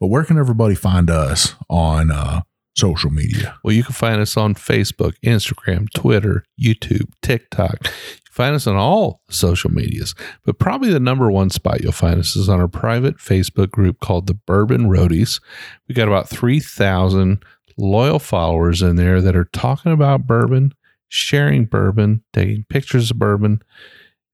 But 0.00 0.08
where 0.08 0.24
can 0.24 0.38
everybody 0.38 0.74
find 0.74 1.10
us 1.10 1.54
on 1.70 2.10
uh, 2.10 2.42
social 2.76 3.10
media? 3.10 3.58
Well, 3.64 3.74
you 3.74 3.82
can 3.82 3.94
find 3.94 4.20
us 4.20 4.36
on 4.36 4.54
Facebook, 4.54 5.14
Instagram, 5.24 5.88
Twitter, 5.94 6.44
YouTube, 6.60 7.10
TikTok. 7.22 7.78
You 7.84 7.90
can 8.24 8.32
find 8.32 8.54
us 8.54 8.66
on 8.66 8.76
all 8.76 9.22
social 9.30 9.70
medias, 9.70 10.14
but 10.44 10.58
probably 10.58 10.92
the 10.92 11.00
number 11.00 11.30
one 11.30 11.50
spot 11.50 11.80
you'll 11.80 11.92
find 11.92 12.18
us 12.20 12.36
is 12.36 12.48
on 12.48 12.60
our 12.60 12.68
private 12.68 13.16
Facebook 13.16 13.70
group 13.70 14.00
called 14.00 14.26
the 14.26 14.34
Bourbon 14.34 14.88
Roadies. 14.88 15.40
We 15.88 15.94
got 15.94 16.08
about 16.08 16.28
3,000 16.28 17.42
loyal 17.78 18.18
followers 18.18 18.82
in 18.82 18.96
there 18.96 19.20
that 19.20 19.36
are 19.36 19.48
talking 19.52 19.92
about 19.92 20.26
bourbon, 20.26 20.72
sharing 21.08 21.64
bourbon, 21.64 22.22
taking 22.32 22.64
pictures 22.68 23.10
of 23.10 23.18
bourbon, 23.18 23.62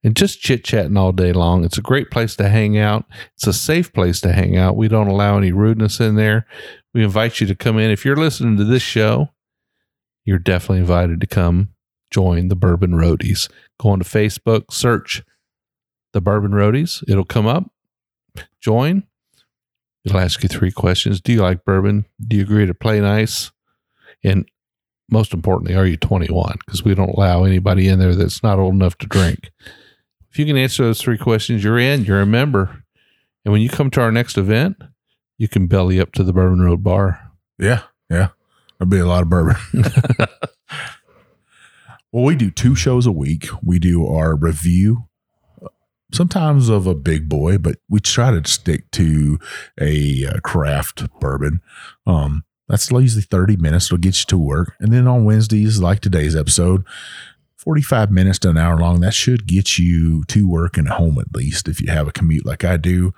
and 0.05 0.17
just 0.17 0.41
chit 0.41 0.65
chatting 0.65 0.97
all 0.97 1.13
day 1.13 1.33
long. 1.33 1.65
It's 1.65 1.79
a 1.79 1.83
great 1.83 2.11
place 2.11 2.35
to 2.37 2.49
hang 2.49 2.77
out. 2.79 3.05
It's 3.35 3.47
a 3.47 3.53
safe 3.53 3.93
place 3.93 4.21
to 4.23 4.33
hang 4.33 4.57
out. 4.57 4.77
We 4.77 4.89
don't 4.89 5.09
allow 5.09 5.37
any 5.39 5.53
rudeness 5.53 6.01
in 6.01 6.17
there. 6.17 6.47
We 6.93 7.05
invite 7.05 7.41
you 7.41 7.47
to 7.47 7.55
come 7.55 7.79
in. 7.79 7.91
If 7.91 8.05
you're 8.05 8.17
listening 8.17 8.57
to 8.59 8.65
this 8.65 8.83
show, 8.83 9.29
you're 10.25 10.39
definitely 10.39 10.81
invited 10.81 11.21
to 11.21 11.27
come 11.27 11.71
join 12.11 12.49
the 12.49 12.57
Bourbon 12.57 12.93
Roadies. 12.93 13.51
Go 13.79 13.91
on 13.91 14.01
to 14.01 14.05
Facebook, 14.05 14.73
search 14.73 15.23
the 16.13 16.21
Bourbon 16.21 16.53
Roadies. 16.53 17.03
It'll 17.09 17.25
come 17.25 17.47
up. 17.47 17.71
Join. 18.61 19.05
It'll 20.05 20.21
ask 20.21 20.43
you 20.43 20.49
three 20.49 20.73
questions. 20.73 21.21
Do 21.21 21.33
you 21.33 21.41
like 21.41 21.65
bourbon? 21.65 22.07
Do 22.27 22.37
you 22.37 22.43
agree 22.43 22.67
to 22.67 22.75
play 22.75 23.01
nice? 23.01 23.53
And 24.25 24.49
most 25.11 25.33
importantly, 25.33 25.77
are 25.77 25.87
you 25.87 25.97
21? 25.97 26.59
Because 26.65 26.85
we 26.85 26.95
don't 26.95 27.11
allow 27.11 27.45
anybody 27.45 27.89
in 27.89 27.99
there 27.99 28.15
that's 28.15 28.43
not 28.43 28.59
old 28.59 28.75
enough 28.75 28.99
to 28.99 29.07
drink. 29.07 29.51
If 30.33 30.39
you 30.39 30.47
can 30.47 30.57
answer 30.57 30.85
those 30.85 31.03
three 31.03 31.19
questions, 31.19 31.63
you're 31.63 31.79
in, 31.79 32.07
you're 32.07 32.23
a 32.23 32.27
member. 32.27 32.85
And 33.45 33.53
when 33.53 33.61
you 33.61 33.69
come 33.69 33.91
to 33.91 34.01
our 34.01 34.11
next 34.11 34.39
event, 34.39 34.79
you 35.37 35.47
can 35.47 35.67
belly 35.67 36.01
up 36.01 36.13
to 36.13 36.25
the 36.25 36.33
Bourbon 36.33 36.63
Road 36.63 36.83
Bar. 36.83 37.33
Yeah. 37.59 37.83
Yeah. 38.09 38.29
There'll 38.79 38.89
be 38.89 38.99
a 38.99 39.05
lot 39.05 39.25
of 39.25 39.29
bourbon. 39.29 39.57
well, 42.13 42.25
we 42.25 42.35
do 42.35 42.51
two 42.51 42.75
shows 42.75 43.05
a 43.05 43.13
week. 43.13 43.47
We 43.63 43.79
do 43.79 44.07
our 44.07 44.35
review, 44.35 45.05
sometimes 46.15 46.71
of 46.71 46.87
a 46.87 46.95
big 46.95 47.29
boy, 47.29 47.59
but 47.59 47.77
we 47.91 48.01
try 48.01 48.31
to 48.31 48.49
stick 48.49 48.91
to 48.93 49.39
a 49.79 50.25
uh, 50.25 50.41
craft 50.41 51.11
bourbon. 51.21 51.61
Um, 52.07 52.45
that's 52.69 52.91
usually 52.91 53.21
30 53.21 53.59
minutes. 53.59 53.89
It'll 53.89 53.99
get 53.99 54.19
you 54.19 54.25
to 54.29 54.39
work. 54.39 54.77
And 54.81 54.95
then 54.95 55.07
on 55.07 55.27
Wednesdays, 55.27 55.79
like 55.79 56.01
today's 56.01 56.35
episode, 56.35 56.87
45 57.63 58.11
minutes 58.11 58.41
to 58.41 58.51
an 58.51 58.59
hour 58.59 58.77
long. 58.77 59.01
That 59.01 59.15
should 59.15 59.47
get 59.47 59.79
you 59.79 60.25
to 60.25 60.49
work 60.49 60.77
and 60.77 60.89
home 60.89 61.19
at 61.19 61.35
least 61.35 61.69
if 61.69 61.81
you 61.81 61.91
have 61.93 62.09
a 62.09 62.13
commute 62.13 62.45
like 62.45 62.65
I 62.65 62.77
do. 62.77 63.15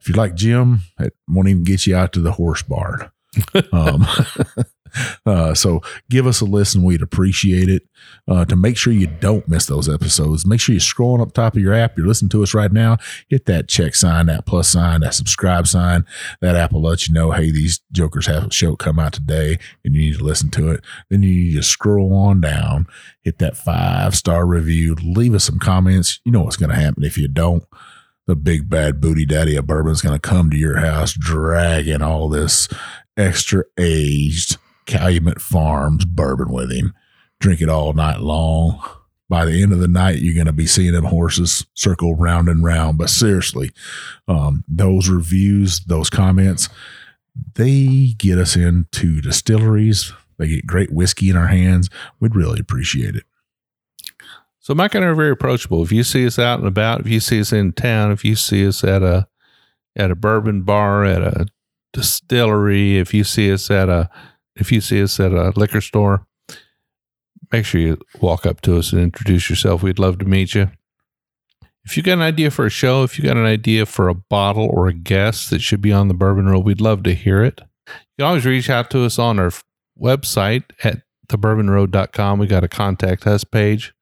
If 0.00 0.08
you 0.08 0.14
like 0.14 0.36
Jim, 0.36 0.82
it 1.00 1.14
won't 1.26 1.48
even 1.48 1.64
get 1.64 1.86
you 1.86 1.96
out 1.96 2.12
to 2.12 2.20
the 2.20 2.32
horse 2.32 2.62
barn. 2.62 3.10
um, 3.72 4.06
Uh, 5.26 5.54
so 5.54 5.80
give 6.10 6.26
us 6.26 6.40
a 6.40 6.44
listen. 6.44 6.82
We'd 6.82 7.02
appreciate 7.02 7.68
it. 7.68 7.82
Uh, 8.26 8.44
to 8.44 8.56
make 8.56 8.76
sure 8.76 8.92
you 8.92 9.06
don't 9.06 9.48
miss 9.48 9.66
those 9.66 9.88
episodes, 9.88 10.46
make 10.46 10.60
sure 10.60 10.72
you're 10.72 10.80
scrolling 10.80 11.20
up 11.20 11.32
top 11.32 11.56
of 11.56 11.62
your 11.62 11.74
app. 11.74 11.96
You're 11.96 12.06
listening 12.06 12.28
to 12.30 12.42
us 12.42 12.54
right 12.54 12.72
now. 12.72 12.96
Hit 13.28 13.46
that 13.46 13.68
check 13.68 13.94
sign, 13.94 14.26
that 14.26 14.46
plus 14.46 14.68
sign, 14.68 15.00
that 15.00 15.14
subscribe 15.14 15.66
sign. 15.66 16.04
That 16.40 16.54
app 16.54 16.72
will 16.72 16.82
let 16.82 17.08
you 17.08 17.14
know, 17.14 17.32
hey, 17.32 17.50
these 17.50 17.80
jokers 17.92 18.26
have 18.26 18.46
a 18.46 18.52
show 18.52 18.76
come 18.76 18.98
out 18.98 19.12
today 19.12 19.58
and 19.84 19.94
you 19.94 20.00
need 20.02 20.18
to 20.18 20.24
listen 20.24 20.50
to 20.50 20.70
it. 20.70 20.84
Then 21.10 21.22
you 21.22 21.30
need 21.30 21.54
to 21.54 21.62
scroll 21.62 22.14
on 22.14 22.40
down, 22.40 22.86
hit 23.22 23.38
that 23.38 23.56
five 23.56 24.14
star 24.14 24.46
review, 24.46 24.94
leave 24.94 25.34
us 25.34 25.44
some 25.44 25.58
comments. 25.58 26.20
You 26.24 26.32
know 26.32 26.42
what's 26.42 26.56
going 26.56 26.70
to 26.70 26.76
happen 26.76 27.04
if 27.04 27.18
you 27.18 27.28
don't 27.28 27.64
the 28.28 28.36
big 28.36 28.68
bad 28.68 29.00
booty 29.00 29.24
daddy 29.24 29.56
of 29.56 29.66
bourbon 29.66 29.90
is 29.90 30.02
going 30.02 30.14
to 30.14 30.20
come 30.20 30.50
to 30.50 30.56
your 30.56 30.80
house 30.80 31.14
dragging 31.14 32.02
all 32.02 32.28
this 32.28 32.68
extra 33.16 33.64
aged 33.78 34.58
Calumet 34.88 35.40
Farms 35.40 36.04
bourbon 36.04 36.50
with 36.50 36.72
him. 36.72 36.94
Drink 37.38 37.60
it 37.60 37.68
all 37.68 37.92
night 37.92 38.20
long. 38.20 38.82
By 39.28 39.44
the 39.44 39.62
end 39.62 39.72
of 39.72 39.78
the 39.78 39.86
night, 39.88 40.18
you're 40.18 40.34
going 40.34 40.46
to 40.46 40.52
be 40.52 40.66
seeing 40.66 40.92
them 40.92 41.04
horses 41.04 41.66
circle 41.74 42.16
round 42.16 42.48
and 42.48 42.64
round. 42.64 42.96
But 42.96 43.10
seriously, 43.10 43.70
um, 44.26 44.64
those 44.66 45.10
reviews, 45.10 45.80
those 45.80 46.08
comments, 46.08 46.70
they 47.54 48.14
get 48.16 48.38
us 48.38 48.56
into 48.56 49.20
distilleries. 49.20 50.12
They 50.38 50.48
get 50.48 50.66
great 50.66 50.90
whiskey 50.90 51.28
in 51.28 51.36
our 51.36 51.48
hands. 51.48 51.90
We'd 52.18 52.34
really 52.34 52.58
appreciate 52.58 53.14
it. 53.14 53.24
So 54.60 54.74
Mike 54.74 54.94
and 54.94 55.04
I 55.04 55.08
are 55.08 55.14
very 55.14 55.32
approachable. 55.32 55.82
If 55.82 55.92
you 55.92 56.02
see 56.04 56.26
us 56.26 56.38
out 56.38 56.58
and 56.58 56.68
about, 56.68 57.00
if 57.00 57.08
you 57.08 57.20
see 57.20 57.40
us 57.40 57.52
in 57.52 57.72
town, 57.72 58.10
if 58.12 58.24
you 58.24 58.34
see 58.34 58.66
us 58.66 58.82
at 58.82 59.02
a 59.02 59.28
at 59.96 60.10
a 60.10 60.14
bourbon 60.14 60.62
bar, 60.62 61.04
at 61.04 61.20
a 61.22 61.46
distillery, 61.92 62.98
if 62.98 63.12
you 63.12 63.24
see 63.24 63.52
us 63.52 63.70
at 63.70 63.88
a 63.88 64.08
if 64.58 64.70
you 64.72 64.80
see 64.80 65.02
us 65.02 65.18
at 65.20 65.32
a 65.32 65.52
liquor 65.56 65.80
store, 65.80 66.26
make 67.52 67.64
sure 67.64 67.80
you 67.80 67.98
walk 68.20 68.46
up 68.46 68.60
to 68.62 68.78
us 68.78 68.92
and 68.92 69.00
introduce 69.00 69.48
yourself. 69.48 69.82
We'd 69.82 69.98
love 69.98 70.18
to 70.18 70.24
meet 70.24 70.54
you. 70.54 70.70
If 71.84 71.96
you 71.96 72.02
got 72.02 72.14
an 72.14 72.22
idea 72.22 72.50
for 72.50 72.66
a 72.66 72.70
show, 72.70 73.02
if 73.02 73.18
you 73.18 73.24
got 73.24 73.38
an 73.38 73.46
idea 73.46 73.86
for 73.86 74.08
a 74.08 74.14
bottle 74.14 74.68
or 74.70 74.88
a 74.88 74.92
guest 74.92 75.48
that 75.50 75.62
should 75.62 75.80
be 75.80 75.92
on 75.92 76.08
the 76.08 76.14
Bourbon 76.14 76.46
Road, 76.46 76.64
we'd 76.64 76.80
love 76.80 77.02
to 77.04 77.14
hear 77.14 77.42
it. 77.42 77.60
You 77.86 77.94
can 78.18 78.26
always 78.26 78.44
reach 78.44 78.68
out 78.68 78.90
to 78.90 79.04
us 79.04 79.18
on 79.18 79.38
our 79.38 79.50
website 79.98 80.64
at 80.84 81.02
thebourbonroad.com. 81.28 82.38
We 82.38 82.46
got 82.46 82.64
a 82.64 82.68
contact 82.68 83.26
us 83.26 83.44
page 83.44 83.94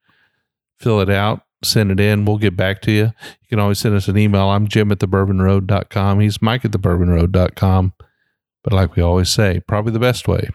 fill 0.78 1.00
it 1.00 1.10
out, 1.10 1.42
send 1.64 1.90
it 1.90 2.00
in. 2.00 2.24
We'll 2.24 2.38
get 2.38 2.56
back 2.56 2.82
to 2.82 2.92
you. 2.92 3.04
You 3.40 3.48
can 3.48 3.58
always 3.58 3.78
send 3.78 3.94
us 3.94 4.08
an 4.08 4.18
email. 4.18 4.48
I'm 4.48 4.68
Jim 4.68 4.92
at 4.92 4.98
thebourbonroad.com. 4.98 6.20
He's 6.20 6.42
Mike 6.42 6.64
at 6.64 6.72
thebourbonroad.com. 6.72 7.92
But 8.66 8.72
like 8.72 8.96
we 8.96 9.02
always 9.02 9.30
say, 9.30 9.60
probably 9.68 9.92
the 9.92 10.00
best 10.00 10.26
way. 10.26 10.50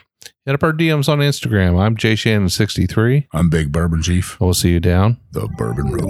Hit 0.45 0.53
up 0.53 0.63
our 0.63 0.73
DMs 0.73 1.07
on 1.07 1.19
Instagram. 1.19 1.79
I'm 1.79 1.95
Jay 1.95 2.15
Shannon63. 2.15 3.27
I'm 3.31 3.49
Big 3.49 3.71
Bourbon 3.71 4.01
Chief. 4.01 4.37
We'll 4.37 4.53
see 4.53 4.71
you 4.71 4.81
down 4.81 5.17
the 5.31 5.47
Bourbon 5.57 5.91
Road. 5.93 6.01